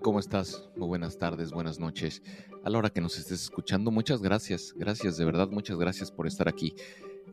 [0.00, 0.68] ¿Cómo estás?
[0.76, 2.22] Muy buenas tardes, buenas noches.
[2.64, 6.26] A la hora que nos estés escuchando, muchas gracias, gracias, de verdad, muchas gracias por
[6.26, 6.74] estar aquí.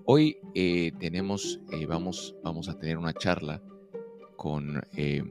[0.06, 3.62] Hoy eh, tenemos, eh, vamos, vamos a tener una charla
[4.36, 5.24] con eh,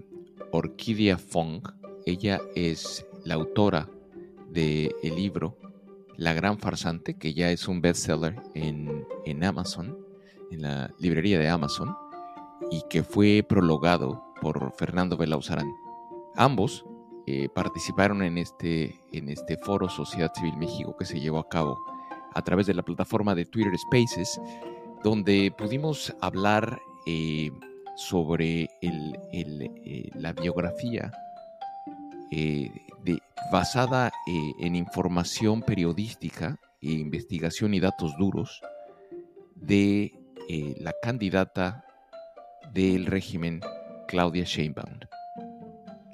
[1.18, 1.62] Fong.
[2.04, 3.88] Ella es la autora
[4.48, 5.56] del libro
[6.16, 9.96] La Gran Farsante, que ya es un bestseller en, en Amazon,
[10.50, 11.94] en la librería de Amazon,
[12.72, 15.70] y que fue prologado por Fernando Belauzarán.
[16.34, 16.84] Ambos
[17.32, 21.78] eh, participaron en este, en este foro Sociedad Civil México que se llevó a cabo
[22.34, 24.40] a través de la plataforma de Twitter Spaces,
[25.04, 27.52] donde pudimos hablar eh,
[27.96, 31.12] sobre eh, la biografía
[33.52, 38.60] basada en información periodística e investigación y datos duros
[39.56, 40.12] de
[40.78, 41.84] la candidata
[42.72, 43.60] del régimen
[44.06, 45.09] Claudia Sheinbaum.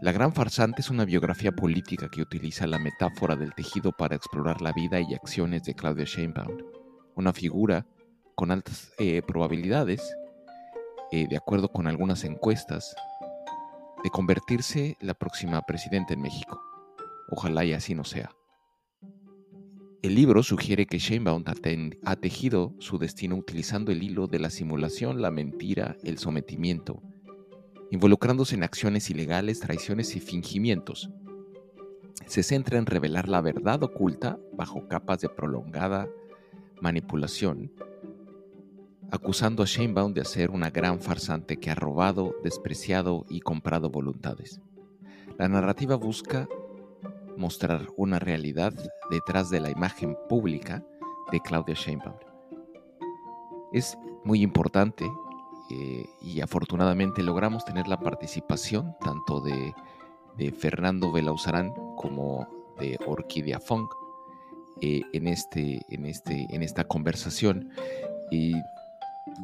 [0.02, 4.60] La Gran Farsante es una biografía política que utiliza la metáfora del tejido para explorar
[4.60, 6.58] la vida y acciones de Claudia Sheinbaum,
[7.14, 7.86] una figura
[8.34, 10.14] con altas eh, probabilidades,
[11.12, 12.94] eh, de acuerdo con algunas encuestas,
[14.04, 16.60] de convertirse la próxima presidenta en México.
[17.30, 18.30] Ojalá y así no sea.
[20.02, 21.42] El libro sugiere que Sheinbaum
[22.04, 27.02] ha tejido su destino utilizando el hilo de la simulación, la mentira, el sometimiento,
[27.90, 31.10] involucrándose en acciones ilegales, traiciones y fingimientos.
[32.26, 36.08] Se centra en revelar la verdad oculta bajo capas de prolongada
[36.80, 37.72] manipulación,
[39.10, 44.60] acusando a Sheinbaum de ser una gran farsante que ha robado, despreciado y comprado voluntades.
[45.38, 46.48] La narrativa busca
[47.36, 48.72] mostrar una realidad
[49.10, 50.84] detrás de la imagen pública
[51.30, 52.16] de Claudia Sheinbaum.
[53.72, 55.08] Es muy importante
[55.70, 59.74] eh, y afortunadamente logramos tener la participación tanto de,
[60.52, 62.46] Fernando Belauzarán como
[62.78, 63.90] de Orquídea Funk
[64.82, 67.70] eh, en, este, en, este, en esta conversación.
[68.30, 68.54] Y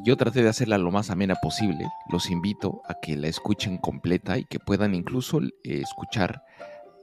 [0.05, 1.87] yo traté de hacerla lo más amena posible.
[2.09, 6.43] Los invito a que la escuchen completa y que puedan incluso eh, escuchar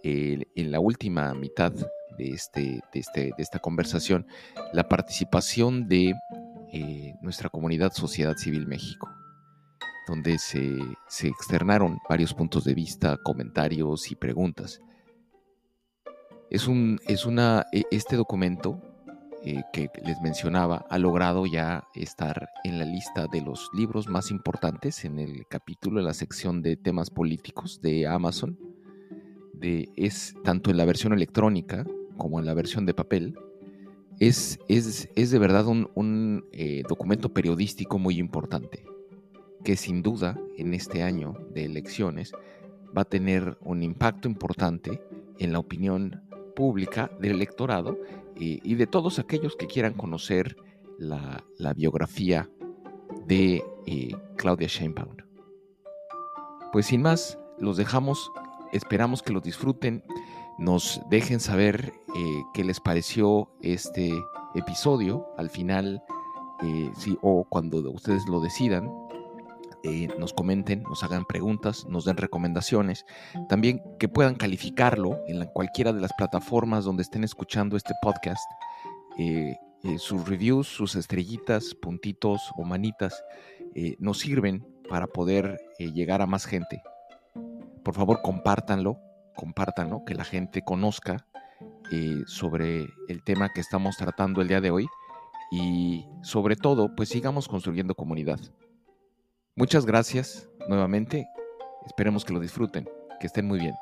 [0.03, 1.73] en la última mitad
[2.17, 4.27] de, este, de, este, de esta conversación
[4.73, 6.15] la participación de
[6.73, 9.11] eh, nuestra comunidad Sociedad Civil México,
[10.07, 10.79] donde se,
[11.23, 14.81] externaron varios puntos de vista, comentarios y preguntas.
[16.49, 18.81] Es un, es una, e, este documento
[19.45, 24.31] eh, que les mencionaba ha logrado ya estar en la lista de los libros más
[24.31, 28.59] importantes en el capítulo, en la sección de temas políticos de Amazon.
[29.55, 31.85] De, es tanto en la versión electrónica
[32.17, 33.35] como en la versión de papel
[34.21, 38.85] es, es, de verdad un, eh, documento periodístico muy importante,
[39.65, 42.33] que sin duda en este año de elecciones
[42.97, 45.03] va a tener un impacto importante
[45.39, 46.23] en la opinión
[46.55, 47.99] pública del electorado
[48.37, 50.57] eh, y de todos aquellos que quieran conocer
[50.99, 51.43] la,
[51.75, 52.51] biografía
[53.27, 55.17] de eh, Claudia Sheinbaum.
[56.73, 58.31] Pues sin más, los dejamos,
[58.73, 60.05] esperamos que lo disfruten
[60.61, 64.13] nos dejen saber eh, qué les pareció este
[64.55, 66.03] episodio al final,
[66.63, 66.93] eh,
[67.23, 68.93] o cuando ustedes lo decidan.
[69.83, 73.07] Eh, nos comenten, nos hagan preguntas, nos den recomendaciones,
[73.49, 78.45] también que puedan calificarlo en cualquiera de las plataformas donde estén escuchando este podcast.
[79.97, 83.25] sus reviews, sus estrellitas, puntitos o manitas
[83.99, 86.83] nos sirven para poder llegar a más gente.
[87.83, 89.01] Por favor, compártanlo,
[89.41, 91.27] compartan, que la gente conozca
[91.91, 94.87] eh, sobre el tema que estamos tratando el día de hoy
[95.51, 98.39] y sobre todo, pues sigamos construyendo comunidad.
[99.57, 101.27] Muchas gracias nuevamente,
[101.87, 102.87] esperemos que lo disfruten,
[103.19, 103.75] que estén muy bien.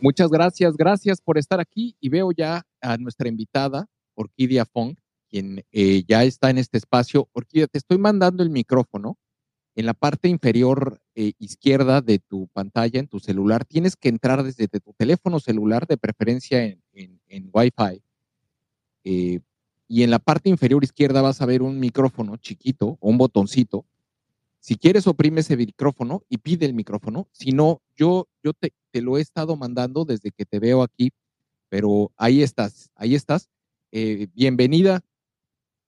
[0.00, 4.94] Muchas gracias, gracias por estar aquí y veo ya a nuestra invitada, Orquídea Fong,
[5.28, 7.28] quien eh, ya está en este espacio.
[7.32, 9.18] Orquídea, te estoy mandando el micrófono
[9.76, 14.42] en la parte inferior eh, izquierda de tu pantalla, en tu celular, tienes que entrar
[14.42, 18.02] desde tu teléfono celular, de preferencia en, Wi-Fi.
[19.04, 19.40] Eh,
[19.86, 23.84] y en la parte inferior izquierda vas a ver un micrófono chiquito o un botoncito.
[24.60, 27.28] Si quieres, oprime ese micrófono y pide el micrófono.
[27.30, 31.12] Si no, yo, yo te, lo he estado mandando desde que te veo aquí,
[31.68, 33.50] pero ahí estás, ahí estás.
[33.92, 35.04] Eh, bienvenida,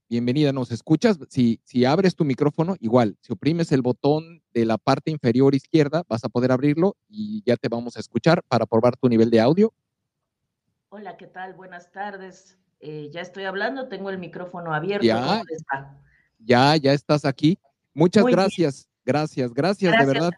[0.08, 1.18] bienvenida, ¿nos escuchas?
[1.28, 6.02] Si, si abres tu micrófono, igual, si oprimes el botón de la parte inferior izquierda,
[6.08, 9.40] vas a poder abrirlo y ya te vamos a escuchar para probar tu nivel de
[9.40, 9.72] audio.
[10.88, 11.54] Hola, ¿qué tal?
[11.54, 12.56] Buenas tardes.
[12.80, 15.04] Eh, ya estoy hablando, tengo el micrófono abierto.
[15.04, 15.42] Ya,
[16.38, 17.58] ya, ya estás aquí.
[17.92, 20.30] Muchas gracias, gracias, gracias, de verdad.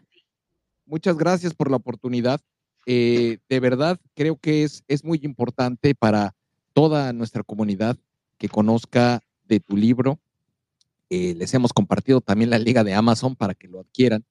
[0.85, 2.41] Muchas gracias por la oportunidad.
[2.85, 6.35] Eh, de verdad, creo que es, es muy importante para
[6.73, 7.95] toda nuestra comunidad
[8.37, 9.21] que conozca
[9.51, 10.19] de tu libro.
[11.09, 14.23] Eh, les hemos compartido también la liga de Amazon para que lo adquieran.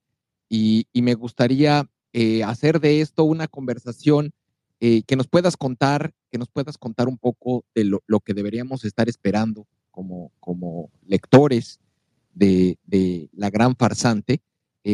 [0.49, 4.33] Y, me gustaría eh, hacer de esto una conversación
[4.81, 8.85] eh, que nos puedas contar, que nos puedas contar un poco de lo, que deberíamos
[8.85, 11.79] estar esperando como, como lectores
[12.35, 14.41] de, de La Gran Farsante.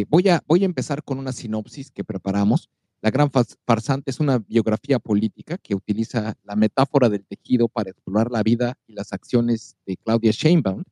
[0.09, 2.69] voy, a, voy a empezar con una sinopsis que preparamos.
[3.03, 8.31] La Gran Farsante es una biografía política que utiliza la metáfora del tejido para explorar
[8.31, 10.83] la vida y las acciones de Claudia Sheinbaum,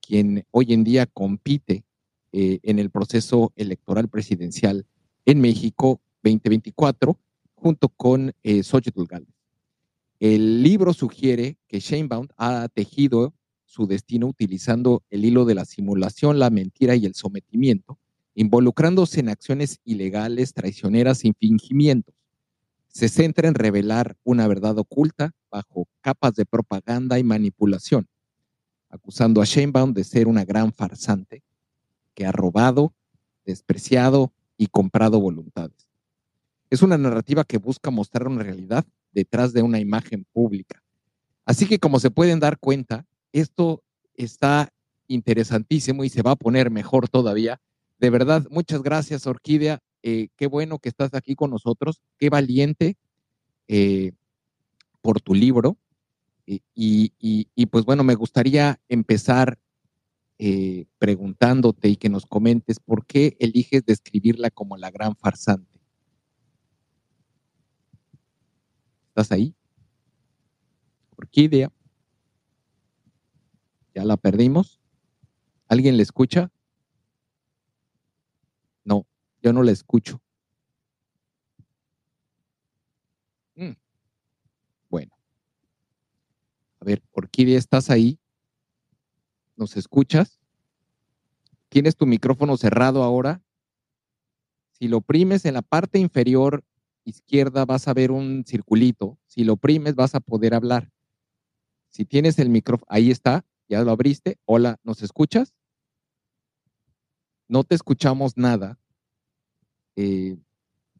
[0.00, 1.84] quien hoy en día compite
[2.32, 4.86] eh, en el proceso electoral presidencial
[5.24, 7.18] en México 2024
[7.54, 9.34] junto con eh, Xochitl Gálvez.
[10.20, 16.38] El libro sugiere que Sheinbaum ha tejido su destino utilizando el hilo de la simulación,
[16.38, 17.98] la mentira y el sometimiento
[18.38, 22.14] involucrándose en acciones ilegales, traicioneras y fingimientos.
[22.86, 28.06] Se centra en revelar una verdad oculta bajo capas de propaganda y manipulación,
[28.90, 31.42] acusando a Sheinbaum de ser una gran farsante
[32.14, 32.94] que ha robado,
[33.44, 35.88] despreciado y comprado voluntades.
[36.70, 40.80] Es una narrativa que busca mostrar una realidad detrás de una imagen pública.
[41.44, 43.82] Así que como se pueden dar cuenta, esto
[44.14, 44.72] está
[45.08, 47.60] interesantísimo y se va a poner mejor todavía
[47.98, 49.80] de verdad, muchas gracias, Orquídea.
[50.02, 52.00] Eh, qué bueno que estás aquí con nosotros.
[52.18, 52.96] Qué valiente
[53.66, 54.12] eh,
[55.02, 55.76] por tu libro.
[56.74, 59.58] Y, pues bueno, me gustaría empezar
[60.38, 65.78] eh, preguntándote y que nos comentes por qué eliges describirla como la gran farsante.
[69.08, 69.54] ¿Estás ahí?
[71.16, 71.70] Orquídea.
[73.94, 74.80] ¿Ya la perdimos?
[75.66, 76.50] ¿Alguien le escucha?
[79.48, 80.20] Yo no la escucho.
[83.56, 83.72] Mm.
[84.90, 85.16] Bueno.
[86.80, 88.18] A ver, Orquídea, ¿estás ahí?
[89.56, 90.38] ¿Nos escuchas?
[91.70, 93.42] ¿Tienes tu micrófono cerrado ahora?
[94.72, 96.62] Si lo oprimes en la parte inferior
[97.04, 99.18] izquierda vas a ver un circulito.
[99.28, 100.92] Si lo oprimes vas a poder hablar.
[101.88, 104.36] Si tienes el micrófono, ahí está, ya lo abriste.
[104.44, 105.54] Hola, ¿nos escuchas?
[107.48, 108.78] No te escuchamos nada.
[110.00, 110.36] Eh,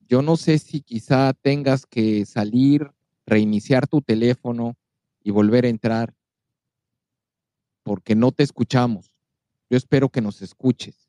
[0.09, 2.91] yo no sé si quizá tengas que salir,
[3.27, 4.77] reiniciar tu teléfono
[5.23, 6.17] y volver a entrar
[7.85, 9.15] porque no te escuchamos.
[9.71, 11.09] Yo espero que nos escuches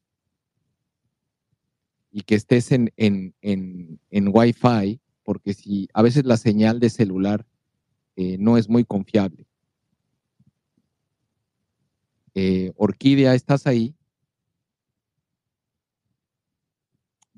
[2.11, 6.91] y que estés en, en, en, en Wi-Fi, porque si a veces la señal de
[6.91, 7.47] celular
[8.15, 9.47] eh, no es muy confiable.
[12.35, 13.95] Eh, Orquídea, ¿estás ahí?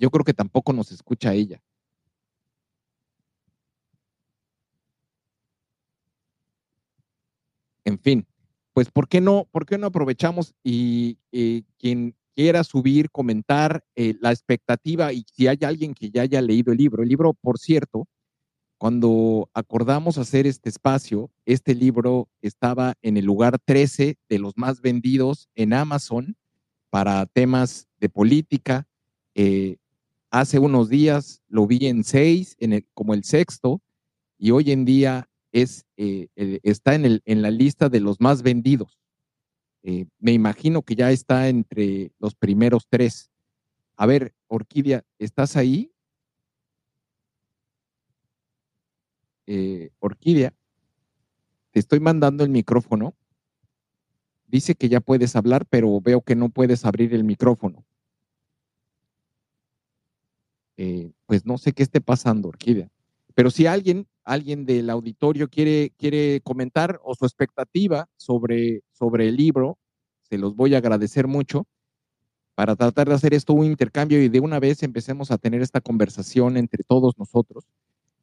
[0.01, 1.61] Yo creo que tampoco nos escucha ella.
[7.85, 8.25] En fin,
[8.73, 14.15] pues ¿por qué no, por qué no aprovechamos y eh, quien quiera subir, comentar eh,
[14.21, 17.03] la expectativa y si hay alguien que ya haya leído el libro.
[17.03, 18.07] El libro, por cierto,
[18.79, 24.81] cuando acordamos hacer este espacio, este libro estaba en el lugar 13 de los más
[24.81, 26.35] vendidos en Amazon
[26.89, 28.87] para temas de política.
[29.35, 29.77] Eh,
[30.31, 33.81] hace unos días lo vi en 6, en como el sexto,
[34.37, 36.29] y hoy en día es, eh,
[36.63, 38.97] está en, el, en la lista de los más vendidos.
[39.83, 43.29] Eh, me imagino que ya está entre los primeros tres.
[43.95, 45.91] A ver, Orquídea, ¿estás ahí?
[49.47, 50.53] Eh, Orquídea,
[51.71, 53.15] te estoy mandando el micrófono.
[54.47, 57.85] Dice que ya puedes hablar, pero veo que no puedes abrir el micrófono.
[61.25, 62.89] Pues no sé qué esté pasando, Orquídea.
[63.33, 69.35] Pero si alguien alguien del auditorio quiere, quiere comentar o su expectativa sobre, sobre el
[69.35, 69.77] libro,
[70.29, 71.65] se los voy a agradecer mucho
[72.55, 75.81] para tratar de hacer esto un intercambio y de una vez empecemos a tener esta
[75.81, 77.65] conversación entre todos nosotros.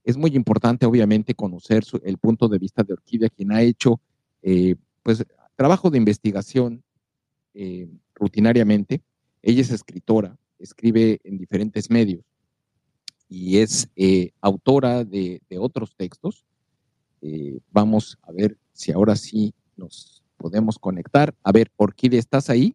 [0.04, 4.00] Es muy importante, obviamente, conocer el punto de vista de Orquídea, quien ha hecho
[4.42, 5.24] eh, pues,
[5.56, 6.82] trabajo de investigación
[7.54, 9.02] eh, rutinariamente.
[9.42, 12.27] Ella es escritora, escribe en diferentes medios
[13.28, 16.44] y es eh, autora de, otros textos.
[17.20, 21.34] Eh, vamos a ver si ahora sí nos podemos conectar.
[21.42, 22.74] A ver, Orquídea, ¿estás ahí?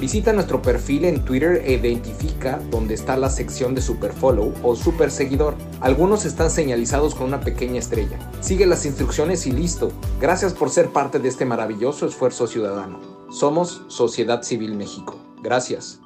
[0.00, 4.74] Visita nuestro perfil en Twitter e identifica dónde está la sección de Super Follow o
[4.74, 5.58] Super Seguidor.
[5.82, 8.18] Algunos están señalizados con una pequeña estrella.
[8.40, 9.92] Sigue las instrucciones y listo.
[10.18, 13.28] Gracias por ser parte de este maravilloso esfuerzo ciudadano.
[13.30, 15.20] Somos Sociedad Civil México.
[15.42, 16.00] Gracias.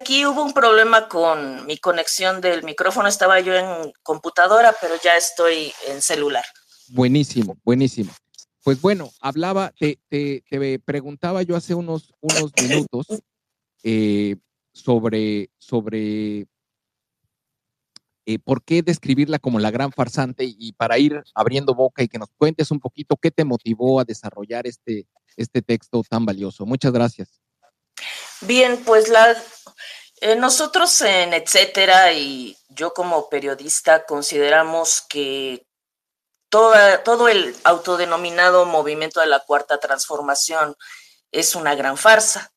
[0.00, 3.08] Aquí hubo un problema con mi conexión del micrófono.
[3.08, 6.44] Estaba yo en computadora, pero ya estoy en celular.
[6.88, 8.10] Buenísimo, buenísimo.
[8.64, 13.06] Pues bueno, hablaba, te, te, preguntaba yo hace unos, unos minutos
[13.82, 14.36] eh,
[14.72, 16.46] sobre, sobre
[18.26, 22.18] eh, por qué describirla como la gran farsante y para ir abriendo boca y que
[22.18, 26.66] nos cuentes un poquito qué te motivó a desarrollar este, este texto tan valioso.
[26.66, 27.40] Muchas gracias.
[28.42, 29.34] Bien, pues la,
[30.20, 35.67] eh, nosotros en Etcétera y yo como periodista consideramos que
[36.48, 40.76] todo el autodenominado movimiento de la cuarta transformación
[41.32, 42.52] es una gran farsa.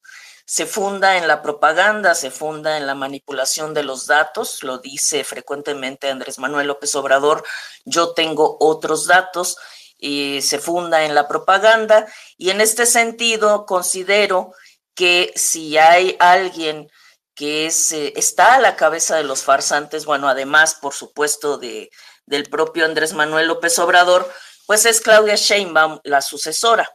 [0.45, 5.23] Se funda en la propaganda, se funda en la manipulación de los datos, lo dice
[5.23, 7.43] frecuentemente Andrés Manuel López Obrador,
[7.85, 9.57] yo tengo otros datos,
[10.01, 14.51] y se funda en la propaganda y en este sentido considero
[14.95, 16.89] que si hay alguien
[17.35, 21.91] que eh, está a la cabeza de los farsantes, bueno, además, por supuesto, de,
[22.31, 24.31] del propio Andrés Manuel López Obrador,
[24.65, 26.89] pues es Claudia Sheinbaum, la sucesora.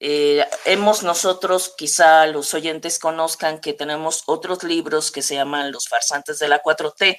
[0.00, 5.88] Eh, hemos nosotros, quizá los oyentes conozcan que tenemos otros libros que se llaman Los
[5.88, 7.16] farsantes de la 4T,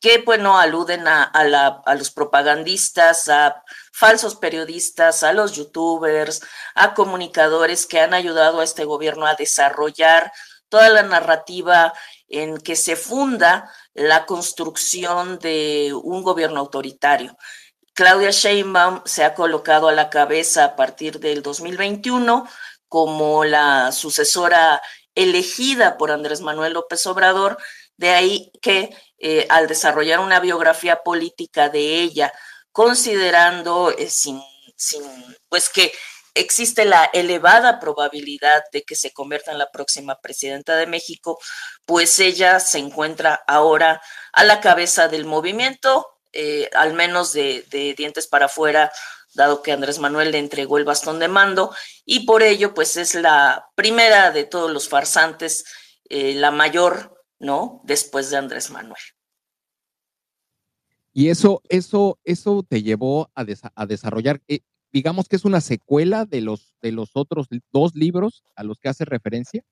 [0.00, 6.42] que bueno, aluden a, a, los propagandistas, a falsos periodistas, a los youtubers,
[6.74, 10.30] a comunicadores que han ayudado a este gobierno a desarrollar
[10.68, 11.94] toda la narrativa
[12.28, 17.36] en que se funda la construcción de un gobierno autoritario.
[17.94, 22.48] Claudia Sheinbaum se ha colocado a la cabeza a partir del 2021
[22.88, 24.80] como la sucesora
[25.14, 27.58] elegida por Andrés Manuel López Obrador,
[27.96, 32.32] de ahí que eh, al desarrollar una biografía política de ella,
[32.70, 34.42] considerando eh, sin,
[35.48, 35.92] pues que
[36.34, 41.38] existe la elevada probabilidad de que se convierta en la próxima presidenta de México,
[41.84, 44.00] pues ella se encuentra ahora
[44.32, 48.90] a la cabeza del movimiento, eh, al menos de, dientes para afuera,
[49.34, 51.74] dado que Andrés Manuel le entregó el bastón de mando,
[52.04, 55.64] y por ello, pues es la primera de todos los farsantes,
[56.08, 57.80] eh, la mayor, ¿no?
[57.84, 59.00] Después de Andrés Manuel.
[61.14, 63.44] Y eso, eso, eso te llevó a,
[63.84, 64.60] desarrollar, eh,
[64.92, 68.88] digamos que es una secuela de los, de los otros dos libros a los que
[68.88, 69.64] hace referencia.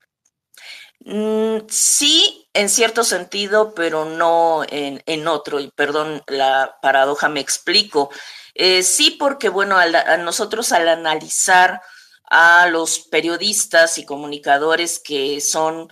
[0.99, 5.59] Mm, sí, en cierto sentido, pero no en, otro.
[5.59, 8.09] Y perdón, la paradoja me explico.
[8.53, 11.81] Eh, sí, porque bueno, a nosotros al analizar
[12.29, 15.91] a los periodistas y comunicadores que son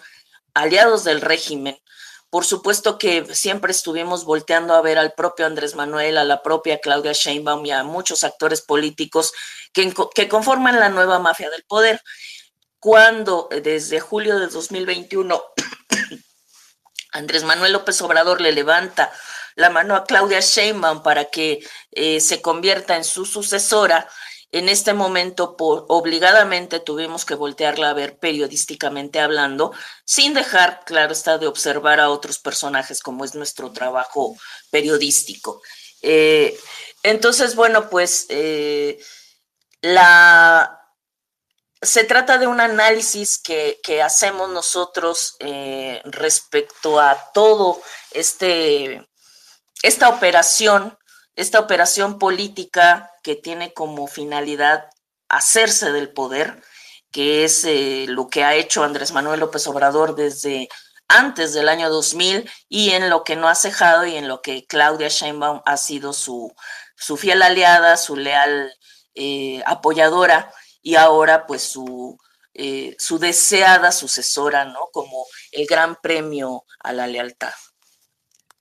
[0.54, 1.78] aliados del régimen,
[2.30, 6.80] por supuesto que siempre estuvimos volteando a ver al propio Andrés Manuel, a la propia
[6.80, 9.34] Claudia Sheinbaum y a muchos actores políticos
[9.74, 12.02] que, que conforman la nueva mafia del poder.
[12.80, 15.44] Cuando eh, desde julio de 2021
[17.12, 19.12] Andrés Manuel López Obrador le levanta
[19.56, 24.08] la mano a Claudia Sheinbaum para que eh, se convierta en su sucesora,
[24.52, 29.74] en este momento, obligadamente tuvimos que voltearla a ver periodísticamente hablando,
[30.06, 34.36] sin dejar, claro está, de observar a otros personajes, como es nuestro trabajo
[34.72, 35.62] periodístico.
[36.02, 36.58] Eh,
[37.04, 39.00] entonces, bueno, pues eh,
[39.82, 40.80] la,
[41.82, 47.82] se trata de un análisis que, hacemos nosotros eh, respecto a todo
[48.12, 49.08] este,
[49.84, 50.98] esta operación
[51.36, 54.90] esta operación política que tiene como finalidad
[55.30, 56.62] hacerse del poder,
[57.12, 60.70] que es eh, lo que ha hecho Andrés Manuel López Obrador desde
[61.08, 64.66] antes del año 2000 y en lo que no ha cejado y en lo que
[64.68, 66.54] Claudia Sheinbaum ha sido su,
[66.96, 68.74] su fiel aliada, su leal
[69.16, 72.18] eh, apoyadora y ahora pues su,
[72.54, 74.88] eh, su deseada sucesora, ¿no?
[74.92, 77.54] Como el gran premio a la lealtad.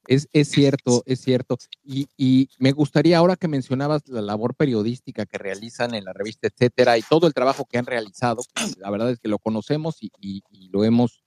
[0.09, 1.59] Es, cierto, es cierto.
[1.85, 6.97] Y, me gustaría, ahora que mencionabas la labor periodística que realizan en la revista, etcétera,
[6.97, 8.43] y todo el trabajo que han realizado,
[8.79, 10.11] la verdad es que lo conocemos y,
[10.71, 11.23] lo hemos,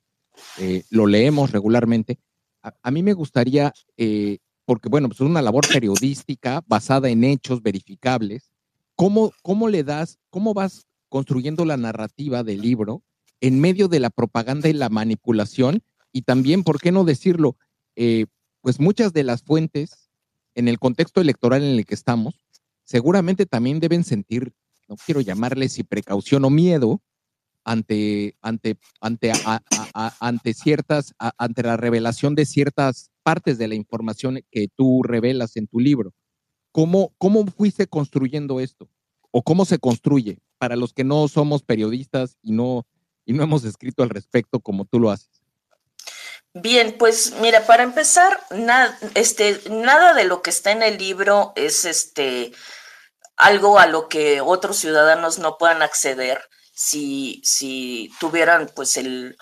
[0.57, 2.17] eh, lo leemos regularmente.
[2.63, 7.61] A, mí me gustaría, eh, porque bueno, pues es una labor periodística basada en hechos
[7.61, 8.49] verificables.
[8.95, 13.03] ¿Cómo, ¿Cómo le das, cómo vas construyendo la narrativa del libro
[13.41, 15.83] en medio de la propaganda y la manipulación?
[16.11, 17.57] Y también, ¿por qué no decirlo?
[17.95, 18.25] Eh,
[18.61, 20.09] pues muchas de las fuentes
[20.55, 22.35] en el contexto electoral en el que estamos,
[22.83, 24.53] seguramente también deben sentir,
[24.87, 27.01] no quiero llamarles si precaución o miedo,
[27.63, 29.31] ante, ante, ante,
[30.19, 35.67] ante ciertas, ante la revelación de ciertas partes de la información que tú revelas en
[35.67, 36.13] tu libro.
[36.71, 38.89] ¿Cómo, ¿Cómo fuiste construyendo esto?
[39.31, 42.85] ¿O cómo se construye para los que no somos periodistas y no,
[43.25, 45.40] y no hemos escrito al respecto como tú lo haces?
[46.53, 51.53] Bien, pues mira, para empezar, nada, este, nada de lo que está en el libro
[51.55, 52.51] es este
[53.37, 56.41] algo a lo que otros ciudadanos no puedan acceder
[56.73, 59.37] si, si tuvieran pues el,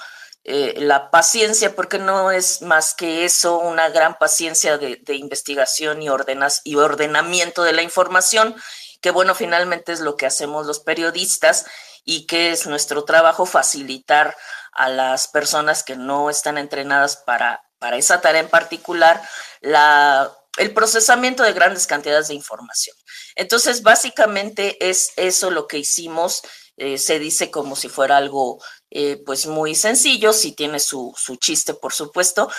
[0.45, 6.09] eh, la paciencia, porque no es más que eso, una gran paciencia de, investigación y,
[6.09, 8.55] ordenas, y ordenamiento de la información,
[9.01, 11.65] que bueno, finalmente es lo que hacemos los periodistas
[12.05, 14.35] y que es nuestro trabajo facilitar
[14.71, 19.21] a las personas que no están entrenadas para, para esa tarea en particular,
[19.61, 22.95] la, el procesamiento de grandes cantidades de información.
[23.35, 26.41] Entonces, básicamente es eso lo que hicimos.
[26.77, 31.35] Eh, se dice como si fuera algo eh, pues muy sencillo, si tiene su, su,
[31.35, 32.49] chiste, por supuesto,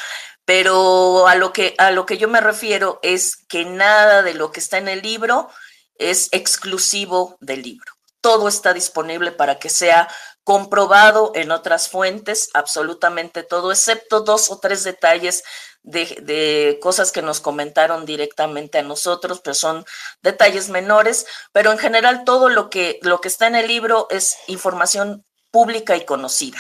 [0.45, 4.53] pero a lo, que, a lo que yo me refiero es que nada de lo
[4.53, 5.49] que está en el libro
[5.95, 7.95] es exclusivo del libro.
[8.21, 10.09] Todo está disponible para que sea
[10.45, 15.45] comprobado en otras fuentes, absolutamente todo, excepto dos o tres detalles
[15.83, 19.85] de, cosas que nos comentaron directamente a nosotros, pero son
[20.23, 24.37] detalles menores, pero en general todo lo que, lo que está en el libro es
[24.47, 26.59] información pública y conocida.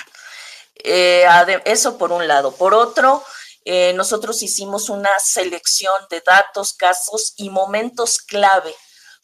[0.82, 1.26] Eh,
[1.64, 2.52] eso por un lado.
[2.52, 3.22] Por otro,
[3.64, 8.74] eh, nosotros hicimos una selección de datos, casos y momentos clave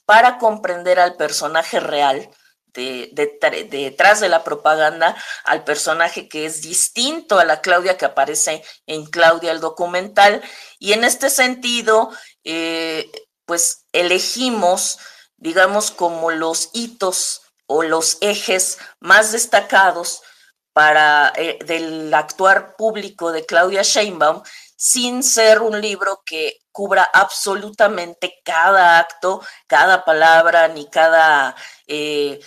[0.06, 2.30] para comprender al personaje real
[2.76, 9.06] detrás de la propaganda al personaje que es distinto a la Claudia que aparece en
[9.06, 10.42] Claudia el documental.
[10.78, 12.10] Y en este sentido,
[12.44, 13.10] eh,
[13.44, 14.98] pues elegimos,
[15.36, 20.22] digamos, como los hitos o los ejes más destacados
[20.72, 24.42] para eh, del actuar público de Claudia Sheinbaum
[24.76, 32.38] sin ser un libro que cubra absolutamente cada acto, cada palabra, ni cada eh,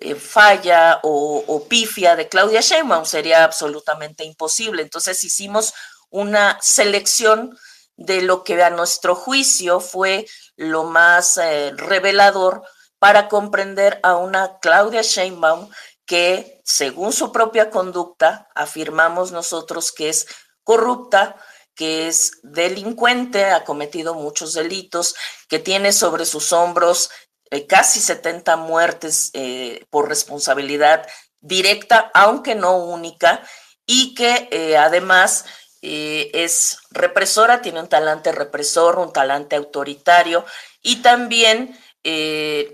[0.00, 3.04] eh, falla o, pifia de Claudia Sheinbaum.
[3.04, 4.82] Sería absolutamente imposible.
[4.82, 5.74] Entonces hicimos
[6.10, 7.58] una selección
[7.96, 12.62] de lo que a nuestro juicio fue lo más eh, revelador
[12.98, 15.68] para comprender a una Claudia Sheinbaum
[16.06, 20.26] que, según su propia conducta, afirmamos nosotros que es
[20.62, 21.36] corrupta,
[21.74, 25.14] que es delincuente, ha cometido muchos delitos,
[25.48, 27.10] que tiene sobre sus hombros
[27.50, 31.06] eh, casi 70 muertes eh, por responsabilidad
[31.40, 33.42] directa, aunque no única,
[33.84, 35.44] y que eh, además
[35.84, 40.44] es represora, tiene un talante represor, un talante autoritario,
[40.80, 41.76] y también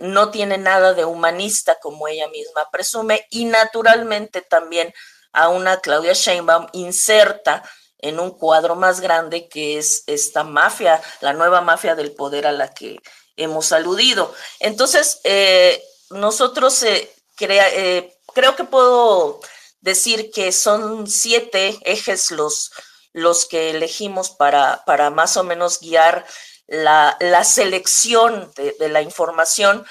[0.03, 4.93] no tiene nada de humanista, como ella misma presume, y naturalmente también
[5.33, 7.63] a una Claudia Sheinbaum inserta
[7.99, 12.53] en un cuadro más grande que es esta mafia, la nueva mafia del poder a
[12.53, 13.01] la que
[13.37, 14.35] hemos aludido.
[14.61, 19.41] Entonces, eh, nosotros eh, eh, creo que puedo
[19.81, 22.73] decir que son siete ejes los,
[23.13, 26.27] los que elegimos para, para más o menos guiar
[26.67, 29.87] la, selección de, de, la información.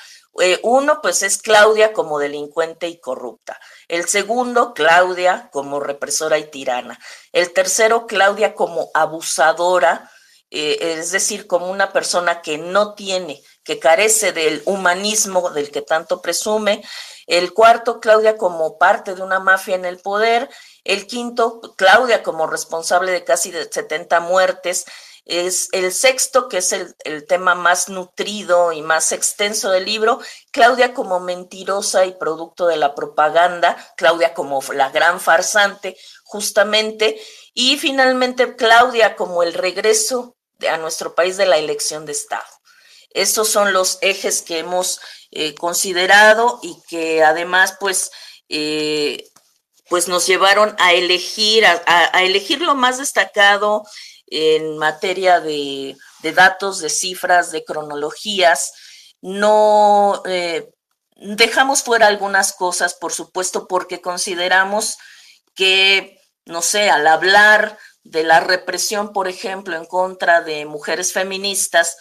[0.63, 3.59] Uno, pues es Claudia como delincuente y corrupta.
[3.87, 6.99] El segundo, Claudia como represora y tirana.
[7.31, 10.11] El tercero, Claudia como abusadora,
[10.49, 15.81] eh, es decir, como una persona que no tiene, que carece del humanismo del que
[15.81, 16.83] tanto presume.
[17.25, 20.49] El cuarto, Claudia como parte de una mafia en el poder.
[20.83, 24.85] El quinto, Claudia como responsable de casi 70 muertes
[25.27, 26.95] es el sexto, que es el,
[27.27, 32.95] tema más nutrido y más extenso del libro, Claudia como mentirosa y producto de la
[32.95, 37.21] propaganda, Claudia como la gran farsante, justamente,
[37.53, 40.37] y finalmente Claudia como el regreso
[40.69, 42.47] a nuestro país de la elección de Estado.
[43.09, 48.11] Estos son los ejes que hemos eh, considerado y que además, pues,
[48.47, 49.29] eh,
[49.89, 53.83] pues nos llevaron a elegir, a elegir lo más destacado
[54.27, 55.97] en materia de,
[56.35, 58.73] datos, de cifras, de cronologías.
[59.21, 60.69] No eh,
[61.15, 64.97] dejamos fuera algunas cosas, por supuesto, porque consideramos
[65.55, 71.97] que, no sé, al hablar de la represión, por ejemplo, en contra de mujeres feministas,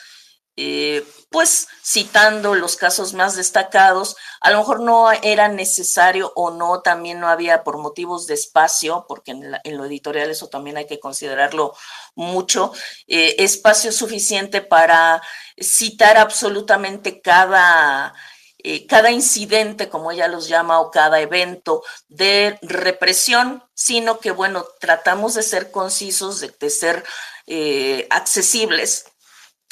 [0.59, 6.81] eh, pues citando los casos más destacados, a lo mejor no era necesario o no,
[6.81, 10.99] también no había por motivos de espacio, porque en, lo editorial eso también hay que
[10.99, 11.75] considerarlo
[12.15, 12.73] mucho,
[13.07, 15.23] eh, espacio suficiente para
[15.59, 18.15] citar absolutamente cada...
[18.69, 24.67] Eh, cada incidente, como ella los llama, o cada evento de represión, sino que, bueno,
[24.81, 27.05] tratamos de ser concisos, de, ser
[28.11, 29.05] accesibles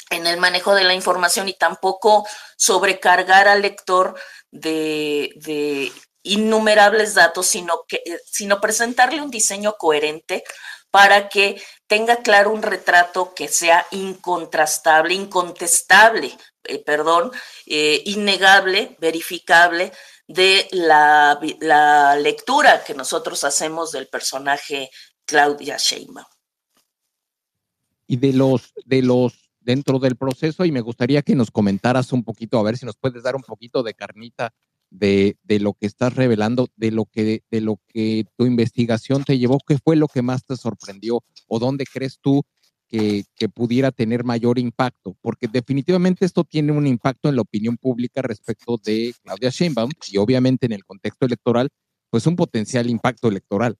[0.09, 4.15] en el manejo de la información y tampoco sobrecargar al lector
[4.51, 5.91] de,
[6.23, 10.43] innumerables datos, sino, que, sino presentarle un diseño coherente
[10.91, 17.31] para que tenga claro un retrato que sea incontrastable, incontestable, eh, perdón,
[17.65, 19.91] eh, innegable, verificable
[20.27, 24.89] de la, la, lectura que nosotros hacemos del personaje
[25.25, 26.25] Claudia Sheinbaum.
[28.07, 32.23] Y de los, de los dentro del proceso y me gustaría que nos comentaras un
[32.23, 34.53] poquito, a ver si nos puedes dar un poquito de carnita
[34.91, 39.57] de, lo que estás revelando, de lo que, de lo que tu investigación te llevó,
[39.67, 42.43] qué fue lo que más te sorprendió o dónde crees tú
[42.87, 47.77] que, que, pudiera tener mayor impacto, porque definitivamente esto tiene un impacto en la opinión
[47.77, 51.69] pública respecto de Claudia Sheinbaum y obviamente en el contexto electoral,
[52.11, 53.75] pues un potencial impacto electoral.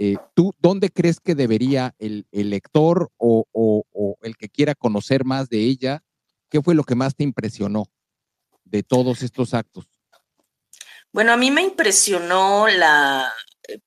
[0.00, 5.58] Eh, ¿Tú dónde crees que debería el, lector o, el que quiera conocer más de
[5.58, 6.04] ella?
[6.48, 7.86] ¿Qué fue lo que más te impresionó
[8.64, 9.90] de todos estos actos?
[11.12, 13.32] Bueno, a mí me impresionó la,
[13.66, 13.80] eh,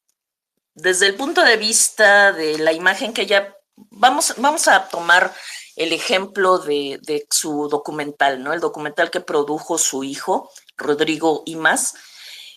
[0.73, 5.33] desde el punto de vista de la imagen que ella, vamos, vamos a tomar
[5.77, 8.51] el ejemplo de, su documental, ¿no?
[8.51, 11.95] El documental que produjo su hijo, Rodrigo Imas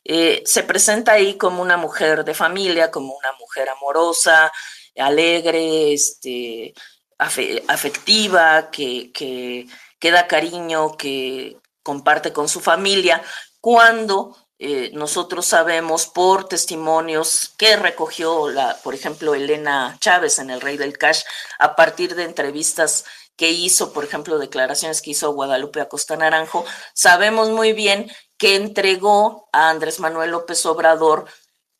[0.05, 4.53] eh, se presenta ahí como una mujer de familia, como una mujer amorosa,
[4.97, 6.75] alegre, este,
[7.19, 9.67] afectiva, que, que,
[9.99, 13.23] que da cariño, que comparte con su familia,
[13.61, 20.61] cuando eh, nosotros sabemos por testimonios que recogió, la, por ejemplo, Elena Chávez en El
[20.61, 21.23] Rey del Cash,
[21.59, 23.05] a partir de entrevistas
[23.37, 26.65] que hizo, por ejemplo, declaraciones que hizo Guadalupe Acosta Naranjo,
[26.95, 31.27] sabemos muy bien que entregó a Andrés Manuel López Obrador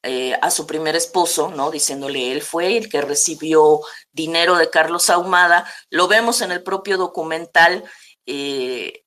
[0.03, 1.71] eh, a su primer esposo, ¿no?
[1.71, 3.81] Diciéndole, él fue el que recibió
[4.13, 5.67] dinero de Carlos Ahumada.
[5.89, 7.85] Lo vemos en el propio documental
[8.27, 9.05] eh,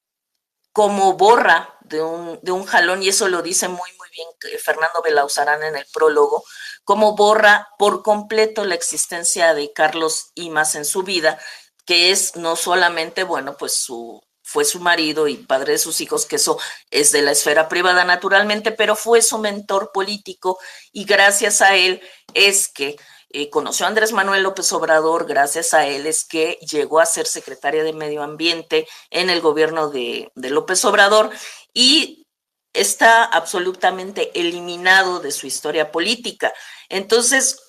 [0.71, 4.27] como borra de un, de un jalón, y eso lo dice muy, muy bien
[4.59, 6.43] Fernando Belauzarán en el prólogo,
[6.83, 11.39] como borra por completo la existencia de Carlos Imas en su vida,
[11.85, 16.25] que es no solamente, bueno, pues su, fue su marido y padre de sus hijos,
[16.25, 16.57] que eso
[16.89, 20.57] es de la esfera privada naturalmente, pero fue su mentor político
[20.93, 22.01] y gracias a él
[22.33, 22.95] es que
[23.31, 27.27] eh, conoció a Andrés Manuel López Obrador, gracias a él es que llegó a ser
[27.27, 31.29] secretaria de Medio Ambiente en el gobierno de, de López Obrador
[31.73, 32.25] y
[32.71, 36.53] está absolutamente eliminado de su historia política.
[36.87, 37.59] Entonces,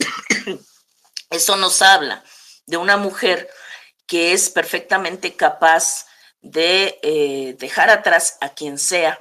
[1.30, 2.22] eso nos habla
[2.66, 3.50] de una mujer
[4.06, 6.07] que es perfectamente capaz
[6.40, 9.20] de eh, dejar atrás a quien sea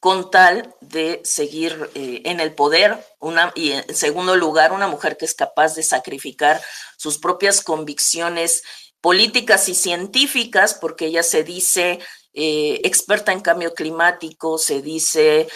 [0.00, 3.04] con tal de seguir eh, en el poder.
[3.18, 6.60] Una, y en segundo lugar, una mujer que es capaz de sacrificar
[6.96, 8.62] sus propias convicciones
[9.00, 12.00] políticas y científicas, porque ella se dice
[12.34, 15.48] eh, experta en cambio climático, se dice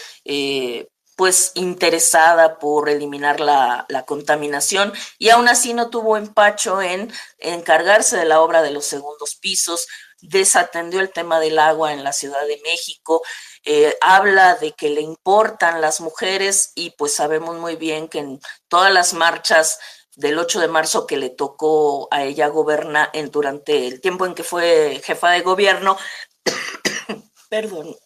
[1.20, 8.24] pues interesada por eliminar la, contaminación y aún así no tuvo empacho en encargarse de
[8.24, 9.86] la obra de los segundos pisos,
[10.22, 13.22] desatendió el tema del agua en la Ciudad de México,
[13.64, 18.40] eh, habla de que le importan las mujeres y pues sabemos muy bien que en
[18.68, 19.78] todas las marchas
[20.16, 24.34] del 8 de marzo que le tocó a ella gobernar en, durante el tiempo en
[24.34, 25.96] que fue jefa de gobierno,
[27.48, 27.96] perdón,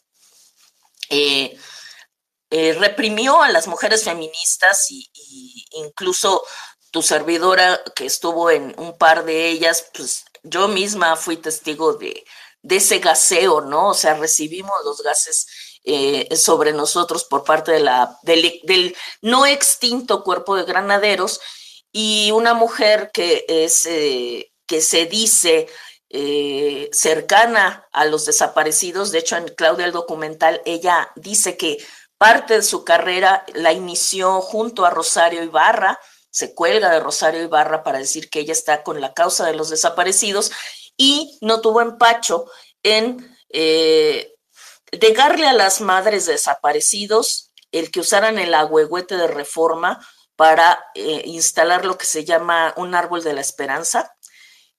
[1.10, 1.58] eh,
[2.50, 5.10] eh, reprimió a las mujeres feministas y,
[5.72, 6.44] incluso
[6.90, 12.24] tu servidora que estuvo en un par de ellas, pues yo misma fui testigo de,
[12.62, 13.88] ese gaseo, ¿no?
[13.88, 15.46] O sea, recibimos los gases
[15.84, 21.40] eh, sobre nosotros por parte de la, del, no extinto cuerpo de granaderos
[21.92, 25.68] y una mujer que, es, eh, que se dice
[26.92, 31.84] cercana a los desaparecidos, de hecho en Claudia el documental, ella dice que
[32.24, 35.98] Parte de su carrera la inició junto a Rosario Ibarra,
[36.34, 39.70] se cuelga de Rosario Ibarra para decir que ella está con la causa de los
[39.70, 40.50] desaparecidos
[40.96, 42.46] y no tuvo empacho
[42.82, 44.34] en eh,
[44.92, 51.96] a las madres desaparecidos el que usaran el agüehuete de reforma para eh, instalar lo
[51.96, 54.12] que se llama un árbol de la esperanza,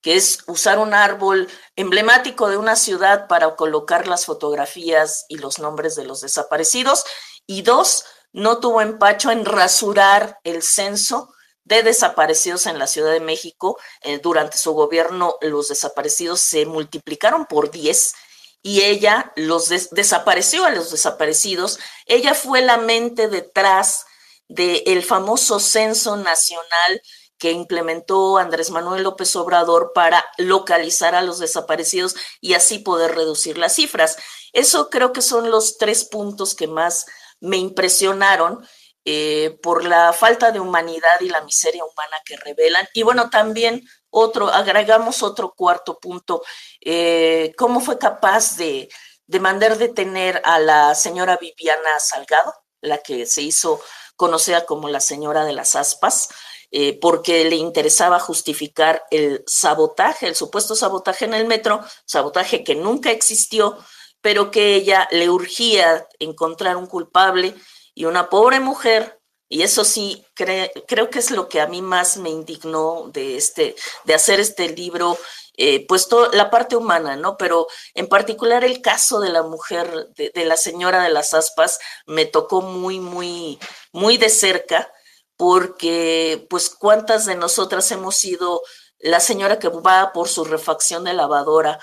[0.02, 5.60] que es usar un árbol emblemático de una ciudad para colocar las fotografías y los
[5.60, 7.06] nombres de los desaparecidos.
[7.48, 11.32] Y dos, no tuvo empacho en rasurar el censo
[11.66, 13.78] de desaparecidos en la Ciudad de México.
[14.02, 18.14] Eh, durante su gobierno los desaparecidos se multiplicaron por 10
[18.62, 21.80] y ella los desapareció a los desaparecidos.
[22.06, 24.06] Ella fue la mente detrás
[24.48, 27.02] del famoso censo nacional
[27.38, 33.58] que implementó Andrés Manuel López Obrador para localizar a los desaparecidos y así poder reducir
[33.58, 34.18] las cifras.
[34.54, 37.06] Eso creo que son los tres puntos que más
[37.40, 38.66] me impresionaron
[39.06, 42.88] eh, por la falta de humanidad y la miseria humana que revelan.
[42.94, 46.42] Y bueno, también otro, agregamos otro cuarto punto,
[46.82, 48.90] eh, cómo fue capaz de,
[49.28, 53.80] de mandar detener a la señora Viviana Salgado, la que se hizo
[54.16, 56.30] conocida como la señora de las aspas,
[56.72, 62.76] eh, porque le interesaba justificar el sabotaje, el supuesto sabotaje en el metro, sabotaje que
[62.76, 63.78] nunca existió,
[64.22, 67.56] pero que ella le urgía encontrar un culpable
[67.96, 72.18] y una pobre mujer, y eso sí, creo que es lo que a mí más
[72.18, 75.18] me indignó de, este, de hacer este libro,
[75.58, 77.38] eh, pues la parte humana, ¿no?
[77.38, 81.80] Pero en particular el caso de la mujer, de, de la señora de las aspas,
[82.06, 83.60] me tocó muy, muy,
[83.94, 84.92] muy de cerca
[85.38, 88.62] porque pues cuántas de nosotras hemos sido
[89.00, 91.80] la señora que va por su refacción de lavadora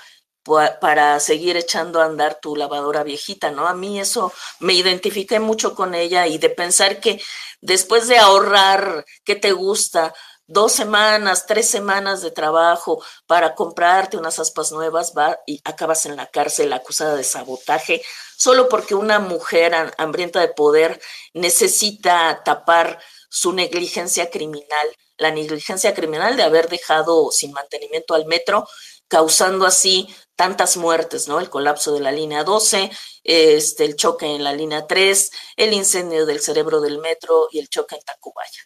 [0.81, 3.67] para seguir echando a andar tu lavadora viejita, ¿no?
[3.67, 7.21] A mí eso me identifiqué mucho con ella y de pensar que
[7.61, 10.13] después de ahorrar, ¿qué te gusta?
[10.45, 16.17] Dos semanas, tres semanas de trabajo para comprarte unas aspas nuevas, va y acabas en
[16.17, 18.01] la cárcel acusada de sabotaje,
[18.37, 20.99] solo porque una mujer hambrienta de poder
[21.33, 24.87] necesita tapar su negligencia criminal.
[25.17, 28.67] la negligencia criminal de haber dejado sin mantenimiento al metro,
[29.07, 31.39] causando así tantas muertes, ¿no?
[31.39, 32.91] El colapso de la línea 12,
[33.23, 37.69] este, el choque en la línea 3, el incendio del cerebro del metro y el
[37.69, 38.61] choque en Tacubaya.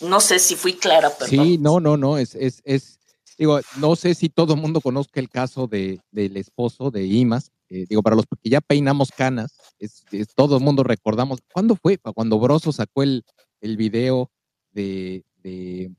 [0.00, 1.30] No sé si fui clara, pero.
[1.30, 2.98] Sí, no, no, no, es, es, es,
[3.36, 7.52] digo, no sé si todo el mundo conozca el caso de, del esposo de Imas,
[7.68, 11.98] eh, digo, para los que ya peinamos canas, es, todo el mundo recordamos, ¿cuándo fue?
[11.98, 13.24] Cuando Broso sacó el,
[13.60, 14.30] el video
[14.72, 15.92] de, de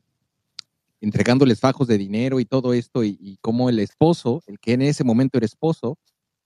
[1.02, 4.84] entregándoles fajos de dinero y todo esto, y, y cómo el esposo, el que en
[4.84, 5.98] ese momento era esposo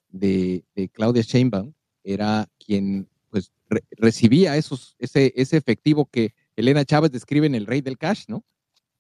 [0.10, 3.52] de, de Claudia Sheinbaum, era quien pues
[3.98, 8.44] recibía esos, ese, ese efectivo que Elena Chávez describe en El Rey del Cash, ¿no?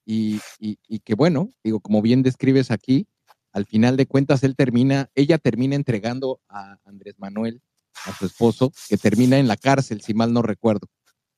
[0.05, 3.07] Y, y, que bueno, digo, como bien describes aquí,
[3.51, 7.61] al final de cuentas él termina, ella termina entregando a Andrés Manuel,
[8.05, 10.87] a su esposo, que termina en la cárcel, si mal no recuerdo.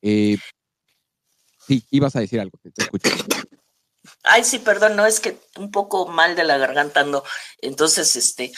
[0.02, 0.38] Eh,
[1.66, 3.10] sí, ibas a decir algo, te escucho.
[4.24, 7.24] Ay, sí, perdón, no es que un poco mal de la garganta ando.
[7.62, 8.52] Entonces, este,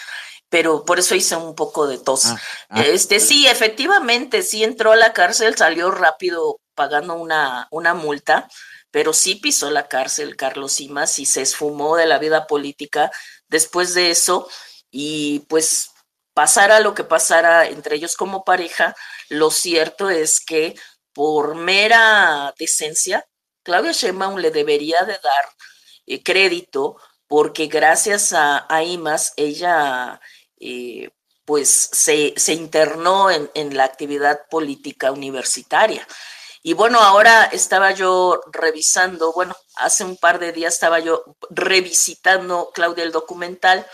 [0.49, 2.25] pero por eso hice un poco de tos.
[2.25, 2.37] Ah,
[2.69, 2.81] ah.
[2.81, 8.47] este, sí, efectivamente, sí entró a la cárcel, salió rápido pagando una, una multa,
[8.91, 13.11] pero sí pisó la cárcel Carlos Simas y se esfumó de la vida política
[13.47, 14.49] después de eso.
[14.91, 15.91] Y pues
[16.33, 18.95] pasara lo que pasara entre ellos como pareja,
[19.27, 20.75] lo cierto es que
[21.13, 23.27] por mera decencia,
[23.63, 25.45] Claudia Sheinbaum le debería de dar
[26.05, 30.19] eh, crédito porque gracias a, IMAS ella
[30.59, 31.09] eh,
[31.45, 36.07] pues se, internó en, en, la actividad política universitaria.
[36.61, 42.71] Y bueno, ahora estaba yo revisando, bueno, hace un par de días estaba yo revisitando,
[42.73, 43.85] Claudia, el documental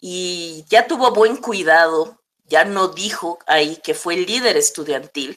[0.00, 5.36] y ya tuvo buen cuidado, ya no dijo ahí que fue líder estudiantil,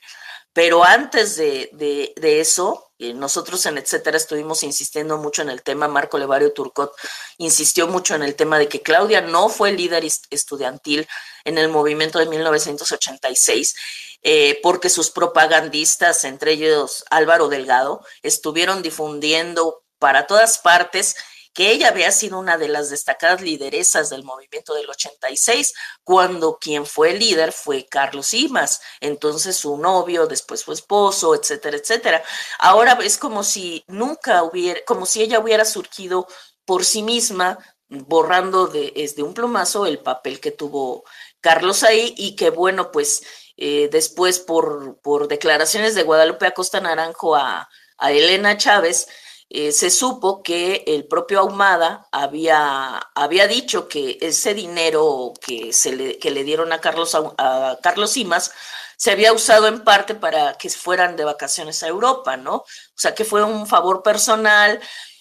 [0.54, 5.88] pero antes de, de, eso, eh, nosotros en Etcétera estuvimos insistiendo mucho en el tema,
[5.88, 6.94] Marco Levario Turcot
[7.38, 11.08] insistió mucho en el tema de que Claudia no fue líder estudiantil
[11.46, 13.76] en el movimiento de 1986,
[14.24, 21.16] eh, porque sus propagandistas, entre ellos Álvaro Delgado, estuvieron difundiendo para todas partes
[21.54, 26.86] que ella había sido una de las destacadas lideresas del movimiento del 86, cuando quien
[26.86, 32.24] fue líder fue Carlos Imas, entonces su novio, después su esposo, etcétera, etcétera.
[32.60, 36.28] Ahora es como si nunca hubiera, como si ella hubiera surgido
[36.66, 37.58] por sí misma,
[37.90, 41.04] borrando de, de un plumazo el papel que tuvo
[41.42, 43.24] Carlos ahí y que bueno, pues
[43.58, 49.08] eh, después por, por declaraciones de Guadalupe Acosta Naranjo a, a Elena Chávez,
[49.54, 55.92] eh, se supo que el propio Ahumada había, había dicho que ese dinero que, se
[55.92, 58.54] le, que le dieron a Carlos, a Carlos Simas
[58.96, 62.56] se había usado en parte para que fueran de vacaciones a Europa, ¿no?
[62.56, 64.80] O sea, que fue un favor personal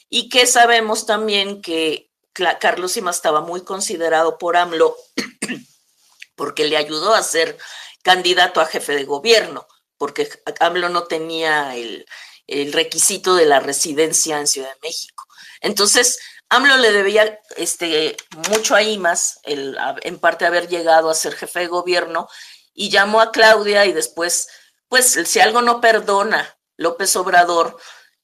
[0.08, 4.96] y que sabemos también que Carlos Simas estaba muy considerado por AMLO
[6.36, 7.58] porque le ayudó a ser
[8.02, 9.66] candidato a jefe de gobierno,
[9.98, 12.06] porque AMLO no tenía el,
[12.46, 15.24] el requisito de la residencia en Ciudad de México.
[15.60, 18.16] Entonces, AMLO le debía este,
[18.48, 22.28] mucho a IMAS, en parte haber llegado a ser jefe de gobierno,
[22.74, 24.48] y llamó a Claudia y después,
[24.88, 27.78] pues si algo no perdona López Obrador,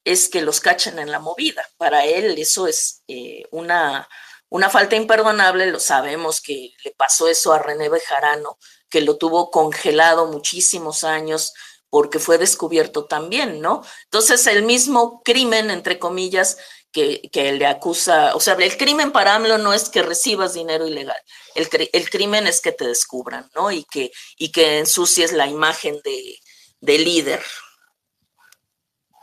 [0.05, 1.65] es que los cachen en la movida.
[1.77, 4.09] Para él eso es eh, una,
[4.49, 9.51] una falta imperdonable, lo sabemos que le pasó eso a René Bejarano, que lo tuvo
[9.51, 11.53] congelado muchísimos años
[11.97, 13.83] porque fue descubierto también, ¿no?
[14.05, 16.59] Entonces, el mismo crimen, entre comillas,
[16.93, 20.87] que, que, le acusa, o sea, el crimen para AMLO no es que recibas dinero
[20.87, 21.17] ilegal,
[21.55, 23.73] el, crimen es que te descubran, ¿no?
[23.73, 26.39] Y que, y que ensucies la imagen de,
[26.83, 27.41] de líder.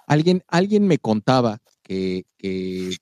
[0.08, 2.98] Alguien, alguien me contaba que, que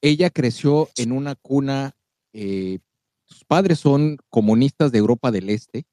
[0.00, 1.94] ella creció en una cuna,
[2.32, 2.78] eh,
[3.26, 5.84] sus padres son comunistas de Europa del Este,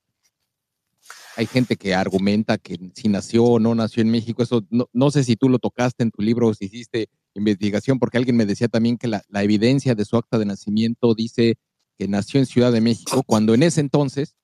[1.36, 5.24] hay gente que argumenta que si nació o no nació en México, eso no, sé
[5.24, 8.68] si tú lo tocaste en tu libro o si hiciste investigación, porque alguien me decía
[8.68, 11.58] también que la, evidencia de su acta de nacimiento dice
[11.98, 14.36] que nació en Ciudad de México, cuando en ese entonces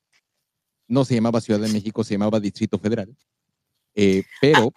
[0.87, 3.15] no se llamaba Ciudad de México, se llamaba Distrito Federal.
[3.95, 4.71] Eh, pero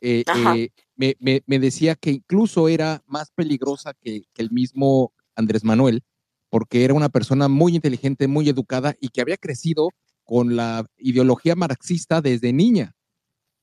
[0.00, 6.02] eh, eh, me, decía que incluso era más peligrosa que, que el mismo Andrés Manuel,
[6.50, 9.88] porque era una persona muy inteligente, muy educada y que había crecido
[10.24, 12.94] con la ideología marxista desde niña.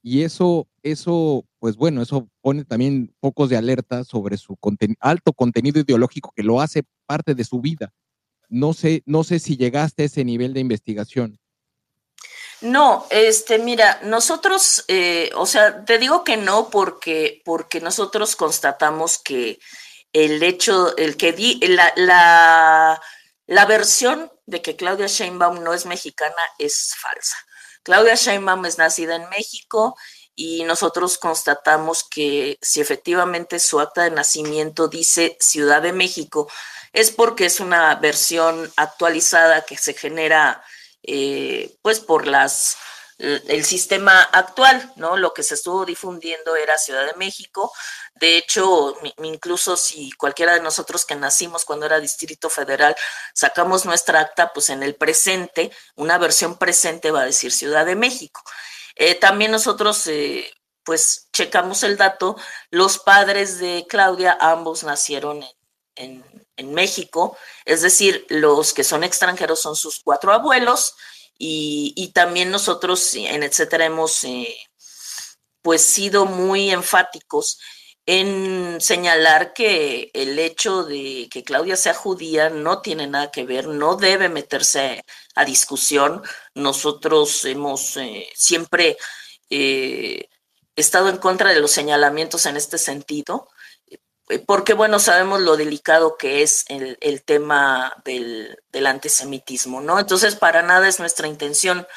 [0.04, 4.58] Y eso, eso, pues bueno, eso pone también focos de alerta sobre su
[5.00, 7.94] alto contenido ideológico que lo hace parte de su vida.
[8.50, 11.40] No sé, no sé si llegaste a ese nivel de investigación.
[12.62, 19.18] No, este, mira, nosotros, eh, o sea, te digo que no porque, porque nosotros constatamos
[19.18, 19.60] que
[20.14, 23.02] el hecho, el que di, la, la,
[23.48, 27.36] la versión de que Claudia Sheinbaum no es mexicana es falsa.
[27.84, 29.98] Claudia Sheinbaum es nacida en México
[30.36, 36.50] y nosotros constatamos que si efectivamente su acta de nacimiento dice Ciudad de México,
[36.94, 40.64] es porque es una versión actualizada que se genera
[41.04, 42.78] eh, pues por las
[43.22, 45.16] el sistema actual, ¿no?
[45.16, 47.72] Lo que se estuvo difundiendo era Ciudad de México.
[48.16, 52.96] De hecho, incluso si cualquiera de nosotros que nacimos cuando era Distrito Federal
[53.34, 57.96] sacamos nuestra acta, pues en el presente, una versión presente va a decir Ciudad de
[57.96, 58.42] México.
[58.96, 60.52] Eh, también nosotros, eh,
[60.84, 62.36] pues, checamos el dato.
[62.72, 65.46] Los padres de Claudia, ambos nacieron
[65.96, 70.96] en México, es decir, los que son extranjeros son sus cuatro abuelos
[71.44, 74.56] y, también nosotros en etcétera hemos eh,
[75.64, 77.60] pues sido muy enfáticos
[78.06, 83.68] en señalar que el hecho de que Claudia sea judía no tiene nada que ver,
[83.68, 85.04] no debe meterse
[85.36, 86.22] a discusión.
[86.54, 88.98] Nosotros hemos eh, siempre
[89.50, 90.30] eh,
[90.76, 93.50] estado en contra de los señalamientos en este sentido
[94.46, 100.00] porque bueno, sabemos lo delicado que es el, tema del, antisemitismo, ¿no?
[100.00, 101.88] Entonces, para nada es nuestra intención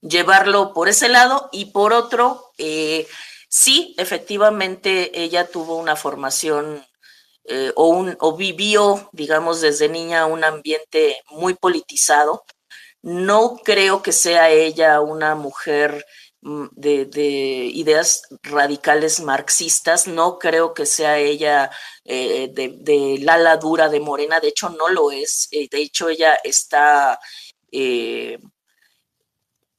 [0.00, 3.06] llevarlo por ese lado y por otro, eh,
[3.48, 6.84] sí, efectivamente, ella tuvo una formación
[7.44, 12.44] eh, o, un, o vivió, digamos, desde niña un ambiente muy politizado.
[13.02, 16.06] No creo que sea ella una mujer
[16.44, 20.08] Mm, de, ideas radicales marxistas.
[20.08, 21.70] No creo que sea ella
[22.04, 25.48] eh, de, de la dura de Morena, de hecho no lo es.
[25.52, 27.20] Eh, de hecho ella está,
[27.70, 28.38] eh,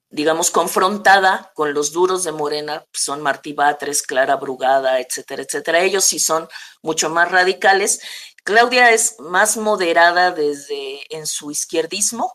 [0.09, 5.81] digamos, confrontada con los duros de Morena, son Martí Batres, Clara Brugada, etcétera, etcétera.
[5.81, 6.47] Ellos sí son
[6.81, 8.01] mucho más radicales.
[8.45, 12.33] Claudia es más moderada desde en su izquierdismo,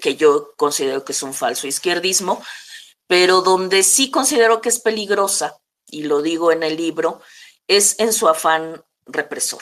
[0.00, 2.42] que yo considero que es un falso izquierdismo,
[3.12, 7.20] pero donde sí considero que es peligrosa, y lo digo en el libro,
[7.68, 9.60] es en su afán represor.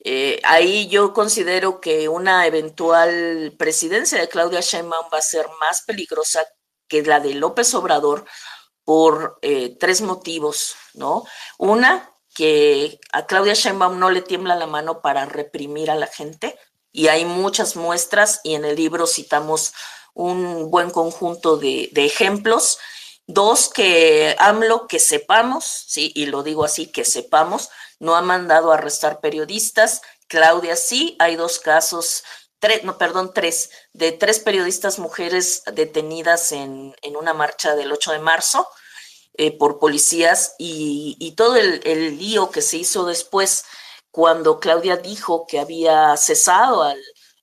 [0.00, 5.80] Eh, ahí yo considero que una eventual presidencia de Claudia Sheinbaum va a ser más
[5.86, 6.46] peligrosa
[6.86, 8.26] que la de López Obrador
[8.84, 11.24] por eh, tres motivos, ¿no?
[11.56, 16.58] Una, que a Claudia Sheinbaum no le tiembla la mano para reprimir a la gente,
[16.92, 19.72] y hay muchas muestras, y en el libro citamos
[20.18, 22.78] un buen conjunto de, ejemplos.
[23.26, 27.68] Dos, que AMLO, que sepamos, sí, y lo digo así, que sepamos,
[28.00, 30.02] no ha mandado a arrestar periodistas.
[30.26, 32.24] Claudia sí, hay dos casos,
[32.58, 38.18] tres, no, perdón, tres, de tres periodistas mujeres detenidas en, una marcha del 8 de
[38.18, 38.66] marzo
[39.34, 43.64] eh, por policías y, todo el, el, lío que se hizo después
[44.10, 46.98] cuando Claudia dijo que había cesado al,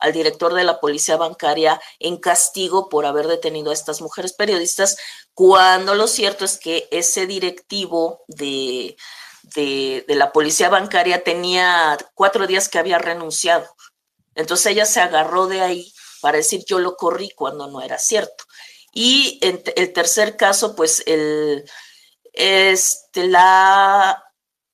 [0.05, 4.97] al director de la policía bancaria en castigo por haber detenido a estas mujeres periodistas,
[5.33, 8.95] cuando lo cierto es que ese directivo de,
[9.55, 13.65] de, la policía bancaria tenía cuatro días que había renunciado.
[14.35, 15.91] Entonces ella se agarró de ahí
[16.21, 18.43] para decir yo lo corrí cuando no era cierto.
[18.93, 21.67] Y en el tercer caso, pues el,
[22.31, 24.23] este, la,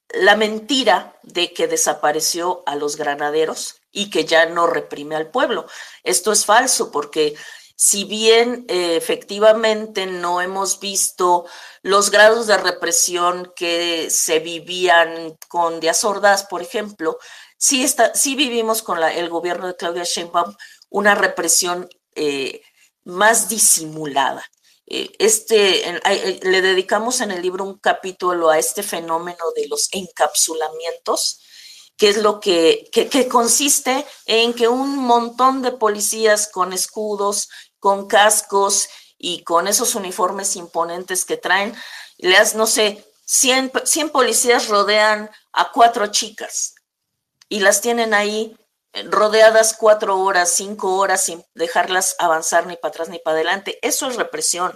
[0.09, 5.67] la mentira de que desapareció a los granaderos y que ya no reprime al pueblo.
[6.03, 7.35] Esto es falso porque
[7.75, 11.45] si bien eh, efectivamente no hemos visto
[11.81, 17.17] los grados de represión que se vivían con Díaz Ordaz, por ejemplo,
[17.57, 20.55] sí, está, sí vivimos con el gobierno de Claudia Sheinbaum
[20.89, 22.61] una represión eh,
[23.03, 24.45] más disimulada.
[24.85, 25.99] Eh, este,
[26.43, 31.41] le dedicamos en el libro un capítulo a este fenómeno de los encapsulamientos,
[32.01, 32.89] que es lo que,
[33.29, 37.47] consiste en que un montón de policías con escudos,
[37.77, 38.89] con cascos
[39.19, 41.75] y con esos uniformes imponentes que traen,
[42.17, 46.73] les, no sé, 100, 100 policías rodean a cuatro chicas
[47.47, 48.57] y las tienen ahí
[48.93, 53.77] eh, rodeadas cuatro horas, cinco horas sin dejarlas avanzar ni para atrás ni para adelante.
[53.83, 54.75] Eso es represión.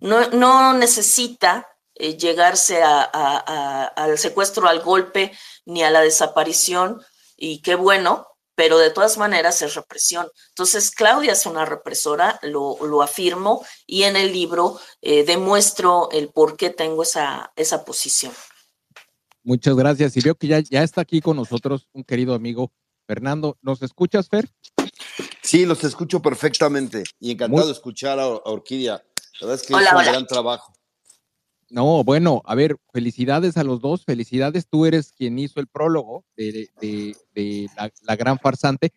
[0.00, 1.68] No, no necesita
[2.00, 5.36] eh, llegarse al secuestro, al golpe,
[5.68, 7.00] ni a la desaparición,
[7.36, 10.26] y qué bueno, pero de todas maneras es represión.
[10.48, 16.56] Entonces, Claudia es una represora, lo, afirmo, y en el libro eh, demuestro el por
[16.56, 18.32] qué tengo esa, esa posición.
[19.44, 20.16] Muchas gracias.
[20.16, 22.72] Y veo que ya, ya está aquí con nosotros un querido amigo
[23.06, 23.58] Fernando.
[23.62, 24.50] ¿Nos escuchas, Fer?
[25.42, 29.02] Sí, los escucho perfectamente y encantado de escuchar a, Orquídea.
[29.40, 30.72] La verdad es que es un gran trabajo.
[31.70, 34.66] No, bueno, a ver, felicidades a los dos, felicidades.
[34.68, 37.16] Tú eres quien hizo el prólogo de,
[38.02, 38.92] la, gran farsante.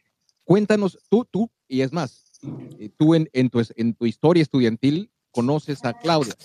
[0.45, 2.39] Cuéntanos, tú, tú, y es más,
[2.79, 6.35] eh, tú en, tu, historia estudiantil conoces a Claudia.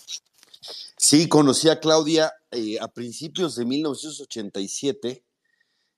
[0.97, 5.25] Sí, conocí a Claudia eh, a principios de 1987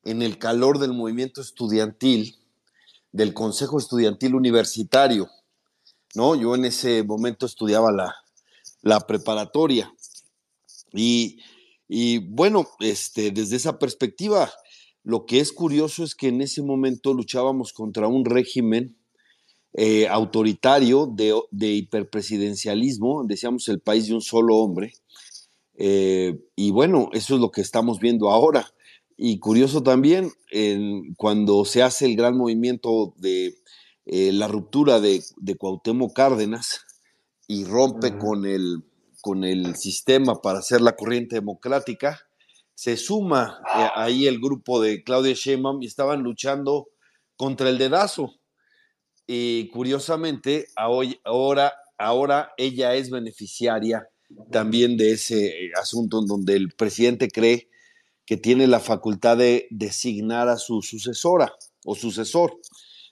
[0.04, 2.36] en el calor del movimiento estudiantil
[3.12, 5.30] del Consejo Estudiantil Universitario.
[6.14, 6.34] ¿no?
[6.34, 7.90] Yo en ese momento estudiaba
[8.82, 9.92] la preparatoria
[10.92, 11.38] y,
[11.88, 14.50] y, bueno, este, desde esa perspectiva,
[15.02, 18.96] lo que es curioso es que en ese momento luchábamos contra un régimen
[19.74, 24.92] eh, autoritario de, de, hiperpresidencialismo, decíamos el país de un solo hombre.
[25.76, 28.72] Eh, y bueno, eso es lo que estamos viendo ahora.
[29.16, 30.30] Y curioso también,
[31.16, 33.58] cuando se hace el gran movimiento de
[34.10, 36.80] eh, la ruptura de, de, Cuauhtémoc Cárdenas
[37.46, 38.82] y rompe con, el,
[39.28, 42.18] con el sistema para hacer la corriente democrática,
[42.74, 43.60] se suma
[43.94, 46.88] ahí el grupo de Claudia Sheinbaum y estaban luchando
[47.36, 48.38] contra el dedazo
[49.26, 54.08] y curiosamente, ahora, ahora ella es beneficiaria
[54.50, 57.68] también de ese eh, asunto en donde el presidente cree
[58.24, 61.52] que tiene la facultad de designar a su sucesora
[61.84, 62.58] o sucesor,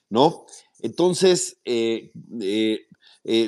[0.09, 0.47] ¿no?
[0.79, 2.11] Entonces, eh,
[2.41, 2.87] eh,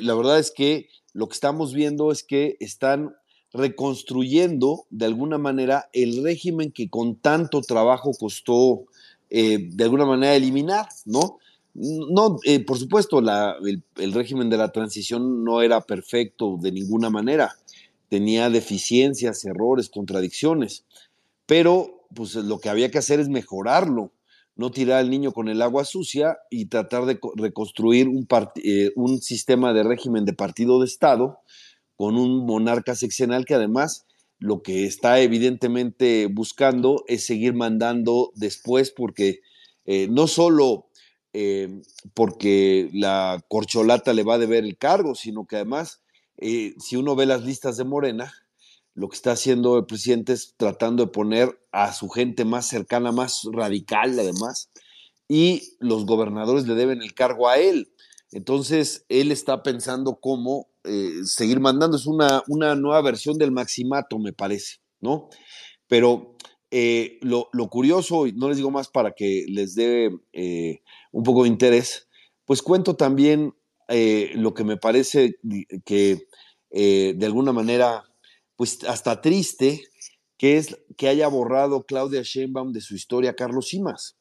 [0.02, 3.14] la verdad es que lo que estamos viendo es que están
[3.52, 8.84] reconstruyendo de alguna manera el régimen que con tanto trabajo costó
[9.30, 11.38] de alguna manera eliminar, ¿no?
[11.74, 17.54] No, eh, por supuesto, el, régimen de la transición no era perfecto de ninguna manera.
[18.08, 20.84] Tenía deficiencias, errores, contradicciones.
[21.46, 24.12] Pero, pues lo que había que hacer es mejorarlo,
[24.60, 29.22] no tirar al niño con el agua sucia y tratar de reconstruir un, eh, un
[29.22, 31.38] sistema de régimen de partido de Estado
[31.96, 34.04] con un monarca seccional que además
[34.38, 39.40] lo que está evidentemente buscando es seguir mandando después porque
[39.86, 40.88] eh, no solo
[41.32, 41.80] eh,
[42.12, 46.02] porque la corcholata le va a deber el cargo, sino que además,
[46.38, 48.34] si uno ve las listas de Morena,
[48.94, 53.12] lo que está haciendo el presidente es tratando de poner a su gente más cercana,
[53.12, 54.70] más radical además,
[55.28, 57.92] y los gobernadores le deben el cargo a él.
[58.32, 61.96] Entonces, él está pensando cómo eh, seguir mandando.
[61.96, 65.28] Es una, una nueva versión del maximato, me parece, ¿no?
[65.88, 66.36] Pero
[66.70, 70.80] eh, lo, curioso, y no les digo más para que les dé eh,
[71.12, 72.08] un poco de interés,
[72.44, 73.54] pues cuento también
[74.34, 75.34] lo que me parece
[75.84, 76.28] que
[76.70, 78.04] de alguna manera,
[78.60, 79.84] pues hasta triste,
[80.36, 84.18] que es que haya borrado Claudia Sheinbaum de su historia Carlos Simas,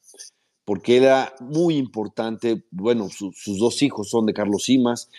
[0.63, 5.09] porque era muy importante, bueno, sus dos hijos son de Carlos Simas,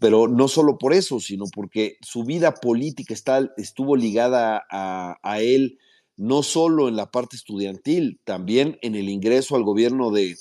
[0.00, 5.42] pero no solo por eso, sino porque su vida política está, estuvo ligada a, a
[5.42, 5.78] él
[6.16, 10.38] no solo en la parte estudiantil, también en el ingreso al gobierno de,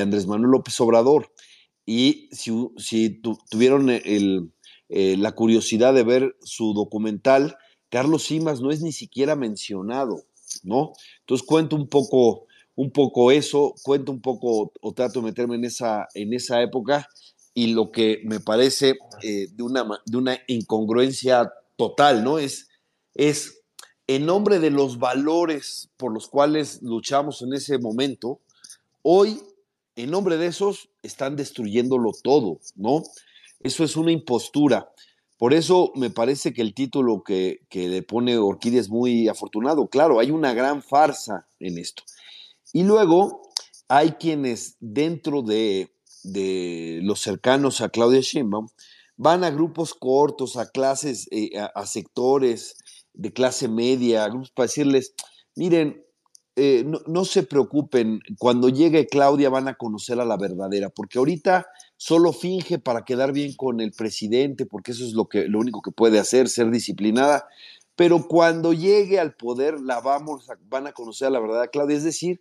[0.00, 1.32] Andrés Manuel López Obrador.
[1.86, 3.90] Y si, tuvieron
[4.90, 7.56] eh, la curiosidad de ver su documental,
[7.90, 10.24] Carlos Simas no es ni siquiera mencionado,
[10.64, 10.92] ¿no?
[11.20, 15.64] Entonces cuento un poco, un poco eso, cuento un poco o trato de meterme en
[15.64, 17.08] esa, en esa época
[17.54, 22.38] y lo que me parece eh, de, una, de una incongruencia total, ¿no?
[22.38, 22.68] Es,
[23.14, 23.62] es
[24.08, 28.40] en nombre de los valores por los cuales luchamos en ese momento,
[29.02, 29.40] hoy,
[29.94, 33.04] en nombre de esos, están destruyéndolo todo, ¿no?
[33.60, 34.90] Eso es una impostura.
[35.38, 39.88] Por eso me parece que el título que, le pone Orquídea es muy afortunado.
[39.88, 42.02] Claro, hay una gran farsa en esto.
[42.72, 43.42] Y luego
[43.88, 45.90] hay quienes dentro de,
[47.02, 48.68] los cercanos a Claudia Sheinbaum
[49.16, 52.76] van a grupos cortos, a clases, eh, a sectores,
[53.12, 55.14] de clase media, para decirles,
[55.54, 56.04] miren,
[56.56, 61.66] eh, no, se preocupen, cuando llegue Claudia van a conocer a la verdadera, porque ahorita
[62.02, 65.82] solo finge para quedar bien con el presidente, porque eso es lo, que, lo único
[65.82, 67.46] que puede hacer, ser disciplinada,
[67.94, 72.04] pero cuando llegue al poder la vamos van a conocer a la verdadera Claudia, es
[72.04, 72.40] decir,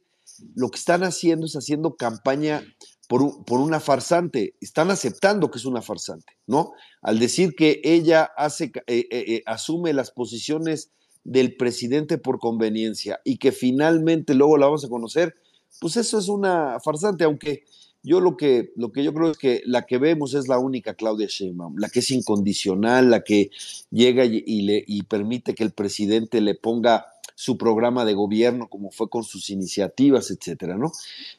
[0.56, 2.64] lo que están haciendo es haciendo campaña
[3.10, 4.56] por, una farsante.
[4.62, 6.72] Están aceptando que es una farsante, ¿no?
[7.02, 10.92] Al decir que ella hace, eh, eh, eh, asume las posiciones
[11.26, 15.36] del presidente por conveniencia y que finalmente luego la vamos a conocer,
[15.82, 17.66] pues eso es una farsante, aunque
[18.04, 20.94] yo lo que, lo que yo creo es que la que vemos es la única
[20.94, 23.52] Claudia Sheinbaum, la que es incondicional, la que
[23.92, 29.24] llega y, permite que el presidente le ponga su programa de gobierno, como fue con
[29.24, 30.92] sus iniciativas, etcétera, ¿no?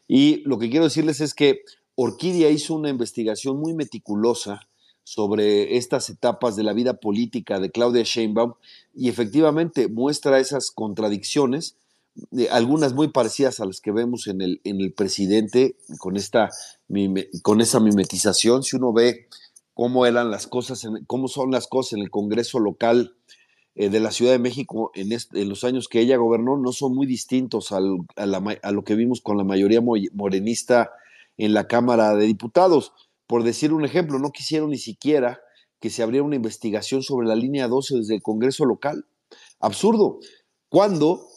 [0.09, 1.61] Y lo que quiero decirles es que
[1.95, 4.67] Orquídea hizo una investigación muy meticulosa
[5.05, 8.55] sobre estas etapas de la vida política de Claudia Sheinbaum
[8.95, 11.77] y efectivamente muestra esas contradicciones,
[12.51, 16.51] algunas muy parecidas a las que vemos en el, en el presidente con, esta,
[17.43, 18.63] con esa mimetización.
[18.63, 19.29] Si uno ve
[19.75, 23.15] cómo eran las cosas, cómo son las cosas en el Congreso local
[23.75, 27.07] eh, de la Ciudad de México en, los años que ella gobernó, no son muy
[27.07, 27.79] distintos a,
[28.17, 30.91] a lo que vimos con la mayoría morenista
[31.37, 32.93] en la Cámara de Diputados
[33.31, 35.41] por decir un ejemplo, no quisieron ni siquiera
[35.79, 39.07] que se abriera una investigación sobre la línea 12 desde el Congreso local.
[39.61, 40.19] Absurdo.
[40.69, 41.29] Cuando,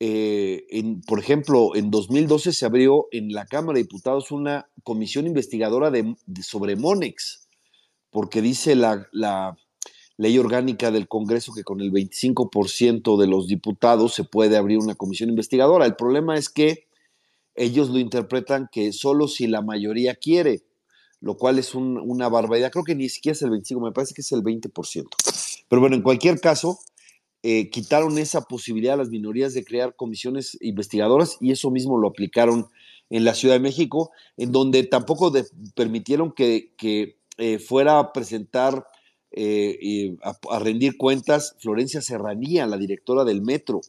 [0.00, 0.64] eh,
[1.06, 6.16] por ejemplo, en 2012 se abrió en la Cámara de Diputados una comisión investigadora de,
[6.42, 7.48] sobre Monex,
[8.10, 9.56] porque dice la, la
[10.16, 14.94] ley orgánica del Congreso que con el 25% de los diputados se puede abrir una
[14.94, 15.86] comisión investigadora.
[15.86, 16.86] El problema es que
[17.54, 20.64] ellos lo interpretan que solo si la mayoría quiere
[21.24, 22.70] lo cual es una barbaridad.
[22.70, 25.08] Creo que ni siquiera es el 25, me parece que es el 20%.
[25.68, 26.78] Pero bueno, en cualquier caso,
[27.46, 32.08] eh, quitaron esa posibilidad a las minorías de crear comisiones investigadoras y eso mismo lo
[32.08, 32.68] aplicaron
[33.10, 35.30] en la Ciudad de México, en donde tampoco
[35.74, 36.72] permitieron que,
[37.36, 38.86] eh, fuera a presentar,
[39.30, 43.82] eh, a, a, rendir cuentas Florencia Serranía, la directora del metro.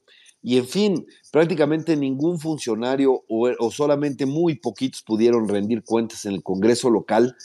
[0.44, 6.44] Y en fin, prácticamente ningún funcionario o, solamente muy poquitos pudieron rendir cuentas en el
[6.44, 7.38] Congreso local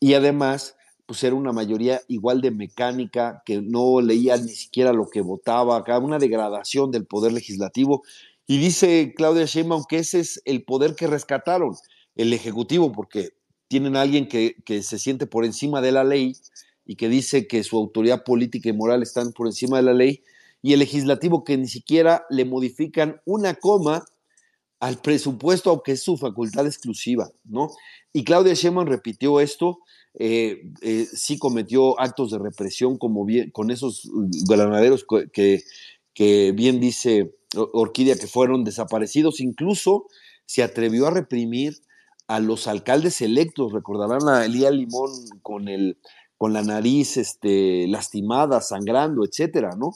[0.00, 0.74] y además
[1.10, 5.98] pues una mayoría igual de mecánica, que no leía ni siquiera lo que votaba, acá
[5.98, 8.04] una degradación del poder legislativo.
[8.46, 11.74] Y dice Claudia Sheinbaum que ese es el poder que rescataron,
[12.14, 13.30] el Ejecutivo, porque
[13.66, 16.36] tienen a alguien que, que se siente por encima de la ley
[16.86, 20.22] y que dice que su autoridad política y moral están por encima de la ley,
[20.62, 24.04] y el legislativo que ni siquiera le modifican una coma
[24.78, 27.70] al presupuesto, aunque es su facultad exclusiva, ¿no?
[28.12, 29.80] Y Claudia Sheinbaum repitió esto,
[30.14, 34.10] eh, eh, sí cometió actos de represión como con esos
[34.48, 40.06] granaderos que, bien dice Orquídea que fueron desaparecidos, incluso
[40.46, 41.74] se atrevió a reprimir
[42.26, 45.10] a los alcaldes electos, recordarán a Elía Limón
[45.42, 45.98] con, el,
[46.36, 49.92] con la nariz este, lastimada, sangrando, etcétera, ¿no?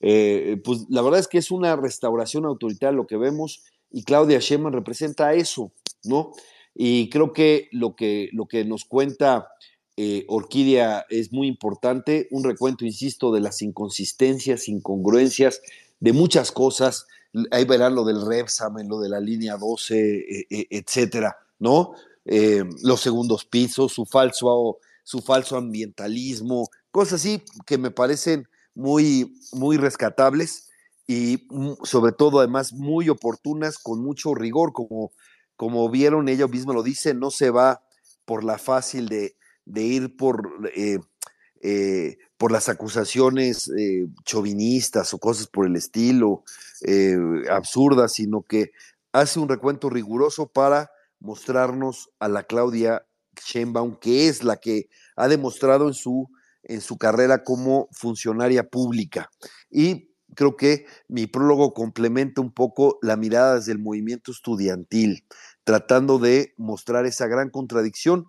[0.00, 4.40] Eh, pues la verdad es que es una restauración autoritaria lo que vemos y Claudia
[4.40, 5.72] Sheinbaum representa eso,
[6.04, 6.32] ¿no?
[6.74, 9.48] Y creo que lo que, lo que nos cuenta
[9.96, 15.60] eh, Orquídea es muy importante, un recuento, insisto, de las inconsistencias, incongruencias,
[16.00, 17.06] de muchas cosas,
[17.50, 21.92] ahí verán lo del Repsamen, lo de la línea 12, e, etcétera, ¿no?
[22.24, 29.36] Eh, los segundos pisos, su falso, su falso ambientalismo, cosas así que me parecen muy,
[29.52, 30.70] muy rescatables
[31.06, 35.12] y mm, sobre todo además muy oportunas, con mucho rigor, como,
[35.62, 37.84] como vieron, ella misma lo dice, no se va
[38.24, 39.36] por la fácil de,
[39.80, 40.98] ir por, eh,
[41.60, 46.42] eh, por las acusaciones eh, chauvinistas o cosas por el estilo,
[47.48, 48.72] absurdas, sino que
[49.12, 50.90] hace un recuento riguroso para
[51.20, 53.06] mostrarnos a la Claudia
[53.46, 56.28] Sheinbaum, que es la que ha demostrado en su
[56.64, 59.30] en su carrera como funcionaria pública.
[59.70, 65.24] Y creo que mi prólogo complementa un poco la mirada desde el movimiento estudiantil,
[65.64, 68.26] tratando de mostrar esa gran contradicción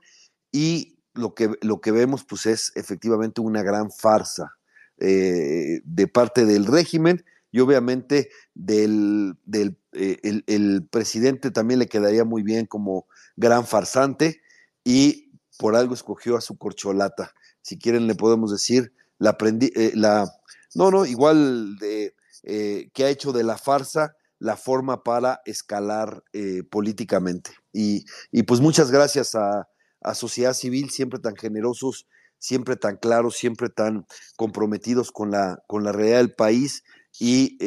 [0.52, 4.56] y lo que, lo que vemos pues es efectivamente una gran farsa
[4.98, 12.26] eh, de parte del régimen y obviamente del, del eh, el presidente también le quedaría
[12.26, 14.42] muy bien como gran farsante
[14.84, 17.34] y por algo escogió a su corcholata.
[17.62, 20.28] Si quieren le podemos decir, la aprendí, eh, la,
[20.74, 26.22] no, no, igual de, eh, que ha hecho de la farsa la forma para escalar
[26.34, 27.52] eh, políticamente.
[27.72, 28.06] Y,
[28.46, 29.68] pues muchas gracias a,
[30.16, 36.36] Sociedad Civil, siempre tan generosos, siempre tan claros, siempre tan comprometidos con la, realidad del
[36.36, 36.84] país
[37.18, 37.58] y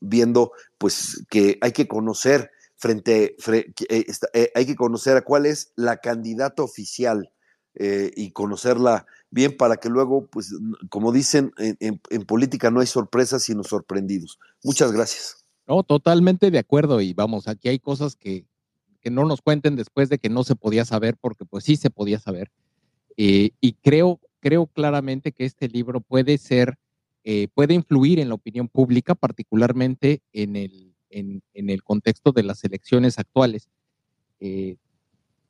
[0.00, 3.36] viendo pues que hay que conocer frente,
[4.56, 7.30] hay que conocer a cuál es la candidata oficial
[7.78, 10.52] eh, y conocerla bien para que luego, pues,
[10.88, 14.38] como dicen, en, política no hay sorpresas sino sorprendidos.
[14.64, 15.45] Muchas gracias.
[15.66, 18.46] No, totalmente de acuerdo y vamos, aquí hay cosas que,
[19.00, 21.90] que no nos cuenten después de que no se podía saber, porque pues sí se
[21.90, 22.50] podía saber.
[23.16, 26.78] Eh, y creo, creo claramente que este libro puede ser,
[27.24, 32.44] eh, puede influir en la opinión pública, particularmente en el, en, en el contexto de
[32.44, 33.68] las elecciones actuales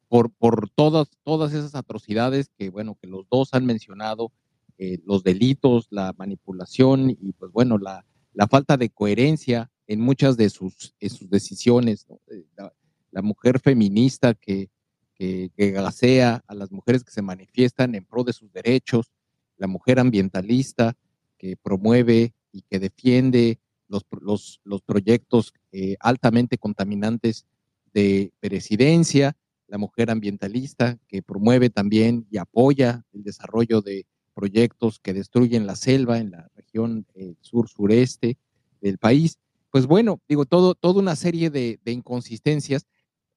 [0.09, 4.33] por, por todas, todas esas atrocidades que, bueno, que los dos han mencionado,
[4.79, 10.37] eh, los delitos, la manipulación y, pues bueno, la, la falta de coherencia en muchas
[10.37, 12.07] de sus, sus decisiones.
[12.29, 14.69] Eh, la, mujer feminista que,
[15.15, 19.11] que, que gasea a las mujeres que se manifiestan en pro de sus derechos,
[19.57, 20.95] la mujer ambientalista
[21.39, 23.59] que promueve y que defiende
[23.89, 27.47] los, los, los proyectos eh, altamente contaminantes
[27.93, 29.37] de presidencia,
[29.69, 35.77] la mujer ambientalista que promueve también y apoya el desarrollo de proyectos que destruyen la
[35.77, 38.37] selva en la región eh, sur-sureste
[38.81, 39.39] del país.
[39.77, 42.87] Pues bueno, digo, todo, toda una serie de, inconsistencias.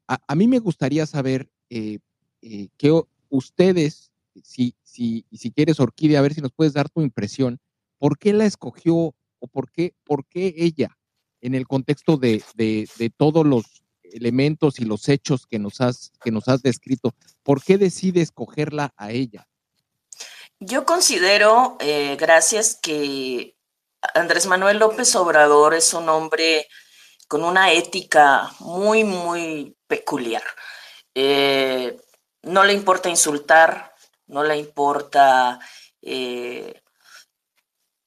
[0.08, 2.00] A, mí me gustaría saber eh,
[2.42, 7.60] eh, que ustedes, si, si, quieres, Orquídea, a ver si nos puedes dar tu impresión,
[7.98, 10.98] ¿por qué la escogió o por qué, por qué ella,
[11.42, 12.42] en el contexto de
[13.18, 17.14] todos los elementos y los hechos que nos has, que nos has descrito,
[17.44, 19.46] ¿por qué decide escogerla a ella?
[20.62, 23.59] Yo considero, eh, gracias, que
[24.14, 26.68] Andrés Manuel López Obrador es un hombre
[27.28, 30.44] con una ética muy, muy peculiar.
[31.14, 32.00] Eh,
[32.44, 33.94] no le importa insultar,
[34.28, 35.60] no le importa
[36.02, 36.82] eh,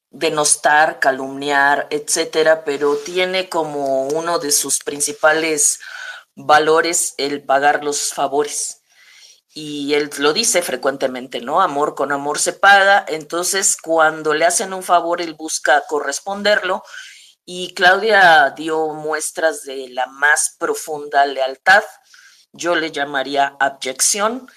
[0.09, 5.79] denostar, calumniar, etcétera, pero tiene como uno de sus principales
[6.35, 8.82] valores el pagar los favores
[9.53, 11.61] y él lo dice frecuentemente, ¿no?
[11.61, 16.83] Amor con amor se paga, entonces cuando le hacen un favor, él busca corresponderlo.
[17.45, 21.83] Y Claudia dio muestras de la más profunda lealtad,
[22.51, 24.49] yo le llamaría abyección,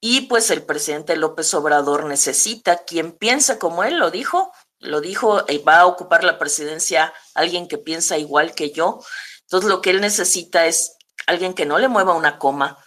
[0.00, 5.44] y pues el presidente López Obrador necesita quien piensa como él, lo dijo, lo dijo,
[5.48, 9.00] y va a ocupar la presidencia alguien que piensa igual que yo,
[9.42, 10.96] entonces lo que él necesita es
[11.26, 12.78] alguien que no le mueva una coma,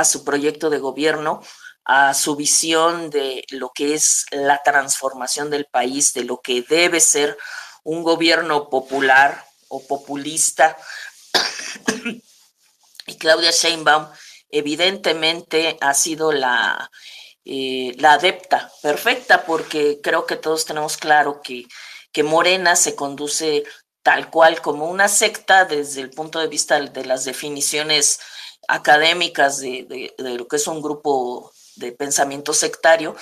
[0.00, 1.42] a su proyecto de gobierno,
[1.84, 7.00] a su visión de lo que es la transformación del país, de lo que debe
[7.00, 7.36] ser
[7.82, 10.76] un gobierno popular o populista.
[13.06, 14.08] y Claudia Sheinbaum
[14.50, 16.90] evidentemente ha sido la,
[17.44, 21.66] eh, la adepta perfecta porque creo que todos tenemos claro que,
[22.12, 23.64] que Morena se conduce
[24.02, 28.20] tal cual como una secta desde el punto de vista de las definiciones
[28.70, 33.16] académicas de, de, lo que es un grupo de pensamiento sectario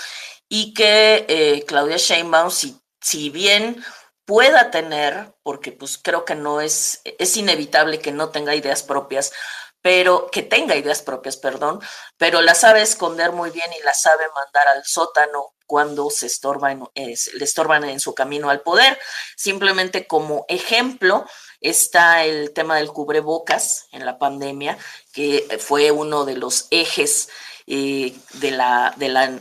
[0.49, 3.83] y que eh, Claudia Sheinbaum, si, si bien
[4.25, 9.33] pueda tener, porque pues creo que no es, es inevitable que no tenga ideas propias,
[9.81, 11.81] pero que tenga ideas propias, perdón,
[12.17, 16.89] pero la sabe esconder muy bien y la sabe mandar al sótano cuando se estorban,
[16.95, 18.99] eh, le estorban en su camino al poder.
[19.37, 21.27] Simplemente como ejemplo,
[21.61, 24.79] Está el tema del cubrebocas en la pandemia,
[25.13, 27.29] que fue uno de los ejes
[27.67, 29.39] eh, de, la, de la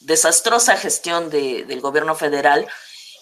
[0.00, 2.66] desastrosa gestión de, del gobierno federal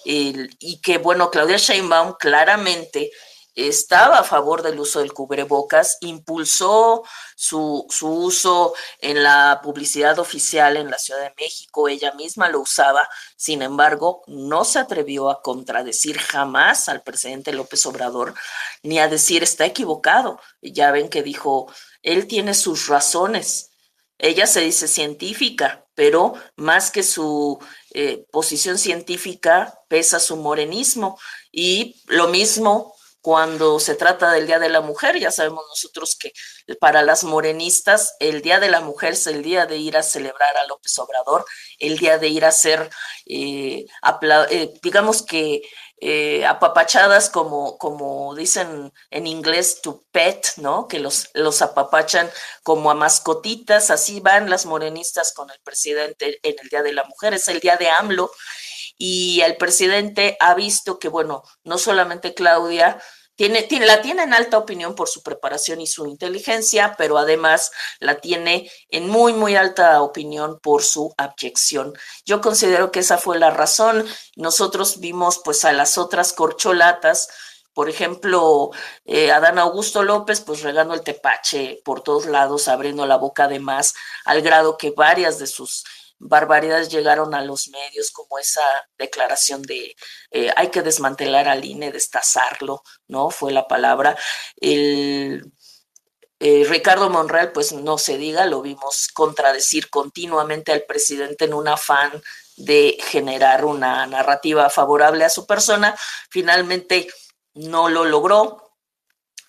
[0.09, 3.11] y que, bueno, Claudia Sheinbaum claramente
[3.57, 7.05] estaba a favor del uso del cubrebocas, impulsó
[7.35, 12.61] su, su, uso en la publicidad oficial en la Ciudad de México, ella misma lo
[12.61, 18.35] usaba, sin embargo, no se atrevió a contradecir jamás al presidente López Obrador,
[18.83, 20.39] ni a decir está equivocado.
[20.61, 23.71] Ya ven que dijo, él tiene sus razones.
[24.19, 27.59] Ella se dice científica, pero más que su
[27.93, 31.19] eh, posición científica, pesa su morenismo.
[31.53, 32.96] Y lo mismo
[33.27, 36.33] cuando se trata del Día de la Mujer, ya sabemos nosotros que
[36.79, 40.57] para las morenistas el Día de la Mujer es el día de ir a celebrar
[40.57, 41.45] a López Obrador,
[41.81, 42.89] el día de ir a ser,
[43.27, 43.85] eh,
[44.51, 45.63] eh, digamos que
[45.99, 50.87] eh, apapachadas como, como dicen en inglés to pet, ¿no?
[50.87, 52.31] Que los, los apapachan
[52.63, 57.03] como a mascotitas, así van las morenistas con el presidente en el Día de la
[57.03, 58.31] Mujer, es el día de AMLO,
[58.99, 62.99] y el presidente ha visto que, bueno, no solamente Claudia,
[63.37, 67.71] tiene, tiene, la tiene en alta opinión por su preparación y su inteligencia, pero además
[68.01, 71.93] la tiene en muy, muy alta opinión por su abyección.
[72.25, 74.07] Yo considero que esa fue la razón.
[74.37, 77.29] Nosotros vimos pues a las otras corcholatas,
[77.75, 78.71] por ejemplo,
[79.05, 83.61] eh, Adán Augusto López, pues regando el tepache por todos lados, abriendo la boca de
[83.61, 83.93] más,
[84.25, 85.85] al grado que varias de sus
[86.19, 88.63] barbaridades llegaron a los medios, como esa
[88.99, 89.95] declaración de
[90.31, 93.31] eh, hay que desmantelar al INE, destazarlo, ¿no?
[93.31, 94.17] Fue la palabra.
[94.57, 95.53] El,
[96.39, 101.69] eh, Ricardo Monreal, pues no se diga, lo vimos contradecir continuamente al presidente en un
[101.69, 102.23] afán
[102.57, 105.97] de generar una narrativa favorable a su persona.
[106.31, 107.09] Finalmente
[107.55, 108.67] no lo logró,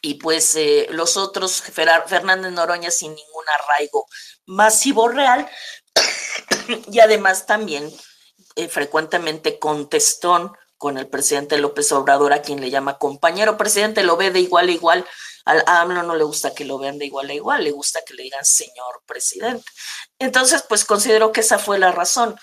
[0.02, 4.06] y pues eh, los otros, Fernández Noroña sin ningún arraigo
[4.46, 5.50] masivo real,
[6.92, 7.92] y además también
[8.56, 14.16] eh, frecuentemente contestón con el presidente López Obrador, a quien le llama compañero presidente, lo
[14.16, 15.06] ve de igual a igual,
[15.46, 18.14] a AMLO no le gusta que lo vean de igual a igual, le gusta que
[18.14, 19.66] le digan señor presidente.
[20.20, 22.38] Entonces, pues considero que esa fue la razón.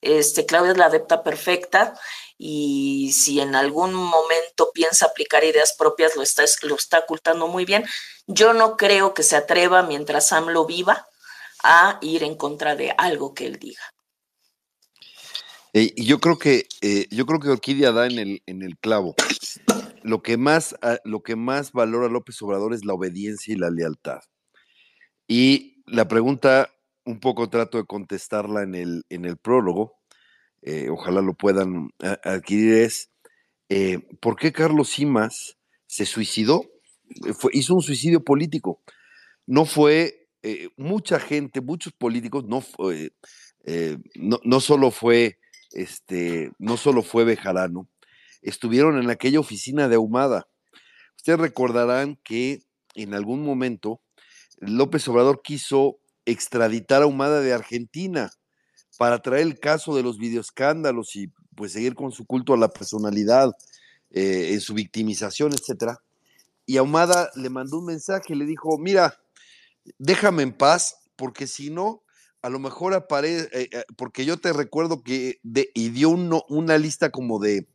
[0.00, 1.94] Este, Claudia es la adepta perfecta
[2.38, 7.64] y si en algún momento piensa aplicar ideas propias, lo está, lo está ocultando muy
[7.64, 7.84] bien.
[8.26, 11.09] Yo no creo que se atreva mientras AMLO viva
[11.62, 13.82] a ir en contra de algo que él diga.
[15.72, 19.14] Eh, yo creo que eh, yo creo que Orquídea da en el, en el clavo.
[20.02, 23.70] Lo que más ah, lo que más valora López Obrador es la obediencia y la
[23.70, 24.20] lealtad.
[25.28, 26.70] Y la pregunta
[27.04, 29.98] un poco trato de contestarla en el, en el prólogo,
[30.62, 31.90] eh, ojalá lo puedan
[32.24, 33.10] adquirir, es
[34.20, 35.56] ¿por qué Carlos Simas
[35.86, 36.64] se suicidó?
[37.52, 38.82] hizo un suicidio político.
[39.46, 40.19] No fue
[40.76, 42.64] mucha gente, muchos políticos, no,
[44.14, 45.38] no, no, solo fue
[45.72, 47.88] este, no solo fue Bejarano,
[48.42, 50.48] estuvieron en aquella oficina de Ahumada.
[51.16, 52.62] Ustedes recordarán que
[52.94, 54.00] en algún momento
[54.58, 58.30] López Obrador quiso extraditar a Ahumada de Argentina
[58.98, 62.68] para traer el caso de los videoescándalos y pues seguir con su culto a la
[62.68, 63.52] personalidad,
[64.10, 65.98] eh, en su victimización, etcétera.
[66.66, 69.18] Y Ahumada le mandó un mensaje, le dijo, mira,
[69.98, 72.02] déjame en paz, porque si no,
[72.42, 76.78] a lo mejor aparece, eh, eh, porque yo te recuerdo que de, y dio una
[76.78, 77.68] lista como de,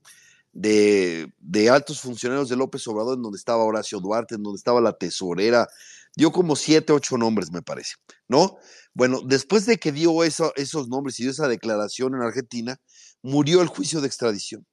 [0.53, 4.81] de, de, altos funcionarios de López Obrador, en donde estaba Horacio Duarte, en donde estaba
[4.81, 5.67] la tesorera,
[6.15, 7.95] dio como siete, ocho nombres, me parece,
[8.27, 8.57] ¿no?
[8.93, 12.79] Bueno, después de que dio eso, esos nombres y dio esa declaración en Argentina,
[13.21, 14.65] murió el juicio de extradición,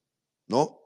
[0.47, 0.79] ¿no?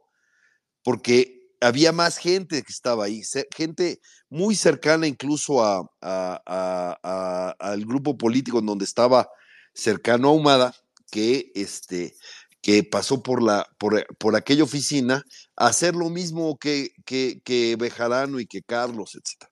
[0.82, 1.35] Porque
[1.66, 3.22] había más gente que estaba ahí,
[3.54, 5.62] gente muy cercana incluso
[6.00, 9.28] al grupo político en donde estaba
[9.74, 10.74] cercano a Humada,
[11.10, 12.14] que, este,
[12.62, 15.22] que pasó por, la, por, aquella oficina
[15.56, 19.48] a hacer lo mismo que, que, que Bejarano y que Carlos, etc.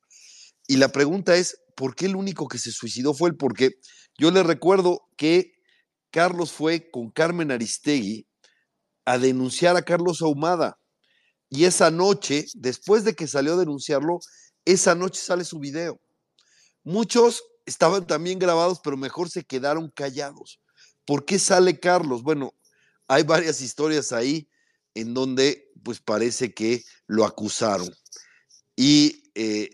[0.66, 3.36] Y la pregunta es, ¿por qué el único que se suicidó fue él?
[3.36, 3.72] Porque
[4.18, 5.52] yo le recuerdo que
[6.10, 8.26] Carlos fue con Carmen Aristegui
[9.04, 10.78] a denunciar a Carlos Ahumada
[11.54, 14.18] y esa noche, después de que salió a denunciarlo,
[14.64, 16.00] esa noche sale su video.
[16.82, 20.60] Muchos estaban también grabados, pero mejor se quedaron callados.
[21.04, 22.24] ¿Por qué sale Carlos?
[22.24, 22.54] Bueno,
[23.06, 24.48] hay varias historias ahí
[24.94, 27.88] en donde pues parece que lo acusaron.
[28.74, 29.70] Y eh,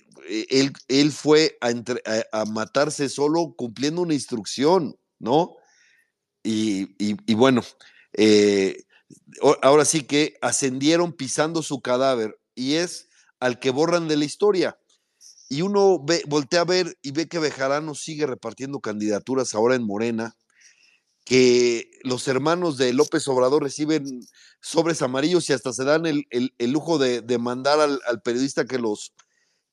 [0.86, 5.56] él, fue a, matarse solo cumpliendo una instrucción, ¿no?
[6.42, 7.62] Y, bueno,
[8.12, 8.84] eh,
[9.62, 13.08] ahora sí que ascendieron pisando su cadáver y es
[13.38, 14.78] al que borran de la historia.
[15.48, 19.82] Y uno ve, voltea a ver y ve que Bejarano sigue repartiendo candidaturas ahora en
[19.82, 20.36] Morena,
[21.24, 24.20] que los hermanos de López Obrador reciben
[24.60, 26.26] sobres amarillos y hasta se dan el,
[26.58, 29.12] lujo de, mandar al, periodista que los,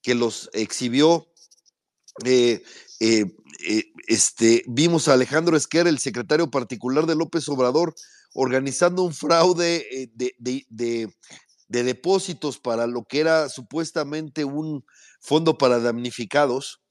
[0.02, 1.28] que los exhibió.
[2.26, 2.64] Eh,
[3.00, 3.26] eh,
[3.68, 7.94] eh, este, vimos a Alejandro Esquer, el secretario particular de López Obrador,
[8.34, 11.14] organizando un fraude eh, de,
[11.68, 14.86] depósitos para lo que era supuestamente un
[15.20, 16.82] fondo para damnificados,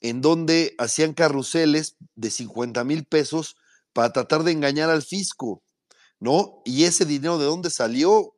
[0.00, 3.56] en donde hacían carruseles de 50 mil pesos
[3.92, 5.62] para tratar de engañar al fisco,
[6.20, 6.62] ¿no?
[6.64, 8.36] Y ese dinero de dónde salió,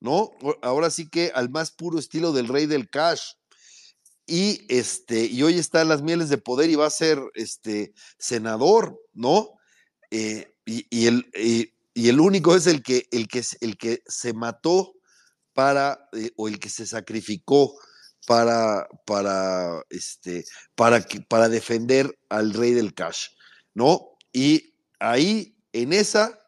[0.00, 0.30] ¿no?
[0.62, 3.34] Ahora sí que al más puro estilo del rey del cash.
[4.26, 7.92] Y este, y hoy está en las mieles de poder y va a ser este
[8.18, 9.50] senador, ¿no?
[10.10, 11.28] Eh, y, el,
[11.94, 14.94] el único es el que, el que, el que se mató
[15.52, 17.74] para, eh, o el que se sacrificó
[18.26, 23.28] para, para, este, para, para defender al rey del cash,
[23.74, 24.16] ¿no?
[24.32, 26.38] Y ahí, en esa,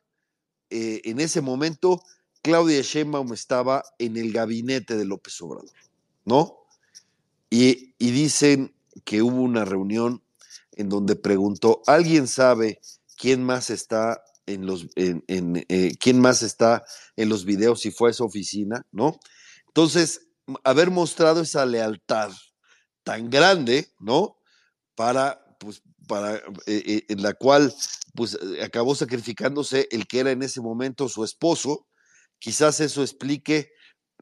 [0.71, 2.03] eh, en ese momento,
[2.43, 5.71] Claudia Sheinbaum estaba en el gabinete de López Obrador,
[6.25, 6.59] ¿no?
[7.51, 8.75] Y, y dicen
[9.05, 10.23] que hubo una reunión
[10.73, 12.81] en donde preguntó, ¿alguien sabe
[13.17, 16.85] quién más está en los, en, eh, quién más está
[17.17, 19.19] en los videos si fue esa oficina, ¿no?
[19.69, 20.29] Entonces,
[20.63, 22.31] haber mostrado esa lealtad
[23.03, 24.37] tan grande, ¿no?
[24.95, 27.75] Para, pues, para, eh, eh, en la cual,
[28.15, 31.87] pues, acabó sacrificándose el que era en ese momento su esposo,
[32.39, 33.73] quizás eso explique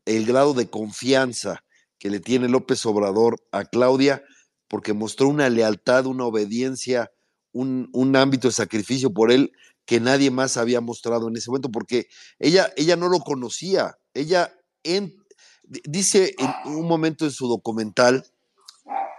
[0.05, 1.65] el grado de confianza
[1.99, 4.25] que le tiene López Obrador a Claudia,
[4.69, 7.13] porque mostró una lealtad, una obediencia,
[7.53, 9.53] un, un ámbito de sacrificio por él
[9.85, 12.09] que nadie más había mostrado en ese momento, porque
[12.39, 13.97] ella, ella no lo conocía.
[14.15, 14.55] Ella
[15.85, 18.27] dice en un momento en su documental,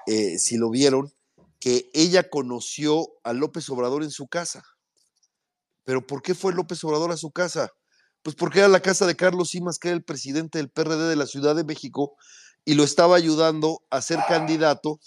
[0.07, 1.13] eh, si lo vieron,
[1.59, 4.63] que ella conoció a López Obrador en su casa.
[5.85, 7.71] Pero ¿por qué fue López Obrador a su casa?
[8.21, 11.15] Pues porque era la casa de Carlos Simas, que era el presidente del PRD de
[11.15, 12.15] la Ciudad de México,
[12.65, 14.99] y lo estaba ayudando a ser candidato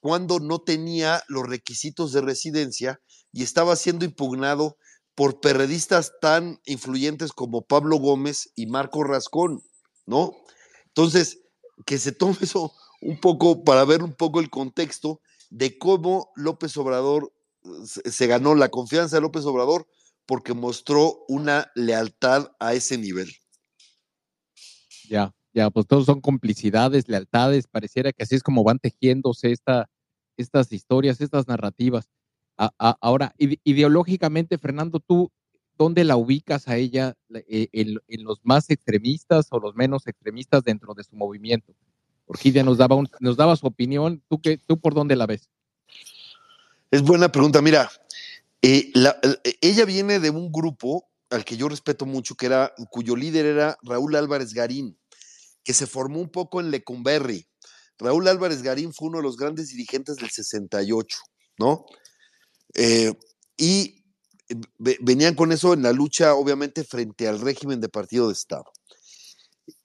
[0.00, 3.00] cuando no tenía los requisitos de residencia
[3.32, 4.76] y estaba siendo impugnado
[5.14, 9.62] por periodistas tan influyentes como Pablo Gómez y Marco Rascón,
[10.06, 10.32] ¿no?
[10.86, 11.40] Entonces,
[11.86, 16.76] que se tome eso un poco para ver un poco el contexto de cómo López
[16.76, 17.32] Obrador
[17.84, 19.86] se ganó la confianza de López Obrador
[20.26, 23.32] porque mostró una lealtad a ese nivel.
[25.08, 29.90] Ya, ya, pues todos son complicidades, lealtades, pareciera que así es como van tejiéndose esta,
[30.36, 32.08] estas historias, estas narrativas.
[32.78, 35.30] Ahora, ideológicamente, Fernando, tú,
[35.78, 37.14] ¿dónde la ubicas a ella?
[37.48, 41.74] Eh, en, los más extremistas o los menos extremistas dentro de su movimiento?
[42.26, 45.48] Orquídea nos daba, nos daba su opinión, ¿Tú, qué, ¿tú por dónde la ves?
[46.90, 47.62] Es buena pregunta.
[47.62, 47.90] Mira,
[48.62, 53.16] eh, eh, ella viene de un grupo al que yo respeto mucho, que era, cuyo
[53.16, 54.98] líder era Raúl Álvarez Garín,
[55.64, 57.46] que se formó un poco en Lecumberri.
[57.98, 61.18] Raúl Álvarez Garín fue uno de los grandes dirigentes del 68,
[61.58, 61.86] ¿no?
[62.74, 63.12] Eh,
[63.56, 64.04] y
[64.78, 68.64] venían con eso en la lucha, obviamente, frente al régimen de partido de Estado.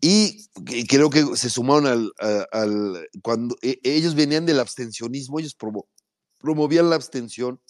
[0.01, 0.47] Y
[0.88, 2.11] creo que se sumaron
[2.51, 5.55] al, cuando e, ellos venían del abstencionismo, ellos
[6.39, 7.61] promovían la abstención.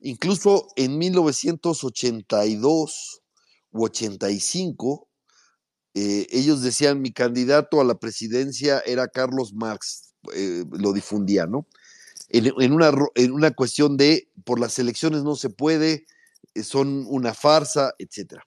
[0.00, 3.22] Incluso en 1982
[3.70, 5.08] u 85,
[5.94, 11.68] eh, ellos decían, mi candidato a la presidencia era Carlos Marx, eh, lo difundía, ¿no?
[12.34, 16.06] En, una, en una cuestión de, por las elecciones no se puede,
[16.54, 18.40] eh, son una farsa, etc.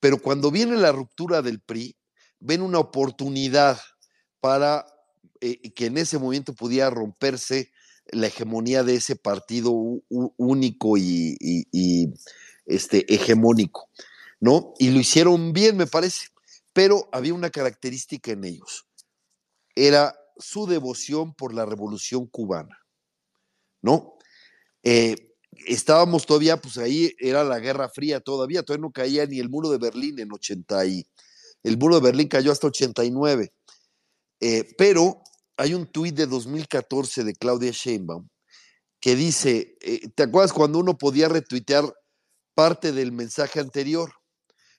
[0.00, 1.96] Pero cuando viene la ruptura del PRI,
[2.38, 3.80] ven una oportunidad
[4.40, 4.86] para
[5.40, 7.70] que en ese momento pudiera romperse
[8.06, 9.72] la hegemonía de ese partido
[10.08, 12.08] único y, y,
[12.64, 13.88] este, hegemónico,
[14.40, 14.72] ¿no?
[14.78, 16.28] Y lo hicieron bien, me parece
[16.76, 18.86] pero había una característica en ellos.
[19.74, 22.84] Era su devoción por la revolución cubana,
[23.86, 24.18] ¿no?
[24.82, 25.14] Eh,
[25.66, 29.70] estábamos todavía, pues ahí era la Guerra Fría todavía, todavía no caía ni el muro
[29.70, 31.06] de Berlín en 80 y
[31.62, 33.52] el muro de Berlín cayó hasta 89.
[34.40, 35.22] Eh, pero
[35.56, 38.28] hay un tuit de 2014 de Claudia Sheinbaum
[39.00, 41.84] que dice, eh, ¿te acuerdas cuando uno podía retuitear
[42.54, 44.12] parte del mensaje anterior?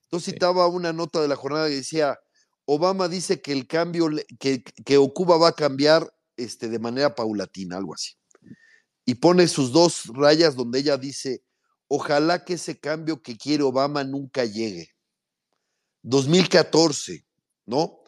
[0.04, 2.18] Entonces citaba una nota de la jornada que decía,
[2.66, 7.78] Obama dice que el cambio, que, que Cuba va a cambiar este, de manera paulatina,
[7.78, 8.17] algo así.
[9.08, 11.42] Y pone sus dos rayas donde ella dice,
[11.88, 14.90] ojalá que ese cambio que quiere Obama nunca llegue.
[16.04, 17.26] 2014,
[17.66, 18.02] ¿no?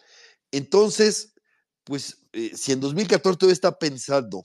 [0.52, 1.34] Entonces,
[1.86, 4.44] pues eh, si en 2014 todavía está pensando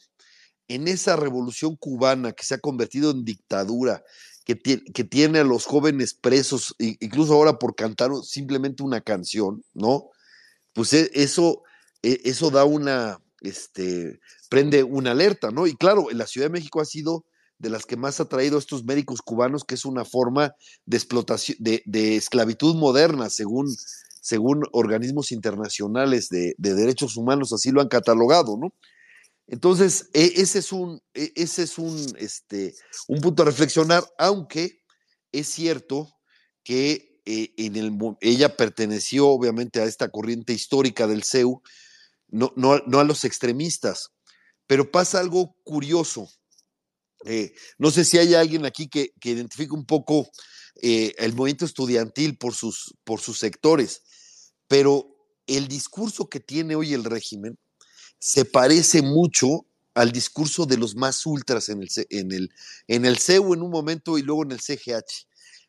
[0.69, 4.05] en esa revolución cubana que se ha convertido en dictadura,
[4.45, 10.11] que, tiene a los jóvenes presos, incluso ahora por cantar simplemente una canción, ¿no?
[10.73, 11.65] Pues e, eso,
[12.01, 15.67] e, eso da una, este, prende una alerta, ¿no?
[15.67, 17.25] Y claro, la Ciudad de México ha sido
[17.59, 20.55] de las que más ha traído a estos médicos cubanos, que es una forma
[20.87, 23.75] de explotación, de, esclavitud moderna, según,
[24.21, 28.75] según organismos internacionales de, de derechos humanos, así lo han catalogado, ¿no?
[29.47, 32.75] Entonces, e, ese es un, e, ese es un, este,
[33.09, 34.83] un punto a reflexionar, aunque
[35.33, 36.09] es cierto
[36.63, 41.63] que eh, en el, ella perteneció obviamente a esta corriente histórica del CEU,
[42.35, 44.11] no, no, a los extremistas,
[44.67, 46.29] pero pasa algo curioso.
[47.27, 50.29] Eh, no sé si hay alguien aquí que, que identifique un poco
[50.83, 52.95] eh, el movimiento estudiantil por sus,
[53.39, 54.03] sectores,
[54.67, 55.07] pero
[55.47, 57.57] el discurso que tiene hoy el régimen
[58.19, 62.51] se parece mucho al discurso de los más ultras en el, en el,
[62.89, 65.29] en el CEU en un momento y luego en el CGH.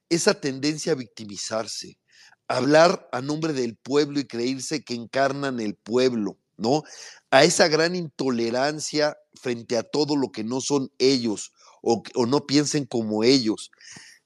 [0.09, 1.99] Esa tendencia a victimizarse,
[2.47, 6.83] hablar a nombre del pueblo y creerse que encarnan el pueblo, ¿no?
[7.31, 12.85] A esa gran intolerancia frente a todo lo que no son ellos o, no piensen
[12.85, 13.71] como ellos.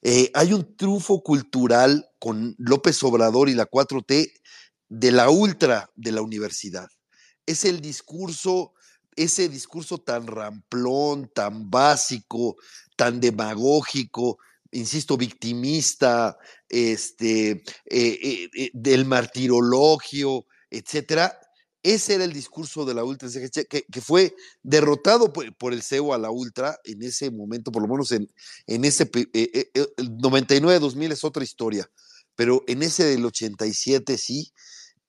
[0.01, 4.31] Eh, hay un trufo cultural con López Obrador y la 4T
[4.87, 6.87] de la ultra de la universidad
[7.49, 8.73] es el discurso,
[9.15, 12.57] ese discurso tan ramplón, tan básico,
[12.95, 14.37] tan demagógico,
[14.69, 16.37] insisto, victimista,
[16.69, 21.39] este, eh, eh, del martirologio, etcétera.
[21.81, 26.17] Ese era el discurso de la Ultra que, que fue derrotado por, el CEO a
[26.17, 28.29] la Ultra en ese momento, por lo menos en,
[28.67, 31.89] en ese el 99-2000 es otra historia,
[32.35, 34.51] pero en ese del 87 sí,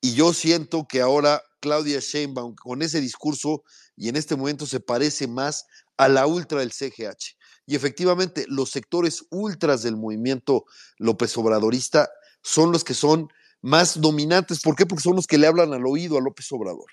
[0.00, 3.64] y yo siento que ahora Claudia Sheinbaum con ese discurso
[3.96, 5.66] y en este momento se parece más
[5.96, 7.36] a la ultra del CGH.
[7.66, 10.64] Y efectivamente, los sectores ultras del movimiento
[10.98, 12.08] López Obradorista
[12.42, 13.28] son los que son
[13.62, 14.60] más dominantes.
[14.60, 14.86] ¿Por qué?
[14.86, 16.86] Porque son los que le hablan al oído a López Obrador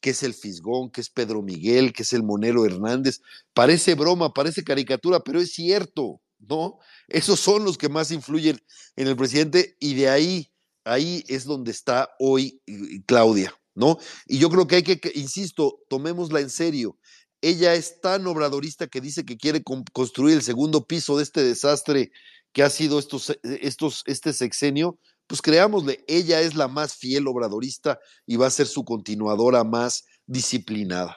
[0.00, 3.20] que es el Fisgón, que es Pedro Miguel, que es el Monero Hernández.
[3.52, 6.78] Parece broma, parece caricatura, pero es cierto, ¿no?
[7.08, 8.60] Esos son los que más influyen
[8.96, 10.52] en el presidente y de ahí,
[10.84, 12.62] ahí es donde está hoy
[13.06, 13.98] Claudia, ¿no?
[14.26, 16.96] Y yo creo que hay que, insisto, tomémosla en serio.
[17.40, 19.62] Ella es tan obradorista que dice que quiere
[19.92, 22.10] construir el segundo piso de este desastre
[22.52, 24.98] que ha sido estos, estos, este sexenio,
[25.28, 30.06] pues creámosle, ella es la más fiel obradorista y va a ser su continuadora más
[30.26, 31.16] disciplinada.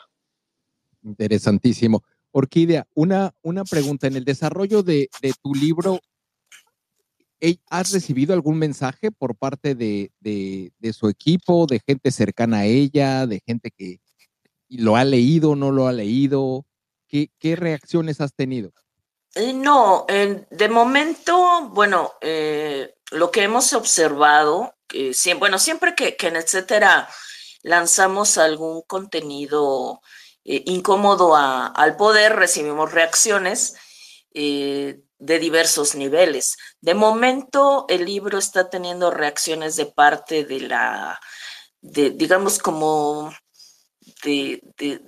[1.02, 2.04] Interesantísimo.
[2.32, 4.08] Orquídea, una, una pregunta.
[4.08, 5.10] En el desarrollo de,
[5.42, 6.00] tu libro,
[7.70, 10.12] ¿has recibido algún mensaje por parte de,
[10.94, 14.02] su equipo, de gente cercana a ella, de gente que
[14.68, 16.66] lo ha leído, no lo ha leído?
[17.08, 18.74] ¿Qué, reacciones has tenido?
[19.36, 24.76] Eh, no, de momento, bueno, eh, lo que hemos observado,
[25.40, 27.08] bueno, siempre que, en etcétera
[27.64, 30.02] lanzamos algún contenido
[30.44, 33.76] eh, incómodo al poder, recibimos reacciones
[34.34, 36.58] eh, de diversos niveles.
[36.82, 41.20] De momento, el libro está teniendo reacciones de parte de la,
[41.82, 43.32] de, digamos, como
[44.24, 45.02] de, de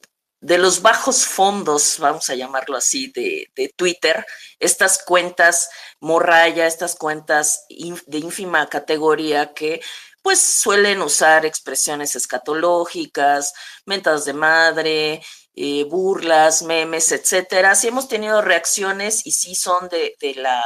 [0.43, 4.25] los bajos fondos, vamos a llamarlo así, de, Twitter,
[4.59, 5.69] estas cuentas
[5.99, 9.81] morraya, estas cuentas de ínfima categoría que
[10.21, 13.53] pues suelen usar expresiones escatológicas,
[13.85, 15.21] mentas de madre,
[15.55, 17.75] eh, burlas, memes, etcétera.
[17.75, 20.63] Sí hemos tenido reacciones y sí son de, de la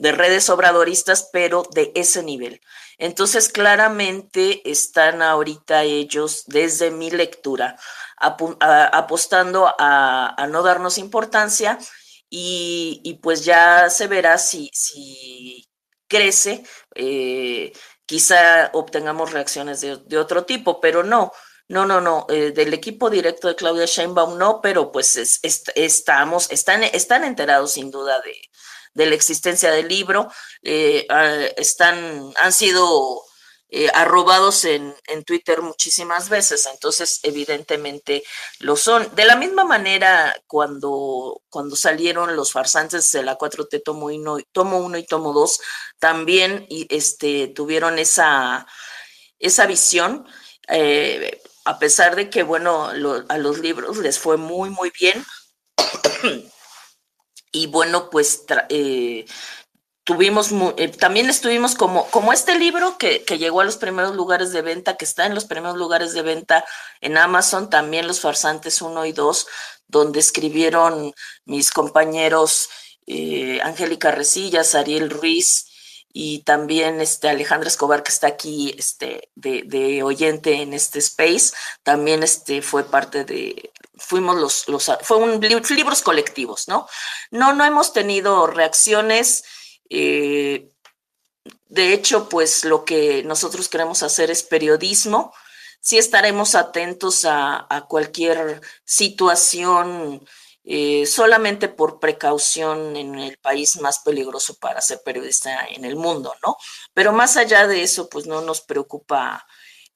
[0.00, 2.62] de redes obradoristas, pero de ese nivel.
[2.96, 7.76] Entonces, claramente están ahorita ellos, desde mi lectura,
[8.20, 11.78] apostando a, no darnos importancia
[12.28, 14.70] y, pues ya se verá si,
[16.06, 16.64] crece,
[16.94, 17.72] eh,
[18.06, 21.32] quizá obtengamos reacciones de, otro tipo, pero no.
[21.68, 25.40] No, no, no, eh, del equipo directo de Claudia Sheinbaum no, pero pues
[25.76, 28.34] estamos, están, están enterados sin duda de,
[28.94, 30.28] de la existencia del libro,
[30.62, 33.22] eh, ah, están, han sido
[33.72, 38.24] eh, arrobados en, en, Twitter muchísimas veces, entonces evidentemente
[38.58, 39.14] lo son.
[39.14, 44.78] De la misma manera, cuando, cuando salieron los farsantes de la 4T tomo 1 tomo
[44.78, 45.60] uno y tomo 2,
[46.00, 48.66] también este, tuvieron esa,
[49.38, 50.26] esa visión.
[50.68, 55.24] Eh, a pesar de que, bueno, a los libros les fue muy, muy bien.
[57.52, 59.24] y bueno, pues eh,
[60.10, 64.96] tuvimos, eh, también estuvimos como, este libro que, llegó a los primeros lugares de venta,
[64.96, 66.64] que está en los primeros lugares de venta
[67.00, 69.46] en Amazon, también Los Farsantes 1 y 2,
[69.86, 72.68] donde escribieron mis compañeros
[73.06, 75.68] eh, Angélica Resillas, Ariel Ruiz
[76.12, 81.52] y también este Alejandra Escobar, que está aquí este, de, de oyente en este space,
[81.84, 86.88] también este, fue parte de, fuimos los, los fue un libros colectivos, ¿no?
[87.30, 89.44] No, no hemos tenido reacciones
[89.90, 90.70] eh,
[91.70, 95.32] de hecho, pues lo que nosotros queremos hacer es periodismo.
[95.80, 100.26] Sí estaremos atentos a, cualquier situación
[100.64, 106.34] eh, solamente por precaución en el país más peligroso para ser periodista en el mundo,
[106.44, 106.56] ¿no?
[106.92, 109.46] Pero más allá de eso, pues no nos preocupa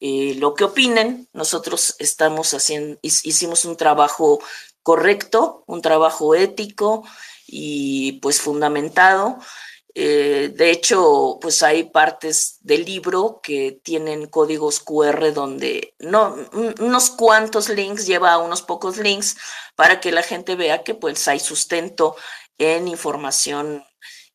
[0.00, 1.28] eh, lo que opinen.
[1.32, 4.40] Nosotros estamos haciendo, hicimos un trabajo
[4.82, 7.04] correcto, un trabajo ético
[7.46, 9.38] y pues fundamentado.
[9.96, 16.36] Eh, de hecho, pues hay partes del libro que tienen códigos QR donde no,
[16.80, 19.36] unos cuantos links, lleva unos pocos links
[19.76, 22.16] para que la gente vea que pues hay sustento
[22.58, 23.84] en información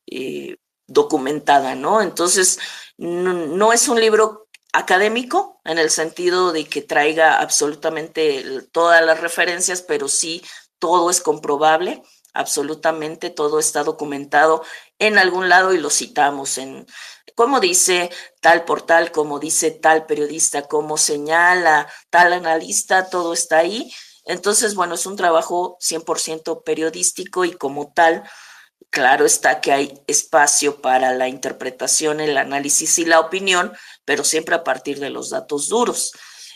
[0.06, 0.56] eh,
[0.86, 2.00] documentada, ¿no?
[2.00, 2.58] Entonces,
[2.96, 9.82] no, es un libro académico en el sentido de que traiga absolutamente todas las referencias,
[9.82, 10.42] pero sí
[10.78, 14.62] todo es comprobable absolutamente todo está documentado
[15.00, 16.86] en algún lado y lo citamos en,
[17.34, 18.10] como dice
[18.40, 23.92] tal portal, como dice tal periodista, como señala tal analista, todo está ahí.
[24.26, 28.22] Entonces, bueno, es un trabajo 100% periodístico y como tal,
[28.90, 33.72] claro está que hay espacio para la interpretación, el análisis y la opinión,
[34.04, 36.12] pero siempre a partir de los datos duros.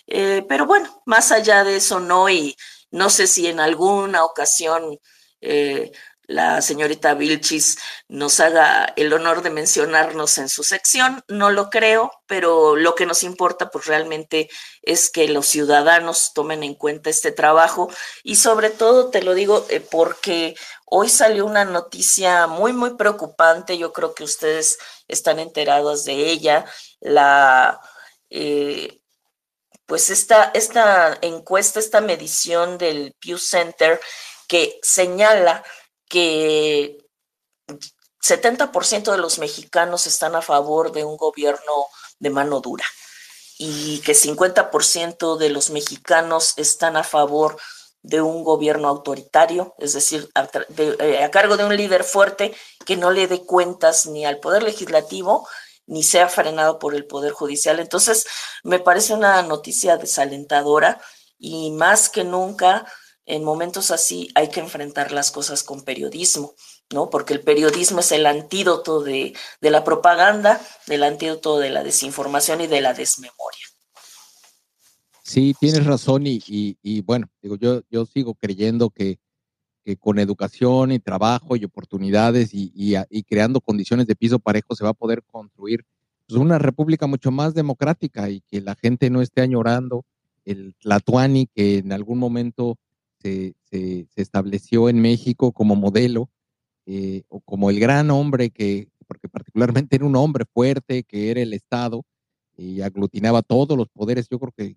[0.06, 2.56] Eh, pero bueno, más allá de eso, no, y
[2.90, 4.98] no sé si en alguna ocasión
[5.40, 5.92] eh,
[6.26, 7.78] la señorita Vilchis
[8.09, 11.22] nos haga el honor de mencionarnos en su sección.
[11.28, 14.48] No lo creo, pero lo que nos importa pues realmente
[14.82, 17.90] es que los ciudadanos tomen en cuenta este trabajo.
[18.22, 20.55] Y sobre todo te lo digo eh, porque
[20.96, 24.78] Hoy salió una noticia muy, muy preocupante, yo creo que ustedes
[25.09, 26.66] están enterados de ella,
[27.01, 27.80] la,
[28.30, 29.01] eh,
[29.86, 34.01] pues esta, esta encuesta, esta medición del Pew Center
[34.46, 35.64] que señala
[36.15, 36.97] que
[38.23, 41.86] 70% de los mexicanos están a favor de un gobierno
[42.20, 42.85] de mano dura
[43.59, 47.57] y que 50% de los mexicanos están a favor
[48.03, 50.31] de un gobierno autoritario, es decir,
[50.77, 52.55] eh, a, cargo de un líder fuerte
[52.86, 55.49] que no le dé cuentas ni al poder legislativo
[55.86, 57.81] ni sea frenado por el poder judicial.
[57.81, 58.27] Entonces,
[58.62, 61.01] me parece una noticia desalentadora
[61.39, 62.86] y más que nunca
[63.26, 66.55] en momentos así hay que enfrentar las cosas con periodismo,
[66.92, 67.10] ¿no?
[67.10, 72.60] Porque el periodismo es el antídoto de, de la propaganda, del antídoto de la desinformación
[72.60, 73.64] y de la desmemoria.
[75.26, 79.18] Sí, tienes razón y, bueno, digo, yo, yo sigo creyendo que,
[79.98, 82.94] con educación y trabajo y oportunidades y,
[83.24, 85.84] creando condiciones de piso parejo se va a poder construir
[86.26, 90.05] pues, una república mucho más democrática y que la gente no esté añorando
[90.44, 92.76] el Tlatuani que en algún momento
[93.24, 96.30] se, estableció en México como modelo
[96.86, 101.40] eh, o como el gran hombre que, porque particularmente era un hombre fuerte, que era
[101.40, 102.05] el Estado
[102.56, 104.28] y aglutinaba todos los poderes.
[104.28, 104.76] Yo creo que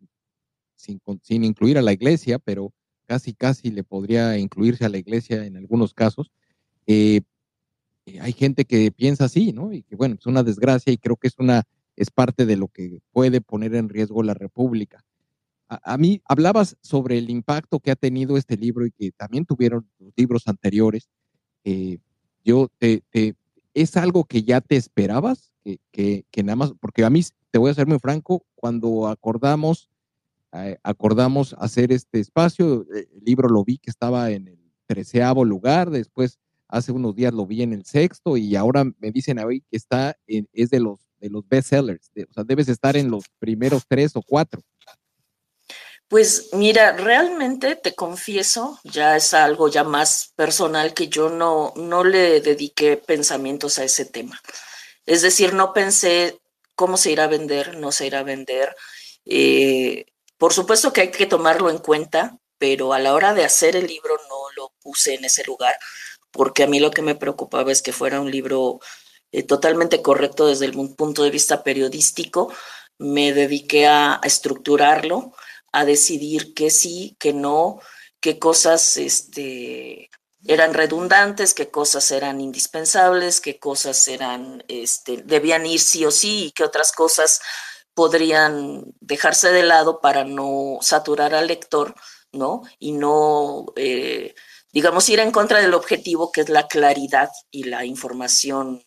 [0.76, 2.74] sin, incluir a la iglesia, pero
[3.06, 6.32] casi, casi le podría incluirse a la iglesia en algunos casos.
[6.86, 7.22] Eh,
[8.06, 9.74] eh, hay gente que piensa así, ¿no?
[9.74, 11.64] Y que bueno, es una desgracia y creo que es una,
[11.96, 15.04] es parte de lo que puede poner en riesgo la República.
[15.70, 19.90] A, mí hablabas sobre el impacto que ha tenido este libro y que también tuvieron
[20.00, 21.10] los libros anteriores.
[21.64, 22.00] Eh,
[22.44, 23.04] yo te,
[23.74, 25.52] ¿Es algo que ya te esperabas?
[25.64, 27.22] Que, que, que, nada más, porque a mí,
[27.52, 29.90] te voy a ser muy franco, cuando acordamos
[30.54, 32.86] eh, acordamos hacer este espacio.
[32.94, 36.40] Eh, el libro lo vi que estaba en el treceavo lugar, después
[36.70, 40.18] hace unos días lo vi en el sexto y ahora me dicen hoy que está
[40.28, 44.16] en, es de los de los bestsellers, o sea, debes estar en los primeros tres
[44.16, 44.62] o cuatro.
[46.10, 52.04] Pues mira, realmente te confieso, ya es algo ya más personal que yo no, no
[52.04, 54.42] le dediqué pensamientos a ese tema.
[55.06, 56.40] Es decir, no pensé
[56.76, 58.76] cómo se irá a vender, no se irá a vender.
[59.26, 60.06] Eh,
[60.38, 63.88] por supuesto que hay que tomarlo en cuenta, pero a la hora de hacer el
[63.88, 65.78] libro no lo puse en ese lugar,
[66.32, 68.80] porque a mí lo que me preocupaba es que fuera un libro
[69.32, 72.54] eh, totalmente correcto desde el punto de vista periodístico.
[73.00, 75.34] Me dediqué a, estructurarlo,
[75.72, 77.80] a decidir qué sí, qué no,
[78.20, 80.10] qué cosas este,
[80.46, 86.46] eran redundantes, qué cosas eran indispensables, qué cosas eran, este, debían ir sí o sí
[86.46, 87.42] y qué otras cosas
[87.94, 91.96] podrían dejarse de lado para no saturar al lector,
[92.32, 92.62] ¿no?
[92.80, 94.36] Y no, eh,
[94.72, 98.84] digamos, ir en contra del objetivo que es la claridad y la información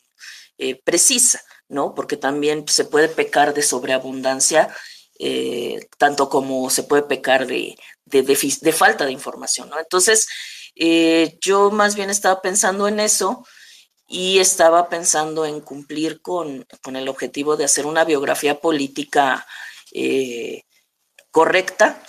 [0.59, 1.94] eh, precisa, ¿no?
[1.94, 4.74] Porque también se puede pecar de sobreabundancia,
[5.23, 7.77] eh, tanto como se puede pecar de,
[8.07, 9.71] de, falta de información.
[9.79, 10.27] Entonces,
[11.41, 13.45] yo más bien estaba pensando en eso
[14.11, 19.47] y estaba pensando en cumplir con, el objetivo de hacer una biografía política
[19.93, 20.65] eh,
[21.31, 22.03] correcta.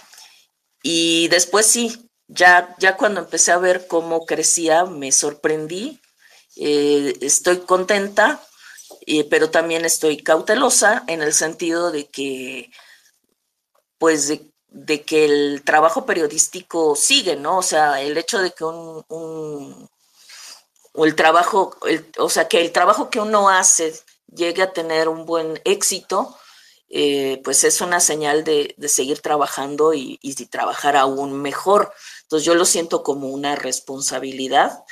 [0.82, 6.02] Y después sí, ya, ya cuando empecé a ver cómo crecía, me sorprendí.
[6.56, 8.42] Eh, estoy contenta,
[9.06, 12.72] eh, pero también estoy cautelosa en el sentido de que,
[14.02, 17.60] pues, de, que el trabajo periodístico sigue, ¿no?
[17.60, 19.06] O sea, el hecho de que un
[20.94, 21.78] o el trabajo,
[22.18, 23.94] o sea, que el trabajo que uno hace
[24.34, 26.36] llegue a tener un buen éxito,
[26.90, 30.18] eh, pues es una señal de, seguir trabajando y,
[30.50, 31.94] trabajar aún mejor.
[32.24, 34.84] Entonces yo lo siento como una responsabilidad,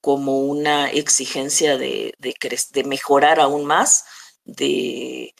[0.00, 4.04] como una exigencia de, de, mejorar aún más,
[4.44, 5.34] de,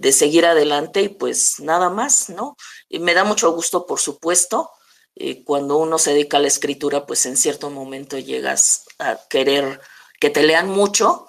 [0.00, 2.56] de, seguir adelante y pues nada más, ¿no?
[2.88, 4.70] Y me da mucho gusto, por supuesto,
[5.14, 9.80] eh, cuando uno se dedica a la escritura, pues en cierto momento llegas a querer
[10.20, 11.28] que te lean mucho,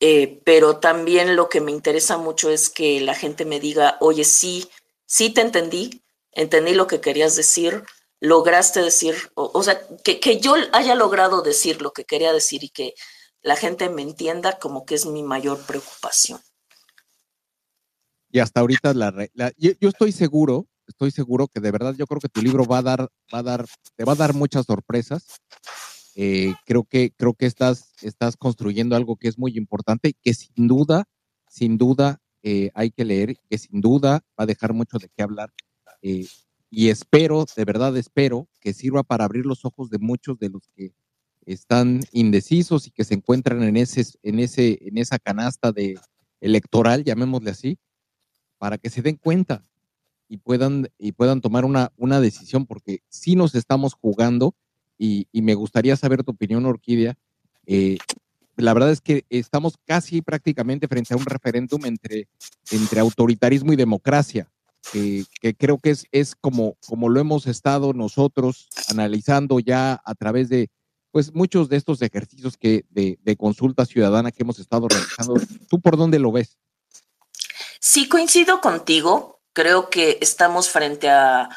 [0.00, 4.24] eh, pero también lo que me interesa mucho es que la gente me diga, oye,
[4.24, 4.68] sí,
[5.06, 6.02] sí te entendí,
[6.32, 7.84] entendí lo que querías decir,
[8.20, 12.70] lograste decir, o, sea, que, que, yo haya logrado decir lo que quería decir y
[12.70, 12.94] que
[13.42, 16.40] la gente me entienda como que es mi mayor preocupación.
[18.30, 22.28] Y hasta ahorita la, yo, estoy seguro estoy seguro que de verdad yo creo que
[22.28, 25.26] tu libro va a dar, va a dar, te va a dar muchas sorpresas.
[26.14, 30.66] Eh, creo que, creo que estás, estás construyendo algo que es muy importante, que sin
[30.66, 31.04] duda,
[31.48, 35.22] sin duda eh, hay que leer, que sin duda va a dejar mucho de qué
[35.22, 35.52] hablar.
[36.02, 36.26] Eh,
[36.70, 40.62] y espero, de verdad espero, que sirva para abrir los ojos de muchos de los
[40.74, 40.92] que
[41.46, 45.98] están indecisos y que se encuentran en, ese, en, ese, en esa canasta de
[46.40, 47.78] electoral, llamémosle así,
[48.58, 49.64] para que se den cuenta
[50.28, 54.54] y puedan, y puedan tomar una, una decisión, porque sí nos estamos jugando
[54.98, 57.16] y, me gustaría saber tu opinión, Orquídea.
[57.66, 57.98] Eh,
[58.56, 62.28] la verdad es que estamos casi prácticamente frente a un referéndum entre,
[62.72, 64.50] entre autoritarismo y democracia,
[64.92, 65.24] que,
[65.56, 70.70] creo que es, es como, como lo hemos estado nosotros analizando ya a través de
[71.10, 75.34] pues muchos de estos ejercicios que de, de consulta ciudadana que hemos estado realizando.
[75.68, 76.58] ¿Tú por dónde lo ves?
[77.80, 79.40] Sí, coincido contigo.
[79.52, 81.48] Creo que estamos frente a,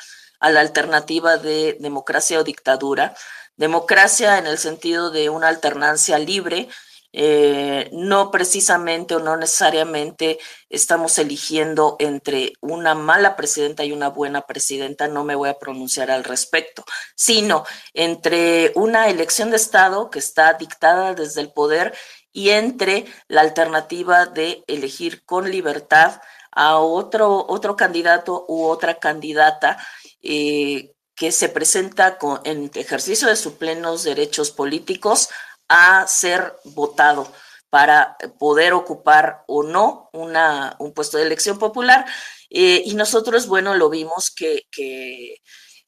[0.42, 3.16] la alternativa de democracia o dictadura.
[3.56, 6.68] Democracia en el sentido de una alternancia libre,
[7.14, 10.40] eh, no precisamente o no necesariamente
[10.70, 16.10] estamos eligiendo entre una mala presidenta y una buena presidenta, no me voy a pronunciar
[16.10, 16.86] al respecto,
[17.16, 21.94] sino entre una elección de Estado que está dictada desde el poder
[22.34, 26.22] y entre la alternativa de elegir con libertad
[26.52, 29.78] a otro, otro candidato u otra candidata
[30.22, 35.30] eh, que se presenta con, en ejercicio de sus plenos derechos políticos
[35.68, 37.32] a ser votado
[37.70, 42.06] para poder ocupar o no una, un puesto de elección popular.
[42.50, 45.38] Eh, y nosotros, bueno, lo vimos que, que,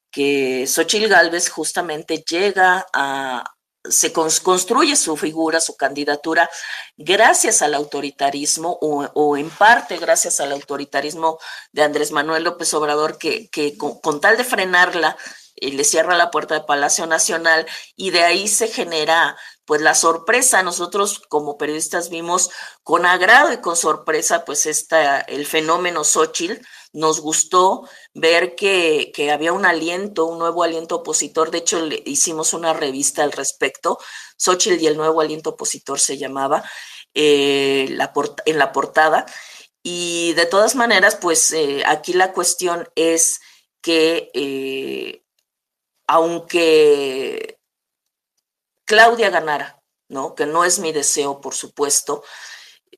[0.09, 3.43] que Xochitl Gálvez justamente llega a,
[3.89, 6.49] se construye su figura, su candidatura,
[6.97, 11.37] gracias al autoritarismo o, en parte gracias al autoritarismo
[11.71, 15.17] de Andrés Manuel López Obrador, que, que con, tal de frenarla,
[15.55, 17.65] eh, le cierra la puerta de Palacio Nacional
[17.95, 22.49] y de ahí se genera pues la sorpresa, nosotros como periodistas vimos
[22.83, 26.61] con agrado y con sorpresa pues esta, el fenómeno Xochitl,
[26.91, 32.03] nos gustó ver que, que, había un aliento, un nuevo aliento opositor, de hecho le
[32.05, 33.97] hicimos una revista al respecto,
[34.37, 36.63] Xochitl y el nuevo aliento opositor se llamaba,
[37.13, 38.11] eh, la
[38.45, 39.25] en la portada,
[39.81, 43.39] y de todas maneras pues eh, aquí la cuestión es
[43.81, 45.23] que eh,
[46.07, 47.52] aunque
[48.93, 50.35] Claudia ganara, ¿no?
[50.35, 52.23] Que no es mi deseo, por supuesto.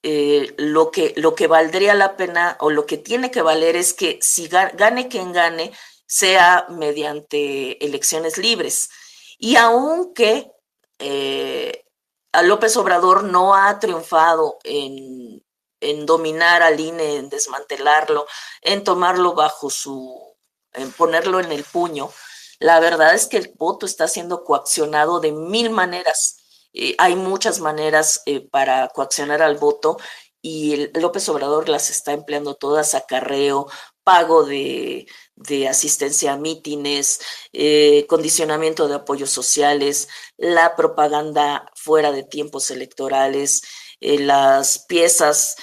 [0.03, 3.93] Eh, lo, que, lo que valdría la pena o lo que tiene que valer es
[3.93, 5.71] que si gane quien gane,
[6.05, 8.89] sea mediante elecciones libres.
[9.37, 10.51] Y aunque
[10.99, 11.85] eh,
[12.33, 15.41] a López Obrador no ha triunfado en,
[15.79, 18.27] en dominar al INE, en desmantelarlo,
[18.61, 20.35] en tomarlo bajo su,
[20.73, 22.11] en ponerlo en el puño,
[22.59, 26.37] la verdad es que el voto está siendo coaccionado de mil maneras.
[26.73, 29.97] Eh, hay muchas maneras eh, para coaccionar al voto
[30.41, 33.67] y el, López Obrador las está empleando todas, acarreo,
[34.03, 35.07] pago de,
[35.69, 37.19] asistencia a mítines,
[37.53, 40.07] eh, condicionamiento de apoyos sociales,
[40.37, 43.63] la propaganda fuera de tiempos electorales,
[43.99, 45.55] las piezas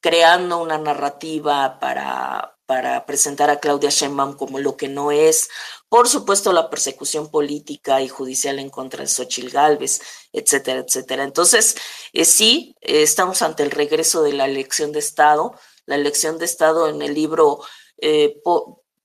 [0.00, 5.48] creando una narrativa para, para presentar a Claudia Sheinbaum como lo que no es,
[5.88, 10.02] por supuesto la persecución política y judicial en contra de Xochitl Gálvez,
[10.34, 11.24] etcétera, etcétera.
[11.24, 11.76] Entonces,
[12.12, 15.58] eh, sí, eh, estamos ante el regreso de la elección de Estado.
[15.86, 17.60] La elección de Estado en el libro
[17.96, 18.38] eh,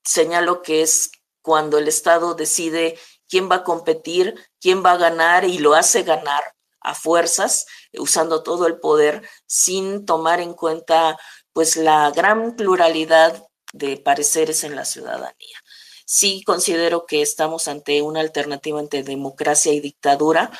[0.03, 1.11] señalo que es
[1.41, 2.99] cuando el Estado decide
[3.30, 6.44] quién va a competir, quién va a ganar y lo hace ganar
[6.81, 11.18] a fuerzas, usando todo el poder sin tomar en cuenta
[11.53, 15.58] pues la gran pluralidad de pareceres en la ciudadanía.
[16.06, 20.52] Sí considero que estamos ante una alternativa entre democracia y dictadura,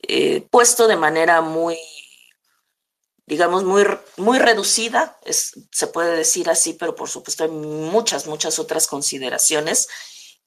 [0.00, 1.78] eh, puesto de manera muy,
[3.26, 3.84] digamos, muy,
[4.16, 9.88] muy reducida, se puede decir así, pero por supuesto hay muchas, muchas otras consideraciones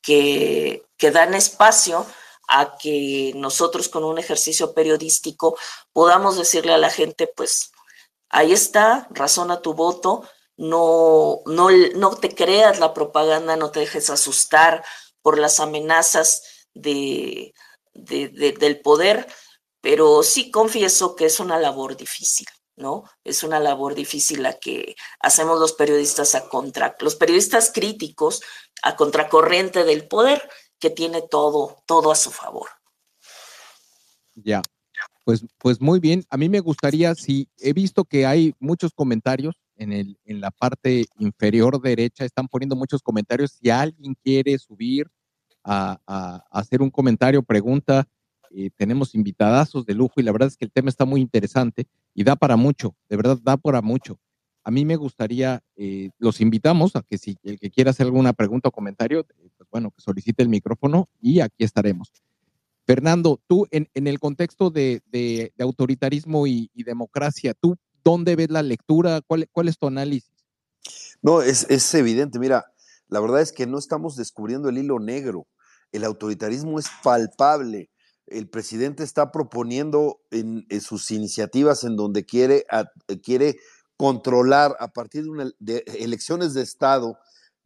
[0.01, 2.05] que, que dan espacio
[2.47, 5.57] a que nosotros con un ejercicio periodístico
[5.93, 7.71] podamos decirle a la gente, pues
[8.29, 14.09] ahí está, razona tu voto, no, no, no te creas la propaganda, no te dejes
[14.09, 14.83] asustar
[15.21, 17.53] por las amenazas de,
[17.93, 19.27] del poder,
[19.81, 23.03] pero sí confieso que es una labor difícil, ¿no?
[23.23, 28.41] Es una labor difícil la que hacemos los periodistas a contra, los periodistas críticos
[28.81, 30.47] a contracorriente del poder
[30.79, 32.69] que tiene todo, todo a su favor.
[34.35, 34.61] Ya,
[35.23, 36.25] pues, pues muy bien.
[36.29, 40.51] A mí me gustaría, si he visto que hay muchos comentarios en, el, en la
[40.51, 43.51] parte inferior derecha, están poniendo muchos comentarios.
[43.51, 45.07] Si alguien quiere subir
[45.63, 48.07] a, hacer un comentario, pregunta,
[48.51, 51.87] eh, tenemos invitadazos de lujo y la verdad es que el tema está muy interesante
[52.13, 54.19] y da para mucho, de verdad da para mucho.
[54.63, 58.33] A mí me gustaría, eh, los invitamos a que si el que quiera hacer alguna
[58.33, 62.11] pregunta o comentario, eh, pues bueno, que solicite el micrófono y aquí estaremos.
[62.85, 69.19] Fernando, tú en, el contexto de, autoritarismo y, democracia, ¿tú dónde ves la lectura?
[69.27, 70.31] ¿Cuál, es tu análisis?
[71.21, 72.39] No, es, es evidente.
[72.39, 72.71] Mira,
[73.09, 75.47] la verdad es que no estamos descubriendo el hilo negro.
[75.91, 77.89] El autoritarismo es palpable.
[78.27, 82.65] El presidente está proponiendo en, sus iniciativas en donde quiere,
[83.23, 83.57] quiere
[83.97, 85.25] controlar a partir
[85.59, 87.17] de, elecciones de Estado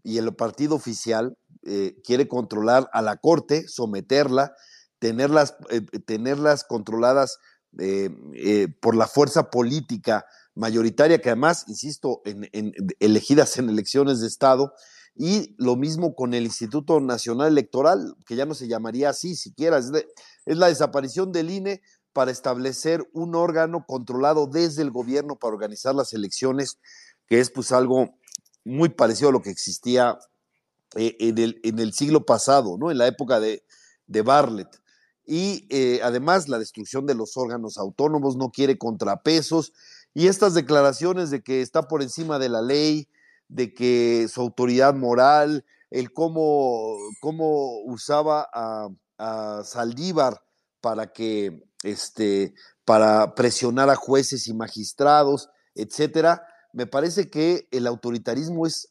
[0.04, 4.54] y el partido oficial eh, quiere controlar a la Corte, someterla,
[5.00, 7.40] tenerlas, eh, tenerlas controladas
[7.78, 10.26] eh, por la fuerza política
[10.56, 14.74] mayoritaria, que además, insisto, en, elegidas en elecciones de Estado,
[15.16, 19.78] y lo mismo con el Instituto Nacional Electoral, que ya no se llamaría así siquiera,
[19.78, 19.92] es,
[20.46, 21.82] la desaparición del INE
[22.14, 26.80] para establecer un órgano controlado desde el gobierno para organizar las elecciones,
[27.28, 28.18] que es pues algo
[28.64, 30.18] muy parecido a lo que existía
[30.96, 32.90] eh, en, el, en, el, siglo pasado, ¿no?
[32.90, 33.64] En la época de,
[34.08, 34.70] de Bartlett.
[35.32, 39.74] Y eh, además la destrucción de los órganos autónomos no quiere contrapesos
[40.16, 43.08] y estas declaraciones de que está por encima de la ley,
[43.48, 48.90] de que su autoridad moral, el cómo, cómo usaba a,
[49.20, 50.42] a Saldívar
[50.82, 56.44] para que este, para presionar a jueces y magistrados, etcétera.
[56.74, 58.90] Me parece que el autoritarismo es,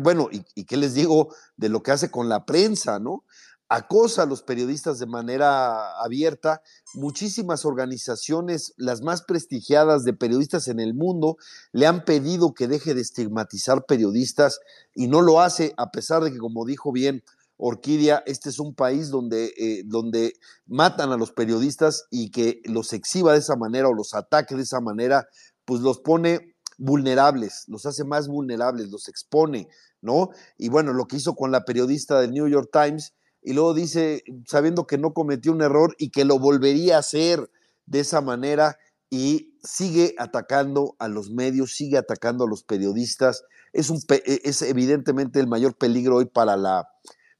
[0.00, 3.24] bueno, y, y, qué les digo de lo que hace con la prensa, ¿no?
[3.68, 6.62] Acosa a los periodistas de manera abierta.
[6.94, 11.36] Muchísimas organizaciones, las más prestigiadas de periodistas en el mundo,
[11.72, 14.60] le han pedido que deje de estigmatizar periodistas
[14.94, 17.22] y no lo hace, a pesar de que, como dijo bien
[17.58, 20.34] Orquídea, este es un país donde, eh, donde
[20.66, 24.62] matan a los periodistas y que los exhiba de esa manera o los ataque de
[24.62, 25.26] esa manera,
[25.64, 29.68] pues los pone vulnerables, los hace más vulnerables, los expone,
[30.02, 30.28] ¿no?
[30.58, 33.14] Y bueno, lo que hizo con la periodista del New York Times,
[33.46, 37.48] y luego dice, sabiendo que no cometió un error y que lo volvería a hacer
[37.86, 38.76] de esa manera,
[39.08, 43.44] y sigue atacando a los medios, sigue atacando a los periodistas.
[43.72, 46.88] Es, un, es evidentemente el mayor peligro hoy para la,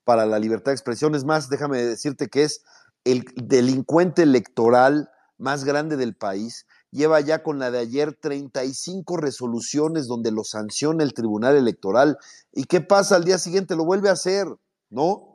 [0.04, 1.16] para la libertad de expresión.
[1.16, 2.62] Es más, déjame decirte que es
[3.02, 6.66] el delincuente electoral más grande del país.
[6.92, 12.16] Lleva ya con la de ayer 35 resoluciones donde lo sanciona el Tribunal Electoral.
[12.52, 13.74] ¿Y qué pasa al día siguiente?
[13.74, 14.46] Lo vuelve a hacer,
[14.88, 15.25] ¿no?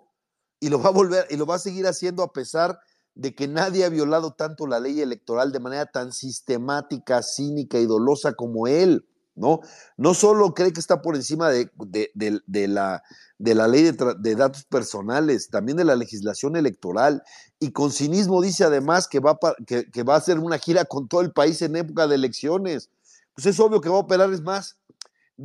[0.61, 2.79] Y lo va a volver y lo va a seguir haciendo a pesar
[3.15, 7.85] de que nadie ha violado tanto la ley electoral de manera tan sistemática, cínica y
[7.85, 9.05] dolosa como él.
[9.35, 9.61] ¿no?
[9.97, 11.69] No solo cree que está por encima de,
[12.67, 13.03] la,
[13.37, 17.23] de la, ley de, datos personales, también de la legislación electoral,
[17.59, 21.21] y con cinismo dice además que va, que, va a hacer una gira con todo
[21.21, 22.89] el país en época de elecciones.
[23.33, 24.77] Pues es obvio que va a operar, es más,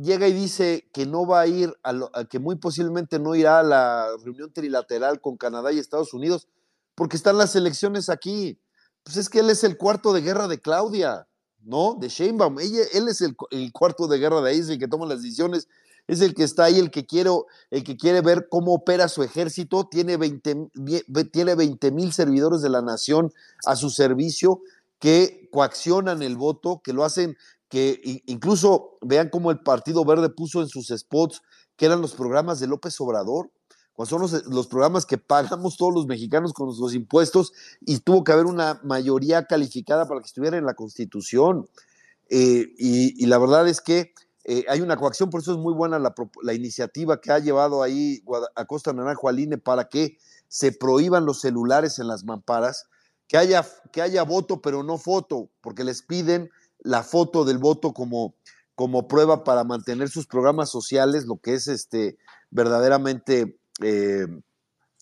[0.01, 3.63] llega y dice que no va a ir, a, que muy posiblemente no irá a
[3.63, 6.47] la reunión trilateral con Canadá y Estados Unidos,
[6.95, 8.59] porque están las elecciones aquí.
[9.03, 11.27] Pues es que él es el cuarto de guerra de Claudia.
[11.67, 11.97] ¿no?
[11.99, 12.59] De Sheinbaum.
[12.59, 13.35] Él es el,
[13.73, 15.67] cuarto de guerra de ahí, es el que toma las decisiones,
[16.07, 19.21] es el que está ahí, el que, quiero, el que quiere ver cómo opera su
[19.21, 19.87] ejército.
[19.89, 20.69] Tiene 20
[21.31, 21.55] tiene
[21.91, 23.33] mil servidores de la nación
[23.65, 24.61] a su servicio
[24.99, 27.37] que coaccionan el voto, que lo hacen,
[27.69, 31.41] que incluso vean cómo el Partido Verde puso en sus spots
[31.75, 33.51] que eran los programas de López Obrador
[33.97, 38.31] cuando son los, programas que pagamos todos los mexicanos con nuestros impuestos y tuvo que
[38.31, 41.67] haber una mayoría calificada para que estuviera en la Constitución.
[42.29, 44.13] Eh, y, la verdad es que
[44.43, 48.21] eh, hay una coacción, por eso es muy buena la, iniciativa que ha llevado ahí
[48.55, 50.17] a Costa Naranjo al INE para que
[50.47, 52.85] se prohíban los celulares en las mamparas,
[53.27, 56.51] que haya, que haya voto pero no foto, porque les piden
[56.87, 58.33] la foto del voto como,
[58.75, 62.17] como prueba para mantener sus programas sociales, lo que es este
[62.49, 64.27] verdaderamente eh,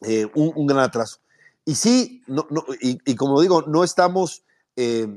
[0.02, 1.20] eh, un, gran atraso.
[1.64, 2.24] Y sí,
[2.82, 4.44] y, como digo, no estamos
[4.76, 5.08] eh,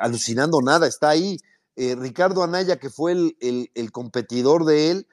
[0.00, 1.38] alucinando nada, está ahí.
[1.76, 5.06] Ricardo Anaya, que fue el, el, competidor de él,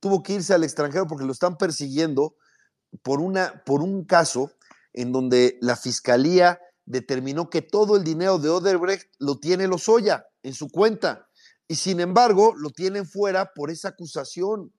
[0.00, 2.34] tuvo que irse al extranjero porque lo están persiguiendo
[3.02, 4.50] por, una, por un caso
[4.92, 10.54] en donde la fiscalía determinó que todo el dinero de Oderbrecht lo tiene Lozoya en
[10.54, 11.28] su cuenta
[11.68, 14.72] y sin embargo lo tienen fuera por esa acusación,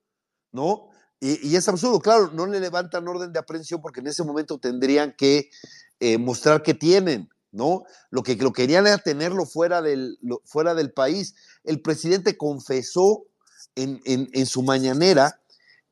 [0.50, 0.88] ¿no?
[1.20, 5.14] Y, es absurdo, claro, no le levantan orden de aprehensión porque en ese momento tendrían
[5.16, 5.50] que
[5.98, 7.82] eh, mostrar que tienen, ¿no?
[8.10, 11.34] Lo que lo querían era tenerlo fuera del, fuera del país.
[11.64, 13.26] El presidente confesó
[13.74, 15.40] en, su mañanera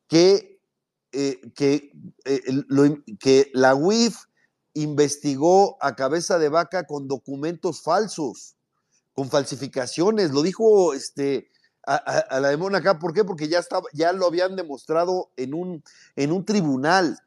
[0.07, 0.59] que,
[1.11, 1.91] eh, que,
[2.25, 2.41] eh,
[3.19, 4.26] que la UIF
[4.77, 8.55] investigó a cabeza de vaca con documentos falsos,
[9.13, 10.31] con falsificaciones.
[10.31, 11.49] Lo dijo este,
[11.83, 12.99] a, la de Mónaco.
[12.99, 13.23] ¿Por qué?
[13.23, 15.83] Porque ya, estaba, ya lo habían demostrado en un,
[16.15, 17.17] en un tribunal.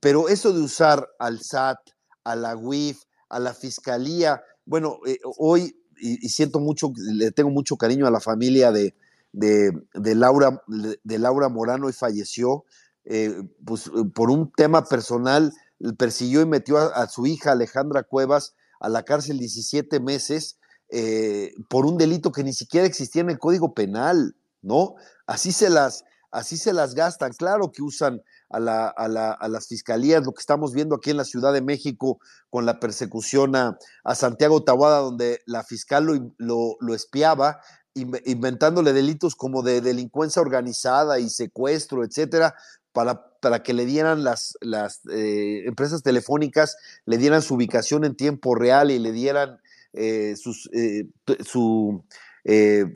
[0.00, 1.78] Pero eso de usar al SAT,
[2.24, 4.42] a la UIF, a la Fiscalía.
[4.64, 8.94] Bueno, eh, hoy, y, siento mucho, le tengo mucho cariño a la familia de,
[9.32, 12.64] de, Laura, de, Laura Morano y falleció,
[13.04, 15.52] eh, pues por un tema personal,
[15.96, 20.58] persiguió y metió a, su hija Alejandra Cuevas a la cárcel 17 meses
[20.90, 24.94] eh, por un delito que ni siquiera existía en el Código Penal, ¿no?
[25.26, 27.32] Así se las, así se las gastan.
[27.32, 31.60] Claro que usan a, las fiscalías, lo que estamos viendo aquí en la Ciudad de
[31.60, 32.18] México
[32.50, 33.76] con la persecución a,
[34.14, 37.60] Santiago Tabuada, donde la fiscal lo, espiaba,
[37.94, 42.54] inventándole delitos como de delincuencia organizada y secuestro, etcétera,
[42.92, 48.14] para, para que le dieran las, las eh, empresas telefónicas, le dieran su ubicación en
[48.14, 49.60] tiempo real y le dieran
[49.92, 51.06] eh, sus, eh,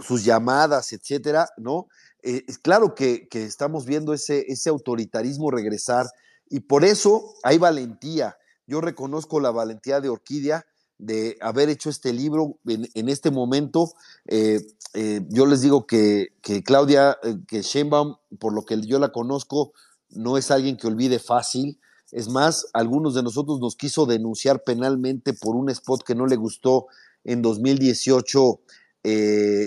[0.01, 1.89] sus llamadas, etcétera, ¿no?
[2.23, 6.07] Eh, es claro que, estamos viendo ese, ese autoritarismo regresar
[6.49, 8.37] y por eso hay valentía.
[8.67, 10.65] Yo reconozco la valentía de Orquídea
[10.99, 13.93] de haber hecho este libro en, este momento.
[14.27, 14.61] Eh,
[14.95, 16.29] eh, yo les digo que,
[16.65, 19.73] Claudia, que Sheinbaum, por lo que yo la conozco,
[20.13, 21.79] no es alguien que olvide fácil.
[22.11, 26.37] Es más, algunos de nosotros nos quiso denunciar penalmente por un spot que no le
[26.37, 26.87] gustó
[27.25, 28.61] en 2018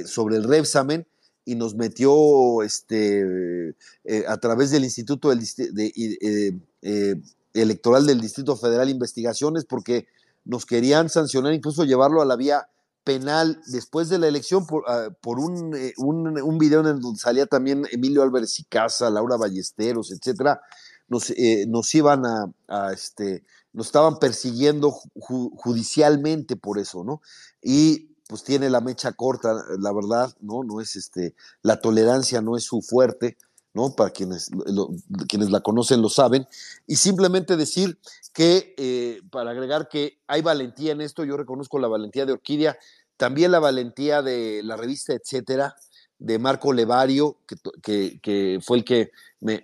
[0.06, 1.06] sobre el Repsamen
[1.46, 3.70] y nos metió este,
[4.04, 7.16] eh, a través del Instituto eh, eh,
[7.54, 10.08] Electoral del Distrito Federal Investigaciones porque
[10.44, 12.68] nos querían sancionar, incluso llevarlo a la vía
[13.06, 17.88] penal después de la elección por, ah, por un, un, video en donde salía también
[17.92, 20.60] Emilio Álvarez y Casa, Laura Ballesteros, etcétera,
[21.08, 21.32] nos,
[21.68, 22.24] nos iban
[22.68, 27.22] a, este, nos estaban persiguiendo judicialmente por eso, ¿no?
[27.62, 30.64] Y pues tiene la mecha corta, la verdad, ¿no?
[30.64, 33.38] No es este, la tolerancia no es su fuerte,
[33.76, 33.94] ¿no?
[33.94, 34.50] Para quienes,
[35.28, 36.48] quienes la conocen lo saben.
[36.88, 38.00] Y simplemente decir
[38.34, 42.78] que, eh, para agregar que hay valentía en esto, yo reconozco la valentía de Orquídea,
[43.18, 45.76] también la valentía de la revista, etcétera,
[46.18, 47.38] de Marco Levario,
[47.84, 49.12] que, fue el que
[49.42, 49.62] me,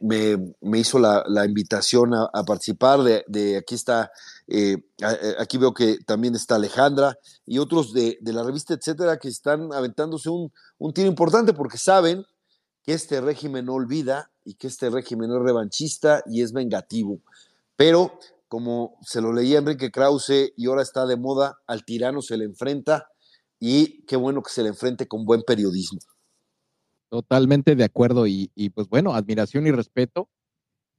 [0.77, 2.99] hizo la, invitación a, participar.
[3.27, 4.11] De, aquí está,
[4.47, 4.77] eh,
[5.39, 10.29] aquí veo que también está Alejandra y otros de, la revista, etcétera, que están aventándose
[10.29, 12.25] un, un, tiro importante porque saben
[12.83, 17.21] que este régimen no olvida y que este régimen es revanchista y es vengativo.
[17.75, 22.37] Pero, como se lo leía Enrique Krause y ahora está de moda, al tirano se
[22.37, 23.09] le enfrenta
[23.59, 25.99] y qué bueno que se le enfrente con buen periodismo.
[27.09, 30.29] Totalmente de acuerdo y, pues bueno, admiración y respeto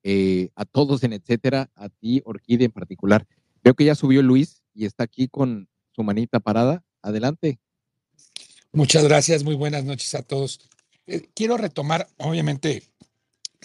[0.05, 3.27] eh, a todos en etcétera, a ti, Orquídea en particular.
[3.65, 6.85] Veo que ya subió Luis y está aquí con su manita parada.
[7.01, 7.61] Adelante.
[8.73, 10.61] Muchas gracias, muy buenas noches a todos.
[11.13, 12.83] Eh, quiero retomar, obviamente,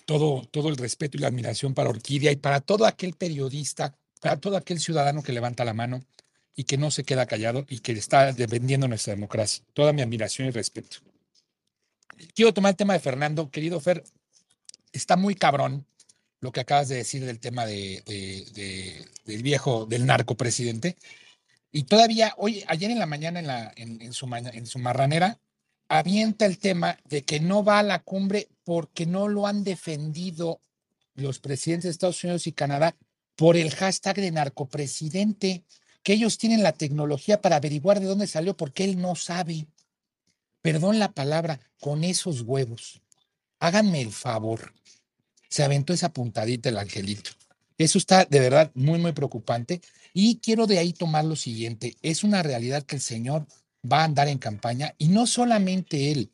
[0.06, 4.38] todo, todo el respeto y la admiración para Orquídea y para todo aquel periodista, para
[4.38, 6.04] todo aquel ciudadano que levanta la mano
[6.56, 9.64] y que no se queda callado y que está defendiendo nuestra democracia.
[9.74, 10.98] Toda mi admiración y respeto
[12.34, 13.50] quiero tomar el tema de Fernando.
[13.50, 14.04] Querido Fer,
[14.92, 15.86] está muy cabrón
[16.40, 18.04] lo que acabas de decir del tema de,
[19.26, 20.98] del viejo, del narco presidente.
[21.72, 25.40] Y todavía hoy, ayer en la mañana en, la, en, su, en su marranera,
[25.90, 30.62] avienta el tema de que no va a la cumbre porque no lo han defendido
[31.16, 32.96] los presidentes de Estados Unidos y Canadá
[33.36, 35.64] por el hashtag de narcopresidente,
[36.04, 39.68] que ellos tienen la tecnología para averiguar de dónde salió porque él no sabe
[40.68, 43.02] perdón la palabra, con esos huevos.
[43.58, 44.74] Háganme el favor.
[45.48, 47.32] Se aventó esa puntadita el angelito.
[47.78, 49.80] Eso está de verdad muy, muy preocupante.
[50.14, 51.96] Y quiero de ahí tomar lo siguiente.
[52.02, 53.48] Es una realidad que el Señor
[53.92, 56.32] va a andar en campaña y no solamente él.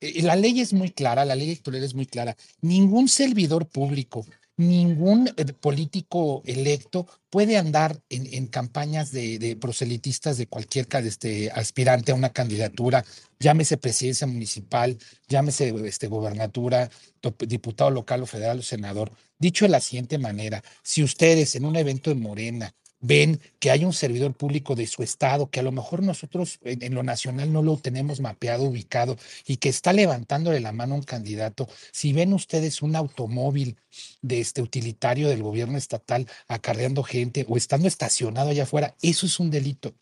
[0.00, 2.36] Eh, la ley es muy clara, la ley electoral es muy clara.
[2.60, 4.26] Ningún servidor público,
[4.56, 12.14] ningún eh, político electo puede andar en, campañas de, proselitistas de cualquier este, aspirante a
[12.14, 13.04] una candidatura,
[13.38, 14.98] llámese presidencia municipal,
[15.28, 16.90] llámese este, gobernatura,
[17.38, 19.12] diputado local o federal o senador.
[19.38, 23.84] Dicho de la siguiente manera, si ustedes en un evento de Morena ven que hay
[23.84, 27.60] un servidor público de su estado que a lo mejor nosotros en, lo nacional no
[27.60, 32.32] lo tenemos mapeado, ubicado y que está levantándole la mano a un candidato, si ven
[32.32, 33.76] ustedes un automóvil
[34.22, 39.38] de este utilitario del gobierno estatal acarreando gente o estando estacionado allá afuera, eso es
[39.38, 39.94] un delito.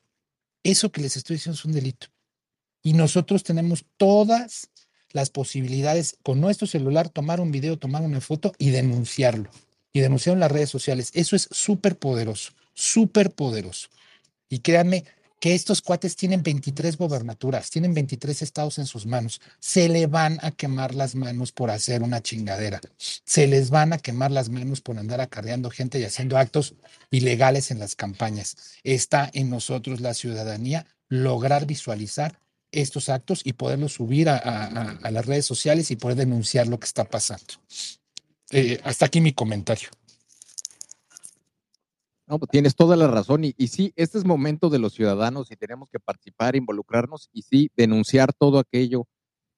[0.62, 2.08] Eso que les estoy diciendo es un delito.
[2.82, 4.68] Y nosotros tenemos todas
[5.12, 9.50] las posibilidades con nuestro celular tomar un video, tomar una foto y denunciarlo.
[9.92, 11.10] Y denunciarlo en las redes sociales.
[11.14, 13.88] Eso es súper poderoso súper poderoso.
[14.48, 15.04] Y créanme
[15.40, 19.40] que estos cuates tienen 23 gobernaturas, tienen 23 estados en sus manos.
[19.58, 22.80] Se le van a quemar las manos por hacer una chingadera.
[22.98, 26.74] Se les van a quemar las manos por andar acarreando gente y haciendo actos
[27.10, 28.56] ilegales en las campañas.
[28.84, 32.38] Está en nosotros la ciudadanía lograr visualizar
[32.70, 37.04] estos actos y poderlos subir a, las redes sociales y poder denunciar lo que está
[37.04, 37.54] pasando.
[38.50, 39.88] Eh, hasta aquí mi comentario.
[42.30, 43.42] No, pues tienes toda la razón.
[43.42, 47.72] Y, sí, este es momento de los ciudadanos y tenemos que participar, involucrarnos y sí,
[47.76, 49.08] denunciar todo aquello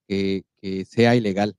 [0.09, 0.47] que,
[0.89, 1.55] sea ilegal.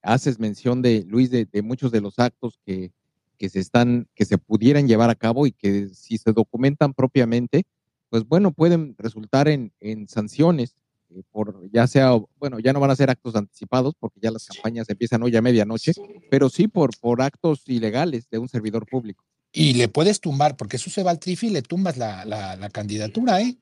[0.00, 2.92] Haces mención de, Luis, de, muchos de los actos que,
[3.36, 7.64] que, se están, que se pudieran llevar a cabo y que si se documentan propiamente,
[8.08, 10.76] pues bueno, pueden resultar en, en sanciones
[11.10, 14.46] eh, por ya sea, bueno, ya no van a ser actos anticipados porque ya las
[14.46, 15.92] campañas empiezan hoy a medianoche,
[16.30, 19.24] pero sí por, por actos ilegales de un servidor público.
[19.56, 22.68] Y le puedes tumbar, porque eso se va al trifi y le tumbas la, la,
[22.70, 23.56] candidatura, ¿eh?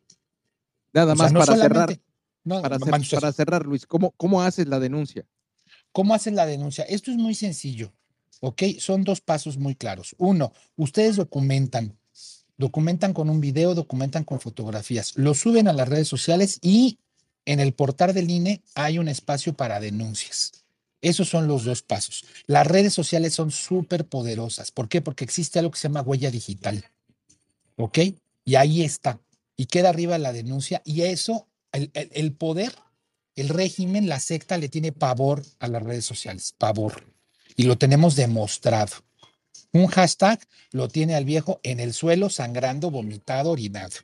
[0.95, 2.01] Nada más para cerrar.
[2.49, 5.27] para, cerrar, Luis, ¿cómo, ¿cómo haces la denuncia?
[5.93, 6.85] ¿Cómo haces la denuncia?
[6.85, 7.93] Esto es muy sencillo,
[8.41, 8.63] ¿ok?
[8.79, 10.15] Son dos pasos muy claros.
[10.17, 11.99] Uno, ustedes documentan,
[12.57, 17.01] documentan con un video, documentan con fotografías, lo suben a las redes sociales y
[17.45, 20.62] en el portal del INE hay un espacio para denuncias.
[21.03, 22.25] Esos son los dos pasos.
[22.47, 24.71] Las redes sociales son súper poderosas.
[24.71, 25.03] ¿Por qué?
[25.03, 26.89] Porque existe algo que se llama huella digital.
[27.77, 27.99] ¿Ok?
[28.45, 29.21] Y ahí está.
[29.57, 30.81] Y queda arriba la denuncia.
[30.85, 32.73] Y eso, el, poder,
[33.35, 36.55] el régimen, la secta le tiene pavor a las redes sociales.
[36.57, 37.05] Pavor.
[37.57, 38.93] Y lo tenemos demostrado.
[39.73, 40.39] Un hashtag
[40.71, 43.97] lo tiene al viejo en el suelo, sangrando, vomitado, orinado.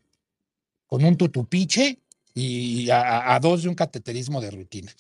[0.89, 2.01] Con un tutupiche
[2.35, 4.93] y a dos de un cateterismo de rutina.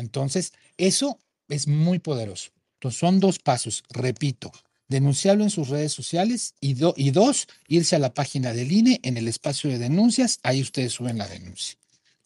[0.00, 1.18] Entonces, eso
[1.48, 2.50] es muy poderoso.
[2.74, 4.50] Entonces, son dos pasos, repito,
[4.88, 9.28] denunciarlo en sus redes sociales y, dos, irse a la página del INE en el
[9.28, 11.76] espacio de denuncias, ahí ustedes suben la denuncia.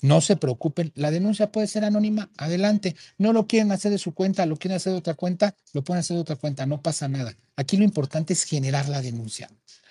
[0.01, 2.95] No se preocupen, la denuncia puede ser anónima, adelante.
[3.17, 6.01] No lo quieren hacer de su cuenta, lo quieren hacer de otra cuenta, lo pueden
[6.01, 7.35] hacer de otra cuenta, no pasa nada.
[7.57, 9.51] Aquí lo importante es generar la denuncia.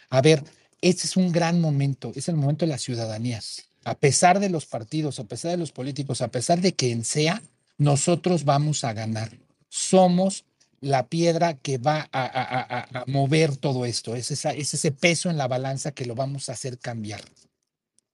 [0.09, 0.43] A ver,
[0.81, 3.39] este es un gran momento, es el momento de la ciudadanía.
[3.85, 7.41] A pesar de los partidos, a pesar de los políticos, a pesar de quien sea,
[7.77, 9.37] nosotros vamos a ganar.
[9.69, 10.45] Somos
[10.81, 14.15] la piedra que va a, mover todo esto.
[14.15, 17.21] Es, es ese peso en la balanza que lo vamos a hacer cambiar.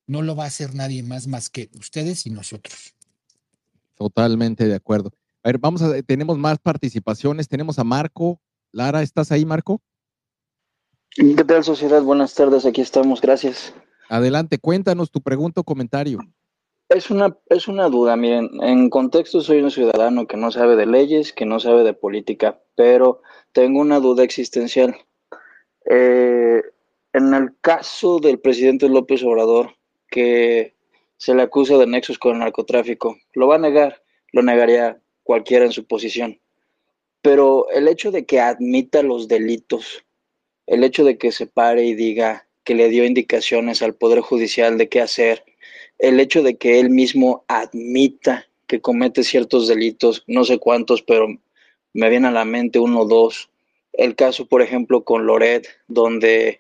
[0.07, 2.95] No lo va a hacer nadie más más que ustedes y nosotros.
[3.95, 5.11] Totalmente de acuerdo.
[5.44, 7.48] A ver, vamos a, tenemos más participaciones.
[7.48, 8.40] Tenemos a Marco.
[8.72, 9.81] Lara, ¿estás ahí, Marco?
[11.15, 12.02] ¿Qué tal, sociedad?
[12.02, 13.73] Buenas tardes, aquí estamos, gracias.
[14.10, 16.19] Adelante, cuéntanos tu pregunta o comentario.
[16.89, 20.87] Es una, es una duda, miren, en contexto soy un ciudadano que no sabe de
[20.87, 23.21] leyes, que no sabe de política, pero
[23.51, 24.97] tengo una duda existencial.
[25.85, 26.63] Eh,
[27.13, 29.75] en el caso del presidente López Obrador,
[30.09, 30.73] que
[31.17, 34.01] se le acusa de nexos con el narcotráfico, lo va a negar,
[34.31, 36.39] lo negaría cualquiera en su posición.
[37.21, 40.05] Pero el hecho de que admita los delitos,
[40.65, 44.79] el hecho de que se pare y diga que le dio indicaciones al Poder Judicial
[44.79, 45.43] de qué hacer,
[45.99, 51.27] el hecho de que él mismo admita que comete ciertos delitos, no sé cuántos, pero
[51.93, 53.49] me viene a la mente uno o dos.
[53.93, 56.59] El caso, por ejemplo, con Loret, donde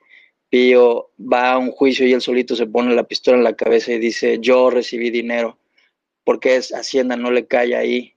[0.49, 3.93] Pío va a un juicio y él solito se pone la pistola en la cabeza
[3.93, 5.57] y dice, yo recibí dinero,
[6.23, 8.13] porque es Hacienda, no le cae ahí.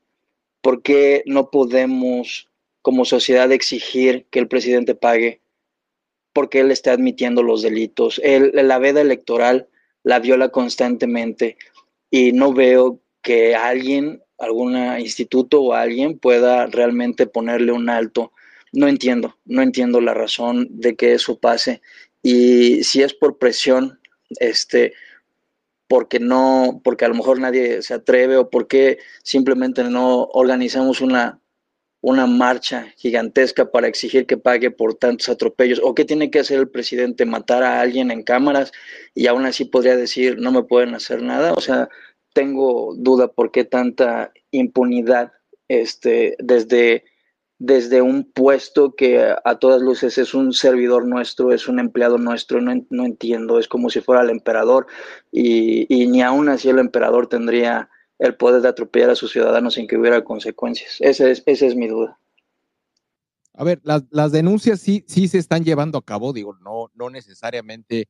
[0.61, 2.49] ¿Por qué no podemos
[2.81, 5.41] como sociedad exigir que el presidente pague?
[6.33, 8.21] Porque él está admitiendo los delitos.
[8.25, 9.69] la veda electoral
[10.05, 11.57] la viola constantemente
[12.11, 18.33] y no veo que alguien, algún instituto o alguien pueda realmente ponerle un alto.
[18.73, 21.83] No entiendo, no entiendo la razón de que eso pase.
[22.23, 24.01] Y si es por presión,
[24.41, 24.95] este,
[25.89, 31.42] porque no, porque a lo mejor nadie se atreve o porque simplemente no organizamos una
[32.03, 35.81] una marcha gigantesca para exigir que pague por tantos atropellos?
[35.83, 37.25] ¿O qué tiene que hacer el presidente?
[37.25, 38.73] ¿Matar a alguien en cámaras
[39.15, 41.55] y aún así podría decir no me pueden hacer nada?
[41.55, 41.89] O sea,
[42.35, 45.33] tengo duda por qué tanta impunidad
[45.69, 47.05] este, desde,
[47.59, 52.61] desde un puesto que a todas luces es un servidor nuestro, es un empleado nuestro,
[52.61, 54.89] no, no entiendo, es como si fuera el emperador
[55.31, 57.91] y, y ni aún así el emperador tendría
[58.23, 60.97] el poder de atropellar a sus ciudadanos sin que hubiera consecuencias.
[61.01, 62.21] Esa es, esa es mi duda.
[63.55, 68.09] A ver, las, denuncias sí, sí se están llevando a cabo, digo, no, no necesariamente,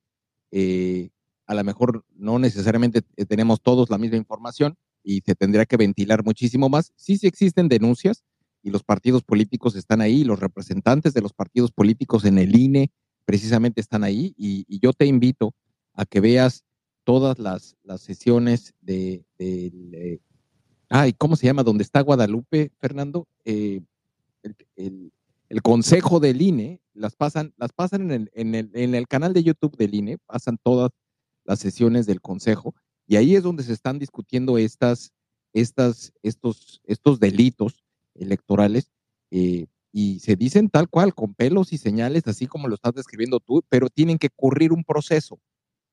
[0.51, 1.09] eh,
[1.47, 6.23] a lo mejor no necesariamente tenemos todos la misma información y se tendría que ventilar
[6.25, 6.93] muchísimo más.
[6.95, 8.23] Sí, sí existen denuncias
[8.63, 12.91] y los partidos políticos están ahí, los representantes de los partidos políticos en el INE
[13.25, 15.55] precisamente están ahí y yo te invito
[15.95, 16.65] a que veas
[17.05, 20.21] todas las, las sesiones de, de,
[20.89, 21.63] ay, ¿cómo se llama?
[21.63, 23.27] ¿Dónde está Guadalupe, Fernando?
[23.45, 23.81] Eh,
[24.77, 25.13] el,
[25.49, 29.33] el, consejo del INE, las pasan, las pasan en el, en, el, en el canal
[29.33, 30.91] de YouTube del INE, pasan todas
[31.45, 32.75] las sesiones del consejo,
[33.07, 35.13] y ahí es donde se están discutiendo estas,
[35.53, 37.85] estas, estos, estos delitos
[38.15, 38.91] electorales,
[39.31, 43.41] eh, y se dicen tal cual, con pelos y señales, así como lo estás describiendo
[43.41, 45.39] tú, pero tienen que ocurrir un proceso.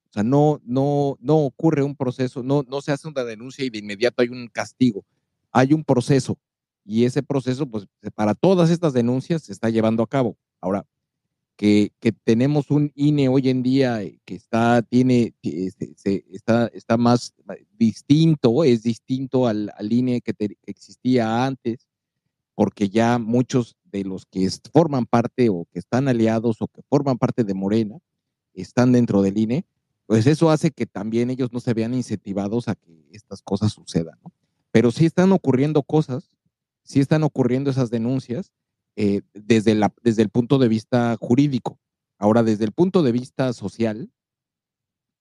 [0.09, 3.69] O sea, no, no, no ocurre un proceso, no, no se hace una denuncia y
[3.69, 5.05] de inmediato hay un castigo.
[5.51, 6.37] Hay un proceso
[6.89, 10.35] y ese proceso, pues para todas estas denuncias se está llevando a cabo.
[10.59, 10.87] Ahora,
[11.55, 16.97] que, que tenemos un INE hoy en día que está, tiene, este, se, está, está
[16.97, 17.35] más
[17.77, 20.33] distinto, es distinto al, INE que
[20.65, 21.85] existía antes,
[22.55, 27.19] porque ya muchos de los que forman parte o que están aliados o que forman
[27.19, 27.99] parte de Morena
[28.55, 29.63] están dentro del INE,
[30.09, 34.17] pues eso hace que también ellos no se vean incentivados a que estas cosas sucedan.
[34.23, 34.33] ¿no?
[34.71, 36.31] Pero sí están ocurriendo cosas,
[36.81, 38.51] sí están ocurriendo esas denuncias
[38.95, 41.77] eh, desde, desde el punto de vista jurídico.
[42.17, 44.09] Ahora, desde el punto de vista social,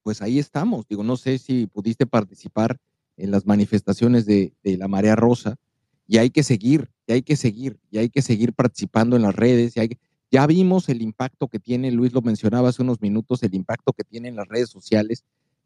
[0.05, 0.89] pues ahí estamos.
[0.89, 2.81] Digo, no sé si pudiste participar
[3.19, 5.57] en las manifestaciones de, de la Marea Rosa,
[6.07, 9.37] y hay que seguir, y hay que seguir, y hay que seguir participando en las
[9.37, 9.99] redes, y hay que,
[10.31, 14.05] ya vimos el impacto que tiene, Luis lo mencionaba hace unos minutos, el impacto que
[14.05, 15.25] tiene en las redes sociales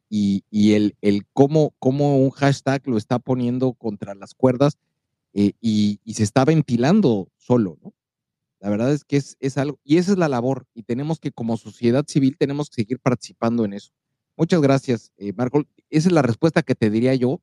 [0.08, 0.94] y, el,
[1.32, 4.76] cómo, cómo, un hashtag lo está poniendo contra las cuerdas
[5.32, 7.94] eh, y, se está ventilando solo, ¿no?
[8.60, 11.32] La verdad es que es, es, algo, y esa es la labor, y tenemos que
[11.32, 13.90] como sociedad civil tenemos que seguir participando en eso.
[14.36, 15.64] Muchas gracias, eh, Marco.
[15.90, 17.40] Esa es la respuesta que te diría yo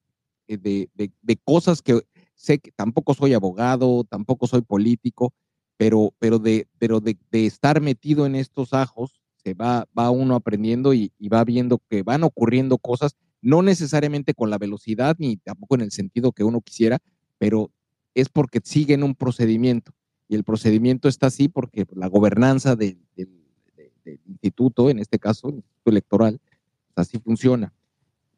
[0.48, 2.02] eh, de, de, de cosas que
[2.36, 5.34] sé que tampoco soy abogado, tampoco soy político,
[5.80, 10.94] pero, pero, de, pero de, estar metido en estos ajos, se va, va uno aprendiendo
[10.94, 15.82] y, va viendo que van ocurriendo cosas, no necesariamente con la velocidad ni tampoco en
[15.82, 17.00] el sentido que uno quisiera,
[17.38, 17.72] pero
[18.14, 19.94] es porque siguen un procedimiento.
[20.28, 23.00] Y el procedimiento está así porque la gobernanza del,
[24.28, 26.42] instituto, en este caso, el instituto electoral,
[26.94, 27.74] así funciona.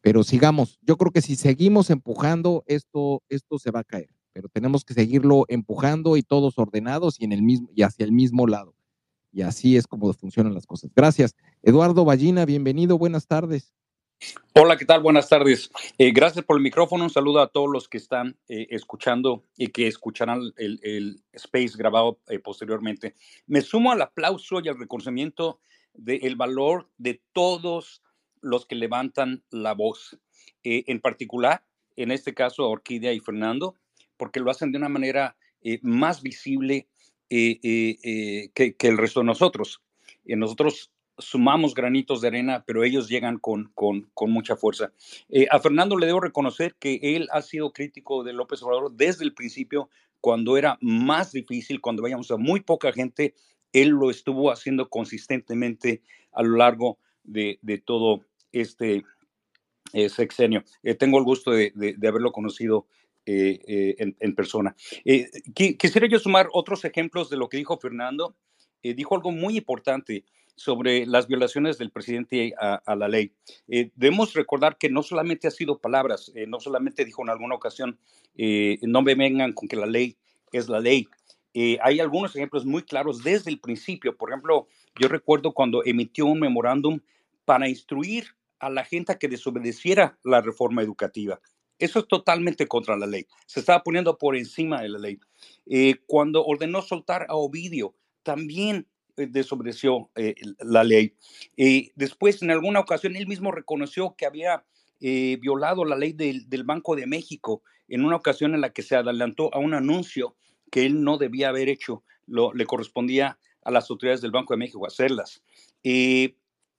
[0.02, 4.50] Pero sigamos, yo creo que si seguimos empujando, esto, esto se va a caer pero
[4.50, 8.48] tenemos que seguirlo empujando y todos ordenados y en el mismo y hacia el mismo
[8.48, 8.76] lado.
[9.32, 10.92] Y así es como funcionan las cosas.
[10.96, 11.36] Gracias.
[11.64, 13.74] Eduardo Ballina, bienvenido, buenas tardes.
[14.54, 15.02] Hola, ¿qué tal?
[15.02, 15.72] Buenas tardes.
[15.98, 17.06] Eh, gracias por el micrófono.
[17.06, 22.20] Un saludo a todos los que están eh, escuchando y que escucharán el, space grabado
[22.28, 23.16] eh, posteriormente.
[23.48, 25.60] Me sumo al aplauso y al reconocimiento
[25.94, 28.04] del valor de todos
[28.42, 30.20] los que levantan la voz.
[30.64, 33.76] en particular, en este caso, a Orquídea y Fernando,
[34.22, 36.88] porque lo hacen de una manera eh, más visible
[37.32, 39.82] eh, eh, que, el resto de nosotros.
[40.26, 44.94] nosotros sumamos granitos de arena, pero ellos llegan con, con, mucha fuerza.
[45.50, 49.34] a Fernando le debo reconocer que él ha sido crítico de López Obrador desde el
[49.34, 49.90] principio,
[50.20, 53.34] cuando era más difícil, cuando veíamos a muy poca gente,
[53.74, 59.04] él lo estuvo haciendo consistentemente a lo largo de, todo este
[60.10, 60.64] sexenio.
[61.00, 62.86] tengo el gusto de haberlo conocido
[63.28, 64.76] eh, eh, en, persona.
[65.06, 68.36] Eh, quisiera yo sumar otros ejemplos de lo que dijo Fernando.
[68.82, 70.26] dijo algo muy importante
[70.56, 73.32] sobre las violaciones del presidente a, la ley.
[73.68, 78.00] debemos recordar que no solamente ha sido palabras, no solamente dijo en alguna ocasión,
[78.82, 80.18] no me vengan con que la ley
[80.52, 81.08] es la ley.
[81.54, 84.18] hay algunos ejemplos muy claros desde el principio.
[84.18, 84.68] Por ejemplo,
[85.00, 87.00] yo recuerdo cuando emitió un memorándum
[87.46, 88.26] para instruir
[88.60, 91.40] a la gente a que desobedeciera la reforma educativa.
[91.82, 93.26] Eso es totalmente contra la ley.
[93.48, 95.20] Se estaba poniendo por encima de la ley.
[95.66, 98.88] Eh, cuando ordenó soltar a Ovidio, también
[99.18, 101.16] eh, desobedeció eh, la ley.
[101.96, 104.64] después, en alguna ocasión, él mismo reconoció que había
[105.00, 109.52] violado la ley del, Banco de México en una ocasión en la que se adelantó
[109.52, 110.36] a un anuncio
[110.70, 114.60] que él no debía haber hecho, lo, le correspondía a las autoridades del Banco de
[114.60, 115.42] México hacerlas.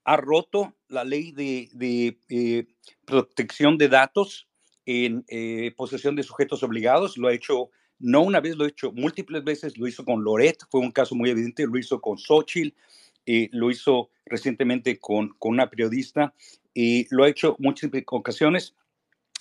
[0.04, 2.68] ha roto la ley de
[3.04, 4.46] protección de datos
[4.86, 8.90] en eh, posesión de sujetos obligados, lo ha hecho no una vez, lo ha hecho
[8.92, 12.74] múltiples veces, lo hizo con Loret, fue un caso muy evidente, lo hizo con Xochitl,
[13.26, 16.34] eh, lo hizo recientemente con, con una periodista,
[16.74, 18.74] y lo ha hecho múltiples ocasiones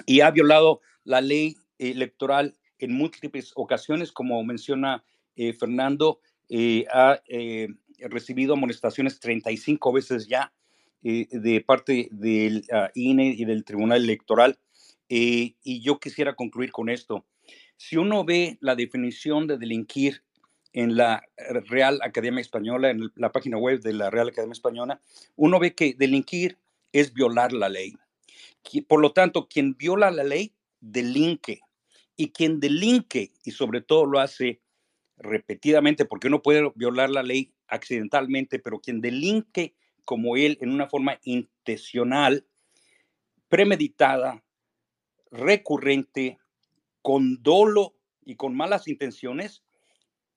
[0.05, 5.03] y ha violado la ley electoral en múltiples ocasiones, como menciona
[5.35, 6.19] eh, Fernando,
[6.93, 7.21] ha
[8.09, 10.51] recibido amonestaciones 35 veces ya
[11.01, 14.59] de parte del ah, INE y del Tribunal Electoral
[15.13, 17.25] eh, y yo quisiera concluir con esto.
[17.75, 20.23] Si uno ve la definición de delinquir
[20.71, 21.21] en la
[21.67, 25.01] Real Academia Española, en la página web de la Real Academia Española,
[25.35, 26.57] uno ve que delinquir
[26.93, 27.93] es violar la ley.
[28.87, 31.59] Por lo tanto, quien viola la ley, delinque.
[32.15, 34.61] Y quien delinque, y sobre todo lo hace
[35.17, 39.75] repetidamente, porque uno puede violar la ley accidentalmente, pero quien delinque
[40.05, 42.45] como él en una forma intencional,
[43.49, 44.41] premeditada,
[45.31, 46.37] recurrente,
[47.01, 49.63] con dolo y con malas intenciones,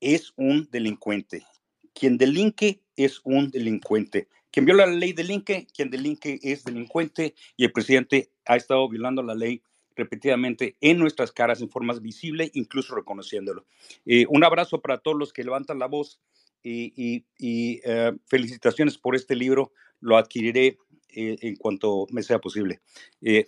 [0.00, 1.44] es un delincuente.
[1.92, 4.28] Quien delinque es un delincuente.
[4.50, 9.22] Quien viola la ley delinque, quien delinque es delincuente y el presidente ha estado violando
[9.22, 9.62] la ley
[9.96, 13.66] repetidamente en nuestras caras en forma visible, incluso reconociéndolo.
[14.06, 16.20] Eh, un abrazo para todos los que levantan la voz
[16.62, 19.72] y, eh, felicitaciones por este libro.
[20.00, 20.78] Lo adquiriré
[21.10, 22.80] eh, en cuanto me sea posible.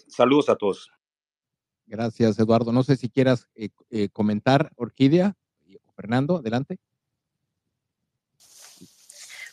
[0.08, 0.90] saludos a todos.
[1.86, 2.72] Gracias, Eduardo.
[2.72, 3.46] No sé si quieras
[4.12, 5.36] comentar, Orquídea.
[5.94, 6.78] Fernando, adelante.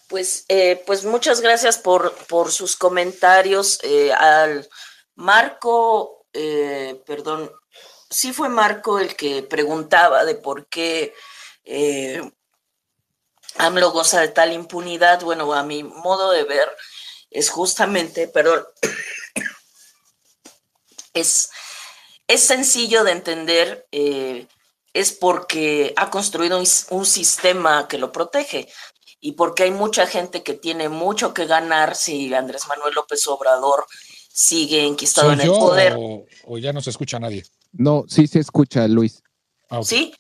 [0.08, 0.46] Pues,
[0.86, 3.80] pues muchas gracias por, por sus comentarios.
[4.18, 4.68] al
[5.16, 7.52] Marco eh, perdón,
[8.10, 11.14] sí fue Marco el que preguntaba de por qué
[11.64, 12.22] eh,
[13.58, 15.22] AMLO goza de tal impunidad.
[15.22, 16.76] Bueno, a mi modo de ver,
[17.30, 18.74] es justamente, pero
[21.14, 21.52] es,
[22.28, 24.48] es sencillo de entender, eh,
[24.94, 28.68] es porque ha construido un, un sistema que lo protege
[29.20, 33.86] y porque hay mucha gente que tiene mucho que ganar si Andrés Manuel López Obrador
[34.34, 35.96] sigue enquistado en el poder.
[35.98, 37.46] O, ya no se escucha a nadie?
[37.72, 39.22] No, sí se escucha, Luis.
[39.70, 40.14] Ah, sí,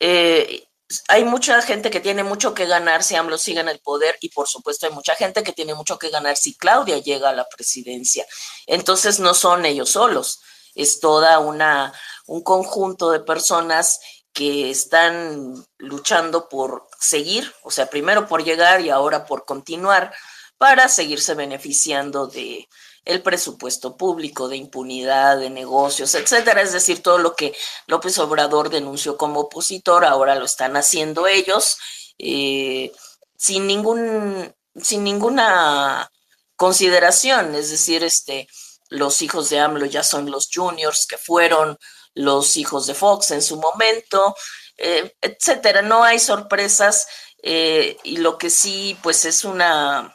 [0.00, 0.66] eh,
[1.08, 4.28] hay mucha gente que tiene mucho que ganar si AMLO sigue en el poder y
[4.28, 7.46] por supuesto hay mucha gente que tiene mucho que ganar si Claudia llega a la
[7.48, 8.24] presidencia.
[8.66, 10.40] Entonces no son ellos solos,
[10.76, 11.92] es toda una
[12.26, 13.98] un conjunto de personas
[14.32, 20.12] que están luchando por seguir, o sea, primero por llegar y ahora por continuar
[20.58, 22.68] para seguirse beneficiando de,
[23.06, 26.60] el presupuesto público, de impunidad, de negocios, etcétera.
[26.60, 27.54] Es decir, todo lo que
[27.86, 31.78] López Obrador denunció como opositor, ahora lo están haciendo ellos,
[32.18, 32.92] eh,
[33.38, 36.10] sin ningún, sin ninguna
[36.56, 37.54] consideración.
[37.54, 38.48] Es decir, este,
[38.88, 41.78] los hijos de AMLO ya son los juniors que fueron
[42.14, 44.34] los hijos de Fox en su momento,
[44.76, 45.82] eh, etcétera.
[45.82, 47.06] No hay sorpresas.
[47.42, 50.12] Eh, y lo que sí, pues es una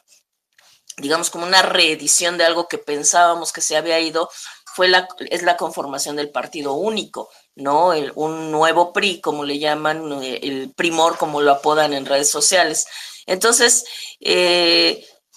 [0.98, 4.30] digamos, como una reedición de algo que pensábamos que se había ido,
[4.66, 7.94] fue la, es la conformación del partido único, ¿no?
[7.94, 12.30] El, un nuevo PRI, como le llaman, eh, el primor, como lo apodan en redes
[12.30, 12.86] sociales.
[13.26, 13.86] Entonces,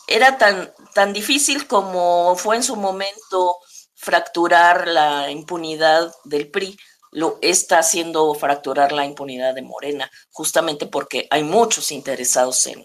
[0.06, 3.56] era tan, tan difícil como fue en su momento
[3.94, 6.76] fracturar la impunidad del PRI,
[7.10, 12.84] lo está haciendo fracturar la impunidad de Morena, justamente porque hay muchos interesados en,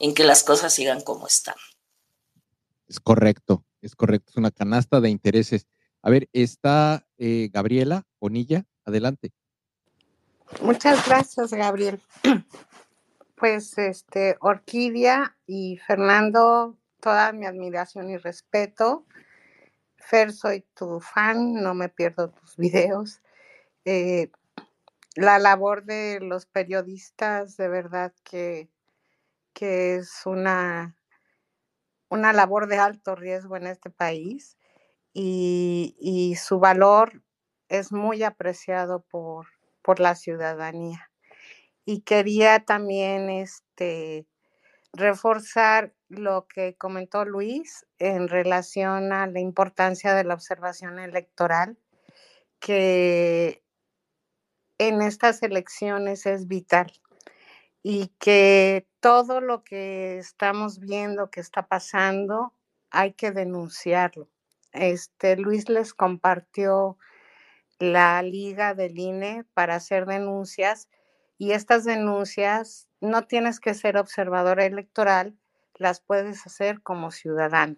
[0.00, 1.54] en que las cosas sigan como están.
[2.86, 5.66] Es correcto, es correcto, es una canasta de intereses.
[6.02, 9.32] A ver, está eh, Gabriela Bonilla, adelante.
[10.62, 12.00] Muchas gracias, Gabriel.
[13.40, 19.06] Pues este, Orquídea y Fernando, toda mi admiración y respeto.
[19.96, 23.20] Fer, soy tu fan, no me pierdo tus videos.
[23.84, 24.30] Eh,
[25.14, 28.68] la labor de los periodistas, de verdad que,
[29.52, 30.98] que es una
[32.08, 34.56] una labor de alto riesgo en este país
[35.12, 37.22] y, su valor
[37.68, 39.48] es muy apreciado por,
[39.82, 41.10] por, la ciudadanía.
[41.84, 44.26] Y quería también este,
[44.92, 51.78] reforzar lo que comentó Luis en relación a la importancia de la observación electoral,
[52.58, 53.62] que
[54.78, 56.92] en estas elecciones es vital
[57.82, 62.54] y que todo lo que estamos viendo que está pasando
[62.90, 64.28] hay que denunciarlo.
[64.72, 66.98] Este Luis les compartió
[67.78, 70.88] la liga del INE para hacer denuncias
[71.38, 75.38] y estas denuncias no tienes que ser observador electoral,
[75.74, 77.76] las puedes hacer como ciudadano.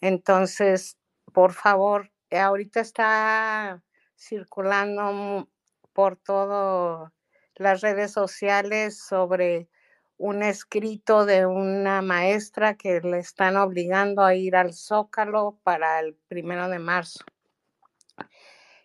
[0.00, 0.98] Entonces,
[1.32, 3.82] por favor, ahorita está
[4.16, 5.48] circulando
[5.92, 7.12] por todo
[7.54, 9.68] las redes sociales sobre
[10.16, 16.14] un escrito de una maestra que le están obligando a ir al Zócalo para el
[16.28, 17.24] primero de marzo.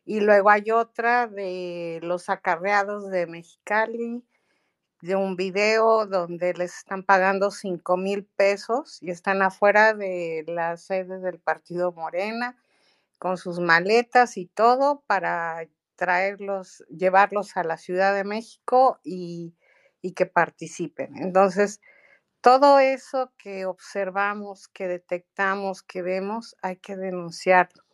[0.07, 4.23] Y luego hay otra de los acarreados de Mexicali,
[5.01, 10.77] de un video donde les están pagando 5 mil pesos y están afuera de la
[10.77, 12.55] sede del partido Morena
[13.19, 15.67] con sus maletas y todo para
[15.97, 19.55] traerlos, llevarlos a la Ciudad de México y,
[20.15, 21.17] que participen.
[21.17, 21.81] Entonces,
[22.39, 27.86] todo eso que observamos, que detectamos, que vemos, hay que denunciarlo.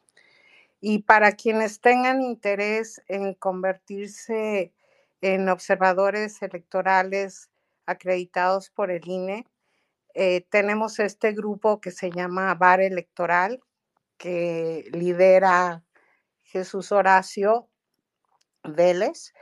[0.85, 4.73] Y para quienes tengan interés en convertirse
[5.21, 7.49] en observadores electorales
[7.85, 9.47] acreditados por el INE,
[10.13, 13.61] eh, tenemos este grupo que se llama Bar Electoral,
[14.17, 15.85] que lidera
[16.41, 17.69] Jesús Horacio
[18.65, 19.33] Vélez,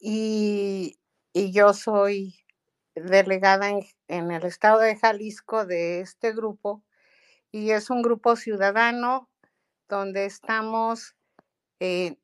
[0.00, 0.98] y,
[1.32, 2.44] yo soy
[2.96, 3.70] delegada
[4.08, 6.82] en, el estado de Jalisco de este grupo,
[7.52, 9.29] y es un grupo ciudadano
[9.90, 11.14] donde estamos
[11.80, 12.16] eh,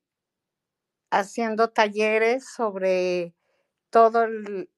[1.11, 3.35] haciendo talleres sobre
[3.91, 4.27] todo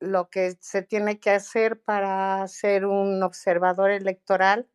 [0.00, 4.68] lo que se tiene que hacer para ser un observador electoral.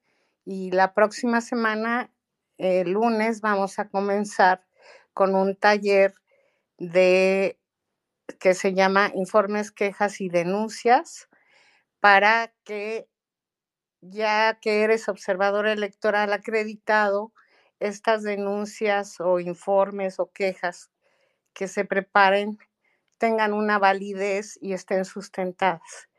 [0.45, 2.11] Y la próxima semana,
[2.57, 4.65] el lunes, vamos a comenzar
[5.13, 6.13] con un taller
[6.77, 7.59] de
[8.39, 11.29] que se llama informes, quejas y denuncias
[11.99, 13.07] para que
[14.01, 17.33] ya que eres observador electoral acreditado,
[17.79, 20.91] estas denuncias o informes o quejas
[21.53, 22.57] que se preparen
[23.17, 26.09] tengan una validez y estén sustentadas.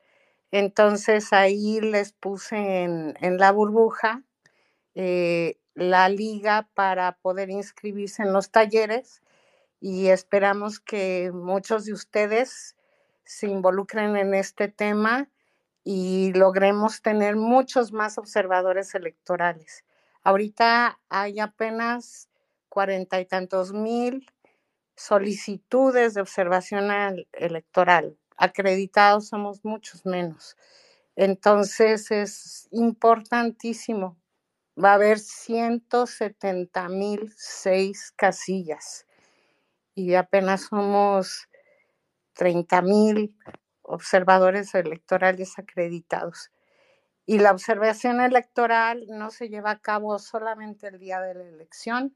[0.51, 4.23] Entonces ahí les puse en, la burbuja
[4.95, 9.23] eh, la liga para poder inscribirse en los talleres
[9.81, 12.77] y esperamos que muchos de ustedes
[13.25, 15.29] se involucren en este tema
[15.83, 19.85] y logremos tener muchos más observadores electorales.
[20.25, 22.31] Ahorita hay apenas
[22.71, 24.27] cuarenta y tantos mil
[24.97, 26.91] solicitudes de observación
[27.33, 28.19] electoral.
[28.37, 30.57] Acreditados somos muchos menos.
[31.17, 34.17] Entonces es importantísimo.
[34.83, 39.07] Va a haber 170 mil seis casillas
[39.95, 41.49] y apenas somos
[42.35, 43.37] 30 mil
[43.83, 46.51] observadores electorales acreditados.
[47.27, 52.15] Y la observación electoral no se lleva a cabo solamente el día de la elección,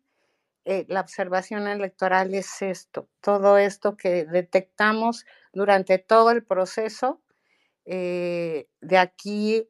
[0.70, 5.24] eh, la observación electoral es esto, todo esto que detectamos
[5.55, 7.22] durante todo el proceso
[7.86, 9.66] eh, de aquí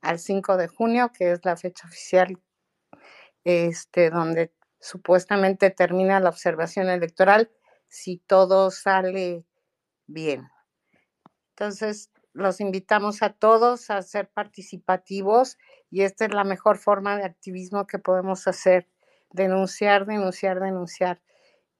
[0.00, 2.40] al 5 de junio, que es la fecha oficial
[3.44, 7.50] este, donde supuestamente termina la observación electoral,
[7.88, 9.44] si todo sale
[10.06, 10.48] bien.
[11.50, 15.58] Entonces, los invitamos a todos a ser participativos
[15.90, 18.88] y esta es la mejor forma de activismo que podemos hacer
[19.30, 21.20] denunciar, denunciar, denunciar.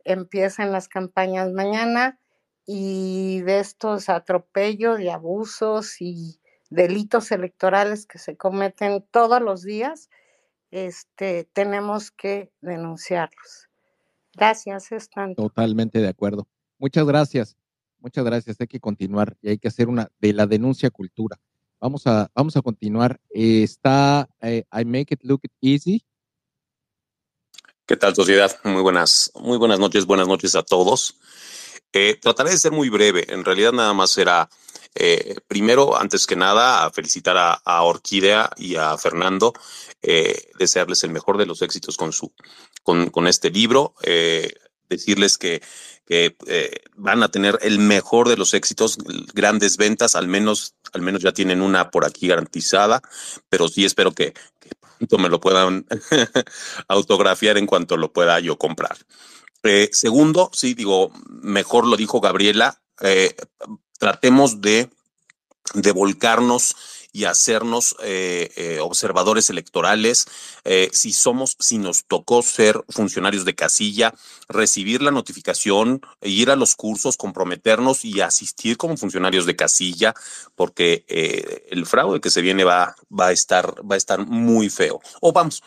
[0.05, 2.19] Empiezan las campañas mañana
[2.67, 10.11] y de estos atropellos y abusos y delitos electorales que se cometen todos los días,
[10.71, 13.69] este, tenemos que denunciarlos.
[14.35, 15.35] Gracias, Stan.
[15.35, 16.47] Totalmente de acuerdo.
[16.79, 17.57] Muchas gracias.
[18.01, 18.61] Muchas gracias.
[18.61, 21.39] Hay que continuar y hay que hacer una de la denuncia cultura.
[21.81, 23.21] Vamos a, vamos a continuar.
[23.31, 26.05] está eh, I Make It Look Easy.
[27.87, 28.55] ¿Qué tal, sociedad?
[28.65, 31.17] Muy buenas, muy buenas noches, buenas noches a todos.
[31.93, 33.33] Eh, trataré de ser muy breve.
[33.33, 34.49] En realidad, nada más será,
[34.95, 39.55] eh, primero, antes que nada, felicitar a, Orquídea y a Fernando,
[40.03, 42.33] eh, desearles el mejor de los éxitos con, su,
[42.83, 43.95] con, con este libro,
[44.89, 45.63] decirles que,
[46.07, 46.37] que
[46.97, 48.99] van a tener el mejor de los éxitos,
[49.35, 53.03] grandes ventas, al menos, al menos ya tienen una por aquí garantizada,
[53.49, 54.35] pero sí espero que,
[55.19, 55.87] me lo puedan
[56.89, 58.97] autografiar en cuanto lo pueda yo comprar.
[59.63, 63.37] Eh, segundo, sí, digo, mejor lo dijo Gabriela, eh,
[63.99, 64.91] tratemos de,
[65.75, 66.75] de volcarnos
[67.19, 70.29] y hacernos eh, eh, observadores electorales,
[70.63, 74.15] eh, si somos, si nos tocó ser funcionarios de casilla,
[74.49, 80.15] recibir la notificación, ir a los cursos, comprometernos y asistir como funcionarios de casilla,
[80.55, 81.05] porque
[81.71, 85.01] el fraude que se viene va, va, a estar, va a estar muy feo.
[85.21, 85.65] O vamos,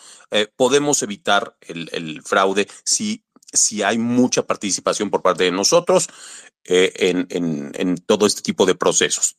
[0.55, 6.07] podemos evitar el, fraude si si hay mucha participación por parte de nosotros
[6.63, 9.35] en, en, todo este tipo de procesos.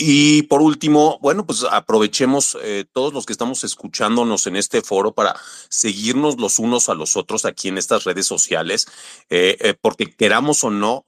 [0.00, 5.12] Y por último, bueno, pues aprovechemos eh, todos los que estamos escuchándonos en este foro
[5.12, 5.34] para
[5.68, 8.86] seguirnos los unos a los otros aquí en estas redes sociales,
[9.28, 11.04] eh, eh, porque queramos o no,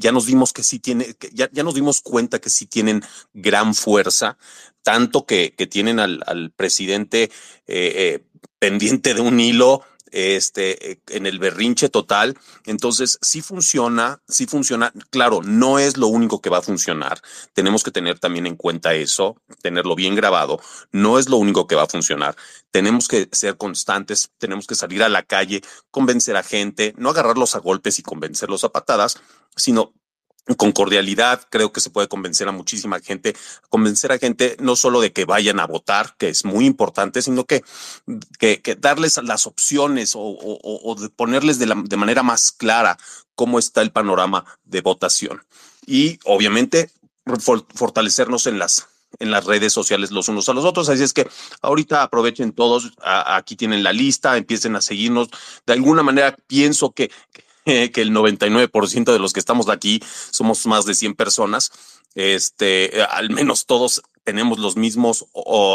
[0.00, 3.76] ya nos dimos que sí tiene, ya, ya, nos dimos cuenta que sí tienen gran
[3.76, 4.36] fuerza,
[4.82, 7.30] tanto que, que tienen al, al presidente
[8.58, 12.38] pendiente de un hilo este, eh, en el berrinche total.
[12.66, 14.92] Entonces, sí funciona, sí funciona.
[15.10, 17.20] Claro, no es lo único que va a funcionar.
[17.52, 20.60] Tenemos que tener también en cuenta eso, tenerlo bien grabado.
[20.92, 22.36] No es lo único que va a funcionar.
[22.70, 27.54] Tenemos que ser constantes, tenemos que salir a la calle, convencer a gente, no agarrarlos
[27.54, 29.20] a golpes y convencerlos a patadas,
[29.56, 29.92] sino
[30.56, 33.36] con cordialidad, creo que se puede convencer a muchísima gente,
[33.68, 37.44] convencer a gente no solo de que vayan a votar, que es muy importante, sino
[37.44, 37.62] que,
[38.38, 42.98] que, darles las opciones o, de ponerles de, la, de manera más clara
[43.34, 45.42] cómo está el panorama de votación.
[45.86, 46.90] Y obviamente
[47.74, 48.86] fortalecernos en las
[49.18, 50.88] en las redes sociales los unos a los otros.
[50.88, 51.28] Así es que
[51.62, 55.28] ahorita aprovechen todos, aquí tienen la lista, empiecen a seguirnos.
[55.66, 60.84] De alguna manera pienso que, que el 99% de los que estamos aquí somos más
[60.84, 61.72] de 100 personas.
[62.14, 65.26] Este, al menos todos tenemos los mismos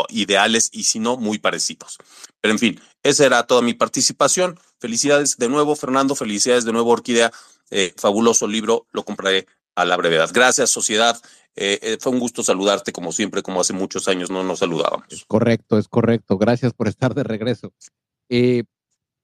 [0.10, 1.98] ideales y si no, muy parecidos.
[2.42, 4.60] Pero en fin, esa era toda mi participación.
[4.80, 6.16] Felicidades de nuevo, Fernando.
[6.16, 7.32] Felicidades de nuevo, Orquídea.
[7.72, 10.30] Eh, fabuloso libro, lo compraré a la brevedad.
[10.34, 11.20] Gracias, sociedad.
[11.56, 15.08] Eh, eh, fue un gusto saludarte como siempre, como hace muchos años no nos saludábamos.
[15.10, 16.38] Es correcto, es correcto.
[16.38, 17.74] Gracias por estar de regreso.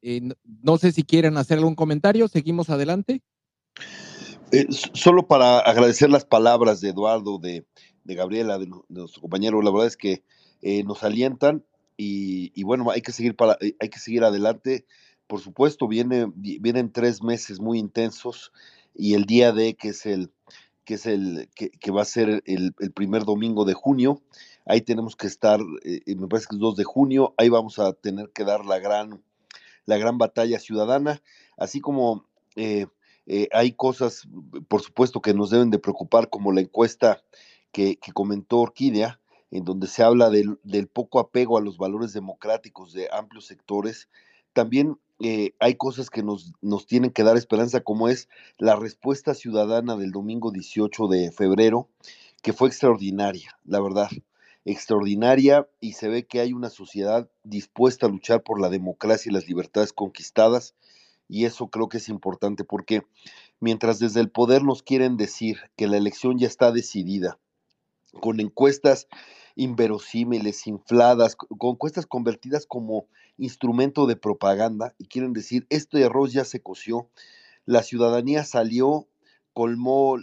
[0.01, 2.27] No sé si quieren hacer algún comentario.
[2.27, 3.21] Seguimos adelante.
[4.93, 7.65] solo para agradecer las palabras de Eduardo, de,
[8.05, 9.61] Gabriela, de, nuestro compañero.
[9.61, 10.23] La verdad es que
[10.85, 11.63] nos alientan
[11.97, 14.85] y, bueno, hay que seguir para, hay que seguir adelante.
[15.27, 18.51] Por supuesto, viene, vienen tres meses muy intensos
[18.93, 20.31] y el día de que es el
[20.83, 24.21] que es el que, va a ser el, primer domingo de junio.
[24.65, 27.93] Ahí tenemos que estar, eh, me parece que es 2 de junio, ahí vamos a
[27.93, 29.23] tener que dar la gran,
[29.85, 31.21] la gran batalla ciudadana,
[31.57, 32.25] así como
[32.55, 32.87] eh,
[33.25, 34.27] eh, hay cosas,
[34.67, 37.23] por supuesto, que nos deben de preocupar, como la encuesta
[37.71, 39.19] que, comentó Orquídea,
[39.51, 40.57] en donde se habla del,
[40.91, 44.09] poco apego a los valores democráticos de amplios sectores.
[44.53, 48.27] También eh, hay cosas que nos, nos tienen que dar esperanza, como es
[48.57, 51.89] la respuesta ciudadana del domingo 18 de febrero,
[52.41, 54.09] que fue extraordinaria, la verdad,
[54.65, 59.33] extraordinaria, y se ve que hay una sociedad dispuesta a luchar por la democracia y
[59.33, 60.75] las libertades conquistadas,
[61.27, 63.03] y eso creo que es importante porque
[63.59, 67.39] mientras desde el poder nos quieren decir que la elección ya está decidida,
[68.19, 69.07] con encuestas
[69.55, 73.07] inverosímiles, infladas, con encuestas convertidas como
[73.37, 77.09] instrumento de propaganda y quieren decir, este arroz ya se coció,
[77.65, 79.07] la ciudadanía salió,
[79.53, 80.17] colmó,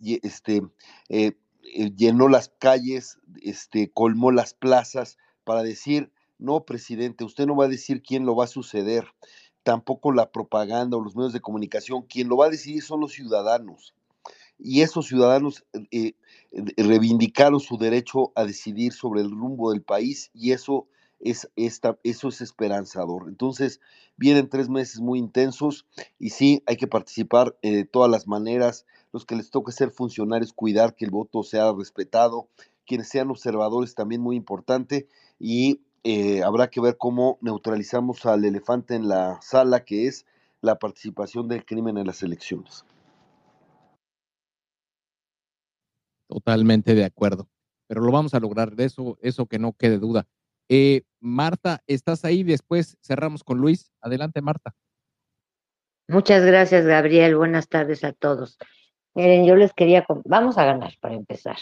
[0.00, 0.62] este,
[1.08, 1.32] eh,
[1.62, 7.66] eh, llenó las calles, este, colmó las plazas para decir, no, presidente, usted no va
[7.66, 9.06] a decir quién lo va a suceder,
[9.62, 13.12] tampoco la propaganda o los medios de comunicación, quien lo va a decidir son los
[13.12, 13.94] ciudadanos.
[14.58, 16.14] Y esos ciudadanos eh,
[16.76, 20.86] reivindicaron su derecho a decidir sobre el rumbo del país y eso
[21.18, 23.28] es, esta, eso es esperanzador.
[23.28, 23.80] Entonces,
[24.16, 25.86] vienen tres meses muy intensos
[26.18, 28.86] y sí, hay que participar de todas las maneras.
[29.12, 32.48] Los que les toque ser funcionarios, cuidar que el voto sea respetado.
[32.86, 35.06] Quienes sean observadores, también muy importante.
[35.38, 40.26] Y eh, habrá que ver cómo neutralizamos al elefante en la sala, que es
[40.60, 42.84] la participación del crimen en las elecciones.
[46.28, 47.48] Totalmente de acuerdo.
[47.86, 50.26] Pero lo vamos a lograr, de eso, eso que no quede duda.
[50.68, 52.42] Eh, Marta, ¿estás ahí?
[52.42, 53.92] Después cerramos con Luis.
[54.00, 54.74] Adelante, Marta.
[56.08, 57.36] Muchas gracias, Gabriel.
[57.36, 58.58] Buenas tardes a todos.
[59.14, 61.56] Miren, yo les quería, vamos a ganar para empezar.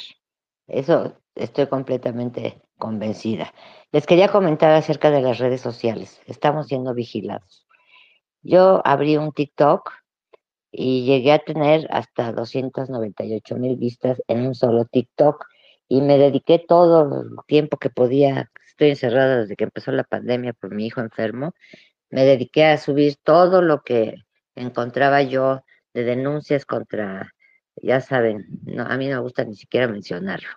[0.69, 3.53] Eso estoy completamente convencida.
[3.93, 6.21] Les quería comentar acerca de las redes sociales.
[6.27, 7.67] Estamos siendo vigilados.
[8.43, 9.91] Yo abrí un TikTok
[10.71, 15.45] y llegué a tener hasta 298 mil vistas en un solo TikTok
[15.89, 18.51] y me dediqué todo el tiempo que podía
[18.81, 21.53] estoy encerrada desde que empezó la pandemia por mi hijo enfermo,
[22.09, 24.15] me dediqué a subir todo lo que
[24.55, 25.63] encontraba yo
[25.93, 27.35] de denuncias contra,
[27.77, 30.49] ya saben, no, a mí no me gusta ni siquiera mencionarlo.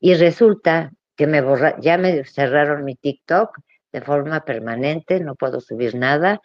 [0.00, 3.58] Y resulta que me borra, ya me cerraron mi TikTok
[3.92, 6.40] de forma permanente, no puedo subir nada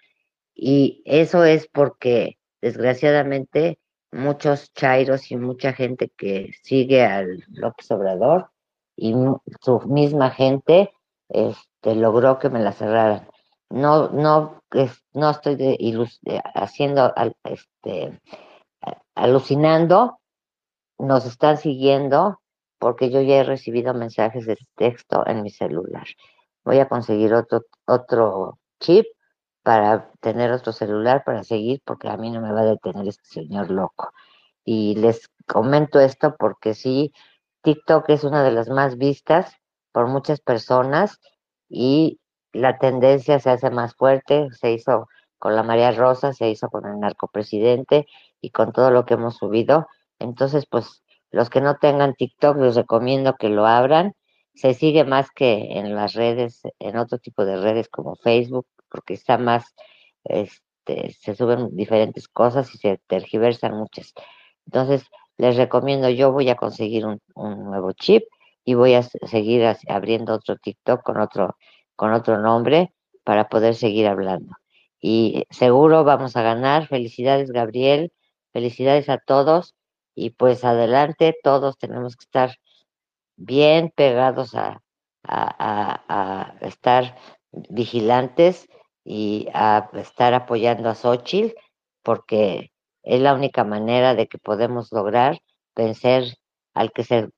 [0.54, 3.80] y eso es porque desgraciadamente
[4.12, 8.50] muchos chairos y mucha gente que sigue al López Obrador
[8.96, 9.14] y
[9.62, 10.92] su misma gente
[11.30, 13.28] este, logró que me la cerraran.
[13.70, 14.64] No, no,
[15.14, 15.80] no estoy
[16.56, 17.14] haciendo,
[17.44, 18.20] este,
[19.18, 20.20] alucinando,
[21.00, 22.40] nos están siguiendo
[22.80, 26.06] porque yo ya he recibido mensajes de texto en mi celular.
[26.64, 29.06] Voy a conseguir otro, otro chip
[29.64, 33.26] para tener otro celular para seguir porque a mí no me va a detener este
[33.26, 34.12] señor loco.
[34.64, 37.14] Y les comento esto porque sí,
[37.64, 39.56] TikTok es una de las más vistas
[39.92, 41.20] por muchas personas
[41.70, 42.20] y
[42.54, 45.08] la tendencia se hace más fuerte, se hizo
[45.40, 48.08] con la María Rosa, se hizo con el narcopresidente
[48.42, 49.88] y con todo lo que hemos subido.
[50.20, 54.14] Entonces, pues los que no tengan TikTok les recomiendo que lo abran.
[54.56, 59.14] Se sigue más que en las redes, en otro tipo de redes como Facebook, porque
[59.14, 59.76] está más,
[60.24, 64.14] este, se suben diferentes cosas y se tergiversan muchas.
[64.66, 65.06] Entonces,
[65.38, 68.24] les recomiendo, yo voy a conseguir un, un nuevo chip
[68.66, 71.56] y voy a seguir abriendo otro TikTok con otro,
[71.96, 72.94] con otro nombre
[73.24, 74.56] para poder seguir hablando.
[75.00, 76.88] Y seguro vamos a ganar.
[76.88, 78.12] Felicidades, Gabriel.
[78.58, 79.76] Felicidades a todos.
[80.16, 82.58] Y pues adelante, todos tenemos que estar
[83.36, 84.82] bien pegados a,
[86.62, 87.16] estar
[87.52, 88.68] vigilantes
[89.04, 91.56] y a estar apoyando a Xochitl,
[92.02, 92.72] porque
[93.04, 95.38] es la única manera de que podemos lograr
[95.76, 96.24] vencer
[96.74, 97.30] al que se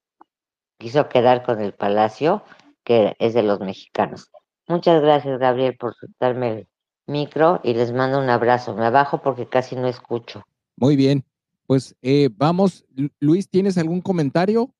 [0.77, 2.45] quiso quedar con el palacio,
[2.85, 4.31] que es de los mexicanos.
[4.69, 6.67] Muchas gracias, Gabriel, por darme el
[7.07, 8.73] micro y les mando un abrazo.
[8.73, 10.45] Me abajo porque casi no escucho.
[10.79, 11.25] Muy bien.
[11.67, 12.85] Pues eh, vamos,
[13.19, 14.73] Luis, ¿tienes algún comentario?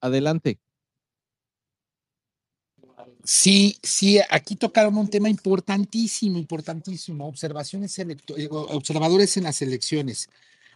[0.00, 0.58] Adelante.
[3.22, 10.28] Sí, sí, aquí tocaron un tema importantísimo, importantísimo, observaciones eh, observadores en las elecciones.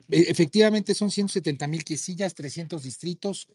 [0.09, 3.49] E, efectivamente son 170 mil quesillas, 300 distritos.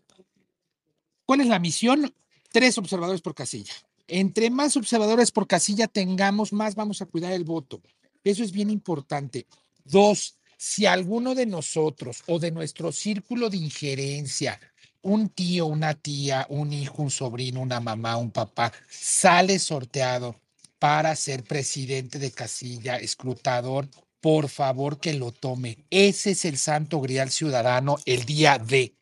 [1.25, 2.13] ¿Cuál es la misión?
[2.51, 3.73] Tres observadores por casilla.
[4.07, 7.81] Entre más observadores por casilla tengamos, más vamos a cuidar el voto.
[8.23, 9.47] Eso es bien importante.
[9.85, 14.57] Dos, si alguno de nosotros o de nuestro círculo de injerencia
[15.01, 20.39] un tío, una tía, un hijo, un sobrino, una mamá, un papá, sale sorteado
[20.79, 23.89] para ser presidente de casilla, escrutador,
[24.21, 25.79] por favor que lo tome.
[25.89, 28.95] Ese es el santo grial ciudadano el día de.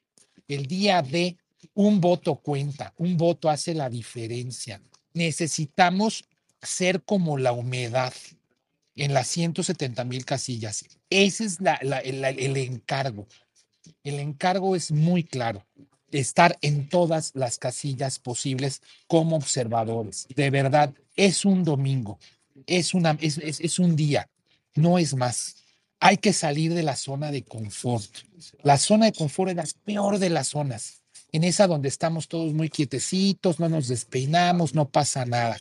[0.48, 1.38] El día de
[1.76, 4.82] un voto cuenta, un voto hace la diferencia.
[5.14, 6.26] Necesitamos
[6.60, 8.14] ser como la humedad
[8.96, 10.86] en las 170 mil casillas.
[11.10, 11.60] Ese es
[12.04, 13.28] el, encargo.
[14.04, 15.66] El encargo es muy claro
[16.12, 20.28] estar en todas las casillas posibles como observadores.
[20.36, 22.20] De verdad, es un domingo,
[22.66, 24.30] es, un día,
[24.76, 25.56] no es más.
[26.00, 28.10] Hay que salir de la zona de confort.
[28.64, 31.04] La zona de confort es la peor de las zonas.
[31.32, 35.58] En esa donde estamos todos muy quietecitos, no nos despeinamos, no pasa nada.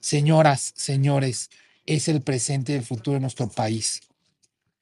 [0.00, 1.48] Señoras, señores,
[1.86, 4.02] es el presente y el futuro de nuestro país.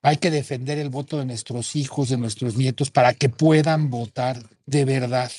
[0.03, 4.43] Hay que defender el voto de nuestros hijos, de nuestros nietos, para que puedan votar
[4.67, 5.31] de verdad.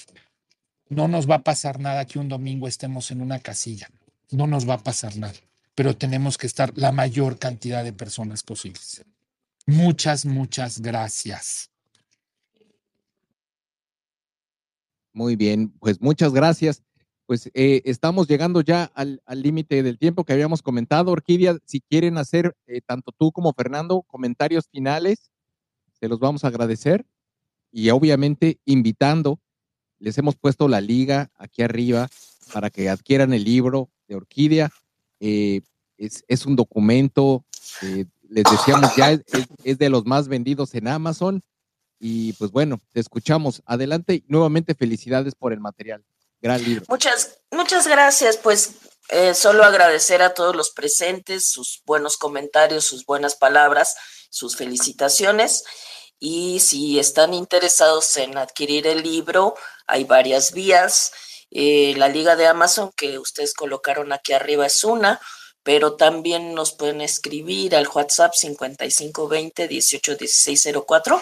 [0.89, 3.89] No nos va a pasar nada que un domingo estemos en una casilla.
[4.31, 5.35] No nos va a pasar nada.
[5.75, 9.03] Pero tenemos que estar la mayor cantidad de personas posibles.
[9.67, 11.69] Muchas, muchas gracias.
[15.13, 16.81] Muy bien, pues muchas gracias
[17.25, 21.11] pues eh, estamos llegando ya al límite del tiempo que habíamos comentado.
[21.11, 25.31] Orquídea, si quieren hacer eh, tanto tú como Fernando comentarios finales,
[25.99, 27.05] se los vamos a agradecer.
[27.71, 29.39] Y obviamente invitando,
[29.97, 32.09] les hemos puesto la liga aquí arriba
[32.53, 34.69] para que adquieran el libro de Orquídea.
[35.19, 35.61] Eh,
[35.97, 37.43] es, es, un documento,
[37.81, 39.23] les decíamos ya, es,
[39.63, 41.41] es de los más vendidos en Amazon.
[41.99, 43.63] Y pues bueno, te escuchamos.
[43.65, 46.03] Adelante nuevamente felicidades por el material.
[46.87, 48.37] Muchas, muchas gracias.
[48.37, 48.71] Pues
[49.09, 53.95] eh, solo agradecer a todos los presentes sus buenos comentarios, sus buenas palabras,
[54.29, 55.63] sus felicitaciones.
[56.19, 59.55] Y si están interesados en adquirir el libro,
[59.87, 61.11] hay varias vías.
[61.51, 65.19] Eh, la liga de Amazon que ustedes colocaron aquí arriba es una,
[65.63, 71.21] pero también nos pueden escribir al WhatsApp 5520 181604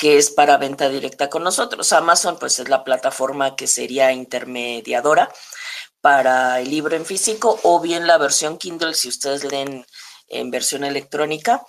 [0.00, 1.92] que es para venta directa con nosotros.
[1.92, 5.30] Amazon, pues es la plataforma que sería intermediadora
[6.00, 9.84] para el libro en físico o bien la versión Kindle si ustedes leen
[10.28, 11.66] en versión electrónica.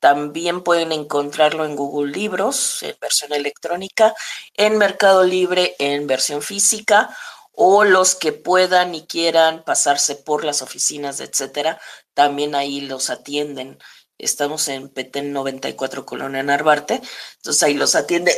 [0.00, 4.14] También pueden encontrarlo en Google Libros en versión electrónica,
[4.54, 7.14] en Mercado Libre en versión física
[7.52, 11.78] o los que puedan y quieran pasarse por las oficinas, etcétera,
[12.14, 13.78] también ahí los atienden
[14.18, 17.00] Estamos en Petén 94 Colonia Narvarte.
[17.36, 18.32] Entonces ahí los atiende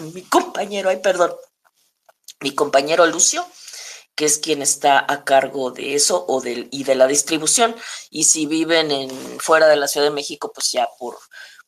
[0.14, 1.34] mi compañero, ay, perdón,
[2.40, 3.46] mi compañero Lucio,
[4.14, 7.74] que es quien está a cargo de eso o y de la distribución.
[8.10, 11.18] Y si viven en fuera de la Ciudad de México, pues ya por,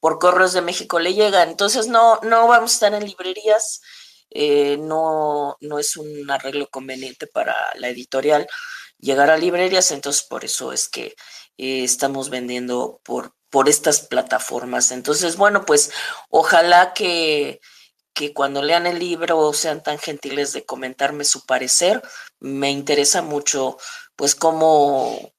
[0.01, 1.43] por correos de México le llega.
[1.43, 3.81] Entonces no, no vamos a estar en librerías.
[4.31, 8.49] Eh, no, no es un arreglo conveniente para la editorial
[9.03, 11.15] llegar a librerías, entonces por eso es que
[11.59, 14.93] eh, estamos vendiendo por, por estas plataformas.
[14.93, 15.91] Entonces, bueno, pues
[16.31, 17.61] ojalá que,
[18.15, 22.03] que cuando lean el libro sean tan gentiles de comentarme su parecer.
[22.41, 23.79] Me interesa mucho,
[24.17, 25.33] pues, cómo,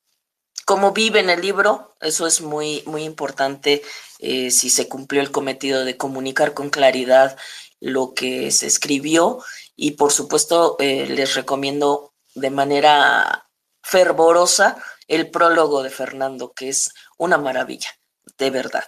[0.66, 1.96] cómo vive en el libro.
[2.02, 3.82] Eso es muy, muy importante
[4.20, 7.38] eh, si se cumplió el cometido de comunicar con claridad
[7.80, 9.44] lo que se escribió.
[9.76, 13.50] Y por supuesto, eh, les recomiendo de manera
[13.82, 14.78] fervorosa
[15.14, 17.90] el prólogo de Fernando, que es una maravilla,
[18.38, 18.84] de verdad.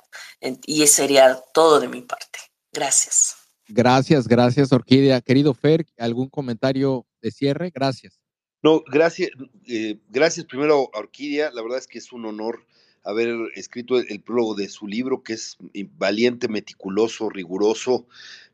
[0.65, 2.39] Y sería todo de mi parte.
[2.71, 3.35] Gracias.
[3.67, 5.21] Gracias, gracias, Orquídea.
[5.21, 7.71] Querido Fer, ¿algún comentario de cierre?
[7.73, 8.19] Gracias.
[8.61, 9.29] No, gracias,
[9.67, 11.51] eh, gracias primero a Orquídea.
[11.51, 12.65] La verdad es que es un honor
[13.03, 15.57] haber escrito el, prólogo de su libro, que es
[15.97, 18.07] valiente, meticuloso, riguroso,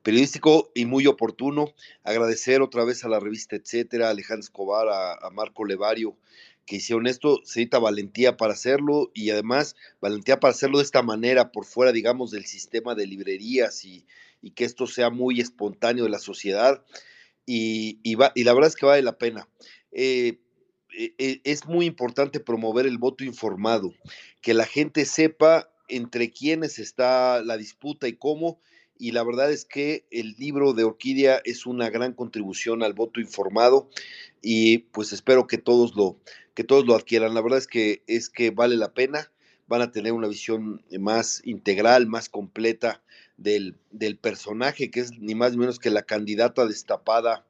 [0.04, 1.74] periodístico y muy oportuno.
[2.04, 6.18] Agradecer otra vez a la revista Etcétera, a Alejandro Escobar, a, a Marco Levario,
[6.66, 7.38] que hicieron esto.
[7.38, 11.92] Se necesita valentía para hacerlo y además valentía para hacerlo de esta manera, por fuera,
[11.92, 14.06] digamos, del sistema de librerías y,
[14.42, 16.84] y que esto sea muy espontáneo de la sociedad.
[17.46, 19.48] Y, y, va, y la verdad es que vale la pena.
[19.92, 20.40] Eh,
[20.98, 23.94] eh, eh, es muy importante promover el voto informado,
[24.42, 28.62] que la gente sepa entre quiénes está la disputa y cómo.
[29.02, 33.20] Y la verdad es que el libro de Orquídea es una gran contribución al voto
[33.20, 33.90] informado
[34.44, 36.20] y pues espero que todos lo,
[36.54, 37.34] que todos lo adquieran.
[37.34, 39.32] La verdad es que es que vale la pena,
[39.68, 43.02] van a tener una visión más integral, más completa
[43.38, 47.44] del, del personaje, que es ni más ni menos que la candidata destapada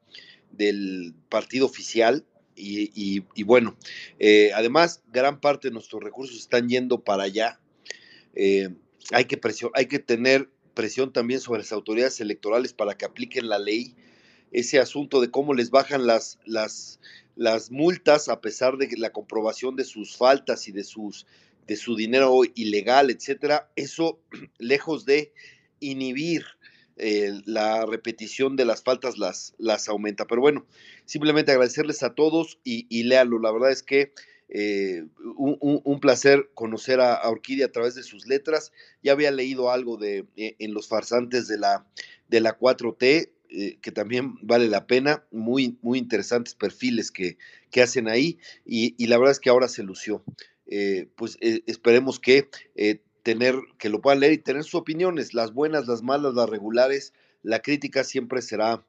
[0.52, 2.24] del partido oficial,
[2.56, 3.76] y, y, bueno,
[4.18, 7.60] eh, además, gran parte de nuestros recursos están yendo para allá.
[8.34, 8.70] Eh,
[9.10, 9.38] hay, que
[9.74, 13.94] hay que tener presión también sobre las autoridades electorales para que apliquen la ley.
[14.50, 17.00] Ese asunto de cómo les bajan las, las,
[17.36, 21.26] las multas a pesar de la comprobación de sus faltas y de, sus,
[21.66, 24.20] de su dinero ilegal, etcétera, eso
[24.58, 25.32] lejos de
[25.80, 26.44] inhibir
[26.96, 30.26] eh, la repetición de las faltas las, las aumenta.
[30.26, 30.66] Pero bueno,
[31.06, 33.38] simplemente agradecerles a todos y, y léalo.
[33.38, 34.12] La verdad es que
[34.54, 35.06] eh,
[35.38, 38.70] un, placer conocer a, Orquídea a través de sus letras.
[39.02, 41.86] Ya había leído algo de eh, en los farsantes de la,
[42.28, 45.24] de la 4T, eh, que también vale la pena.
[45.30, 47.38] Muy, muy interesantes perfiles que,
[47.70, 48.38] que hacen ahí.
[48.66, 50.22] Y, y, la verdad es que ahora se lució.
[51.16, 52.48] Pues esperemos que
[53.22, 57.12] tener, que lo puedan leer y tener sus opiniones, las buenas, las malas, las regulares.
[57.42, 58.84] La crítica siempre será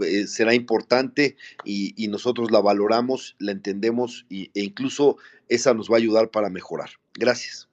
[0.00, 5.16] eh, será importante y, nosotros la valoramos, la entendemos y, e incluso
[5.48, 6.90] esa nos va a ayudar para mejorar.
[7.14, 7.68] Gracias.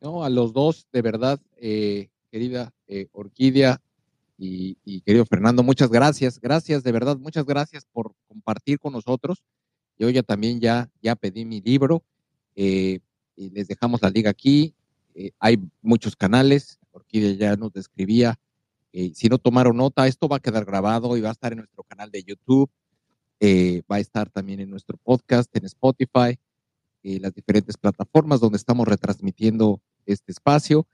[0.00, 3.80] No, a los dos, de verdad, eh, querida eh, Orquídea
[4.38, 9.42] y, y, querido Fernando, muchas gracias, gracias, de verdad, muchas gracias por compartir con nosotros.
[9.98, 12.04] Yo ya también ya, ya pedí mi libro
[12.54, 13.00] y
[13.36, 14.74] les dejamos la liga aquí.
[15.38, 18.38] hay muchos canales, Orquídea ya nos describía
[18.92, 21.58] eh, si no tomaron nota, esto va a quedar grabado y va a estar en
[21.58, 22.70] nuestro canal de YouTube,
[23.40, 26.38] eh, va a estar también en nuestro podcast, en Spotify,
[27.02, 30.86] eh, las diferentes plataformas donde estamos retransmitiendo este espacio.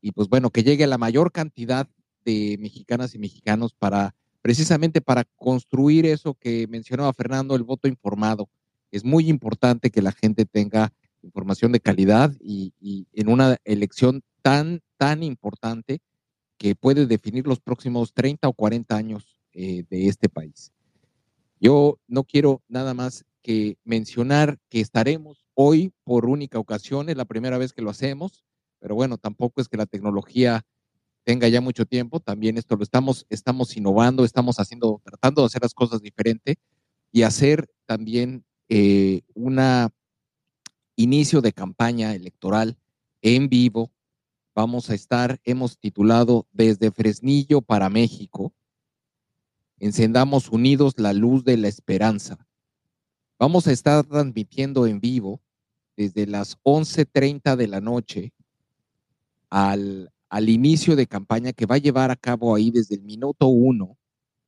[0.00, 1.88] Y pues bueno, que llegue a la mayor cantidad
[2.24, 8.48] de mexicanas y mexicanos para precisamente para construir eso que mencionaba Fernando, el voto informado.
[8.90, 10.92] Es muy importante que la gente tenga
[11.22, 16.00] información de calidad y, y en una elección tan, tan importante
[16.62, 20.70] que puede definir los próximos 30 o 40 años eh, de este país.
[21.58, 27.24] Yo no quiero nada más que mencionar que estaremos hoy por única ocasión, es la
[27.24, 28.44] primera vez que lo hacemos,
[28.78, 30.62] pero bueno, tampoco es que la tecnología
[31.24, 35.62] tenga ya mucho tiempo, también esto lo estamos, estamos innovando, estamos haciendo, tratando de hacer
[35.62, 36.58] las cosas diferente
[37.10, 39.90] y hacer también eh, una
[40.94, 42.78] inicio de campaña electoral
[43.20, 43.90] en vivo
[44.54, 48.52] vamos a estar, hemos titulado Desde Fresnillo para México,
[49.78, 52.46] encendamos unidos la luz de la esperanza.
[53.38, 55.40] Vamos a estar transmitiendo en vivo
[55.96, 58.32] desde las 11.30 de la noche
[59.50, 63.48] al, al, inicio de campaña que va a llevar a cabo ahí desde el minuto
[63.48, 63.98] uno,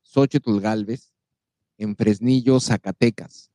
[0.02, 1.12] Xochitl Galvez,
[1.78, 3.50] en Fresnillo, Zacatecas.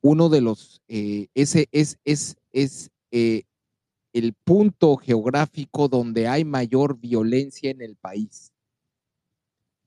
[0.00, 3.42] Uno de los, eh, ese es, es, es eh,
[4.12, 8.52] el punto geográfico donde hay mayor violencia en el país.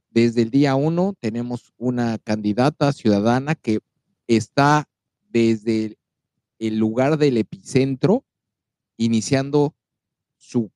[0.10, 3.80] Desde el día uno tenemos una candidata ciudadana que
[4.28, 4.88] está
[5.30, 5.98] desde
[6.60, 8.26] el lugar del epicentro,
[8.98, 9.74] iniciando
[10.38, 10.72] su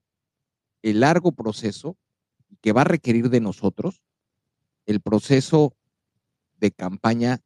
[0.81, 1.97] el largo proceso
[2.61, 4.03] que va a requerir de nosotros
[4.85, 5.75] el proceso
[6.57, 7.41] de campaña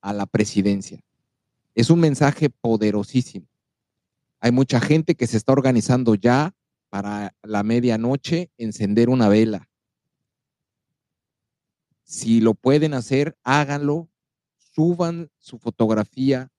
[0.00, 1.00] a la presidencia.
[1.74, 3.46] Es un mensaje poderosísimo
[4.44, 6.54] hay mucha gente que se está organizando ya
[6.90, 9.70] para la medianoche encender una vela.
[12.02, 14.10] Si lo pueden hacer, háganlo,
[14.58, 16.52] suban su fotografía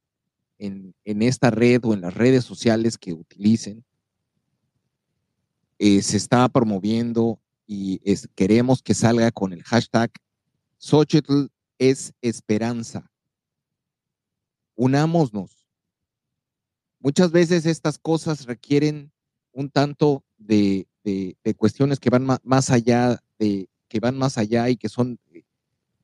[0.57, 3.86] en, en esta red o en las redes sociales que utilicen.
[5.78, 10.12] Eh, se está promoviendo y es, queremos que salga con el hashtag
[10.80, 13.12] Xochitl es esperanza.
[14.74, 15.65] Unámonos
[17.06, 19.11] Muchas veces estas cosas requieren
[19.52, 24.76] un tanto de, de, cuestiones que van más allá de que van más allá y
[24.76, 25.19] que son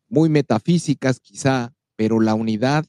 [0.09, 2.85] muy metafísicas quizá, pero la unidad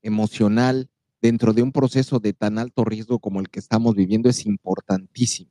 [0.00, 0.88] emocional
[1.20, 5.50] dentro de un proceso de tan alto riesgo como el que estamos viviendo es importantísimo.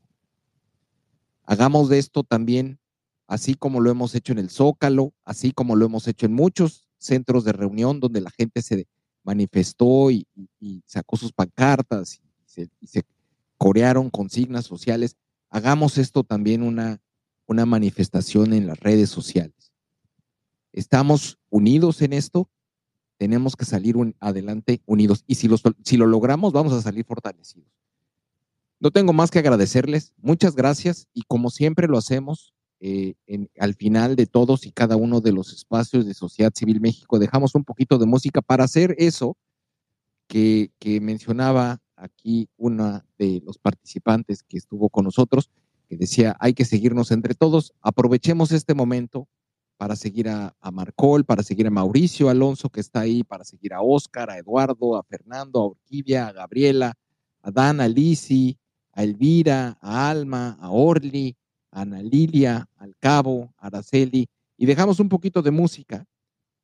[1.44, 2.80] Hagamos de esto también,
[3.28, 6.90] así como lo hemos hecho en el Zócalo, así como lo hemos hecho en muchos
[6.98, 8.88] centros de reunión donde la gente se
[9.28, 10.26] manifestó y,
[10.86, 12.22] sacó sus pancartas
[12.80, 13.04] y se,
[13.58, 15.18] corearon consignas sociales,
[15.50, 17.02] hagamos esto también una,
[17.46, 19.74] una manifestación en las redes sociales.
[20.72, 22.50] Estamos unidos en esto,
[23.18, 25.50] tenemos que salir adelante unidos y si,
[25.84, 27.70] si lo logramos vamos a salir fortalecidos.
[28.80, 33.16] No tengo más que agradecerles, muchas gracias y como siempre lo hacemos, eh,
[33.60, 37.56] al final de todos y cada uno de los espacios de Sociedad Civil México, dejamos
[37.56, 39.36] un poquito de música para hacer eso
[40.28, 40.72] que,
[41.02, 45.50] mencionaba aquí una de los participantes que estuvo con nosotros,
[45.90, 49.28] que decía, hay que seguirnos entre todos, aprovechemos este momento
[49.78, 53.82] para seguir a, Marcol, para seguir a Mauricio Alonso, que está ahí, para seguir a
[53.82, 56.94] Oscar, a Eduardo, a Fernando, a Orquídea, a Gabriela,
[57.42, 58.58] a Dan, a Lisi,
[58.92, 61.47] a Elvira, a Alma, a Orly, a
[61.78, 64.28] Ana Lilia, al Cabo, Araceli,
[64.58, 66.06] y dejamos un poquito de música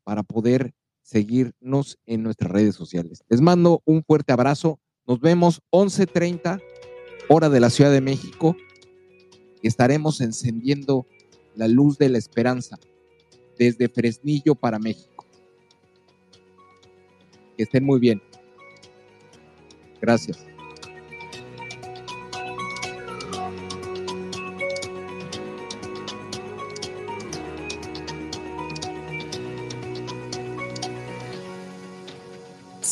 [0.04, 0.74] para poder
[1.04, 3.24] seguirnos en nuestras redes sociales.
[3.30, 4.80] Les mando un fuerte abrazo.
[5.06, 6.60] Nos vemos 11:30
[7.30, 8.56] hora de la Ciudad de México.
[9.62, 11.06] Estaremos encendiendo
[11.56, 12.80] la luz de la esperanza
[13.60, 15.26] desde Fresnillo para México.
[17.56, 18.20] Que estén muy bien.
[20.02, 20.53] Gracias.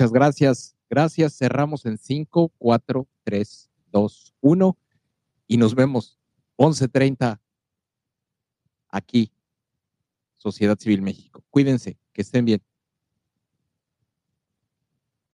[0.00, 0.76] Muchas gracias.
[0.88, 1.36] Gracias.
[1.36, 4.78] Cerramos en 5, 4, 3, 2, 1
[5.46, 6.18] y nos vemos
[6.56, 7.38] 11.30
[8.88, 9.30] aquí,
[10.38, 11.44] Sociedad Civil México.
[11.50, 12.62] Cuídense, que estén bien.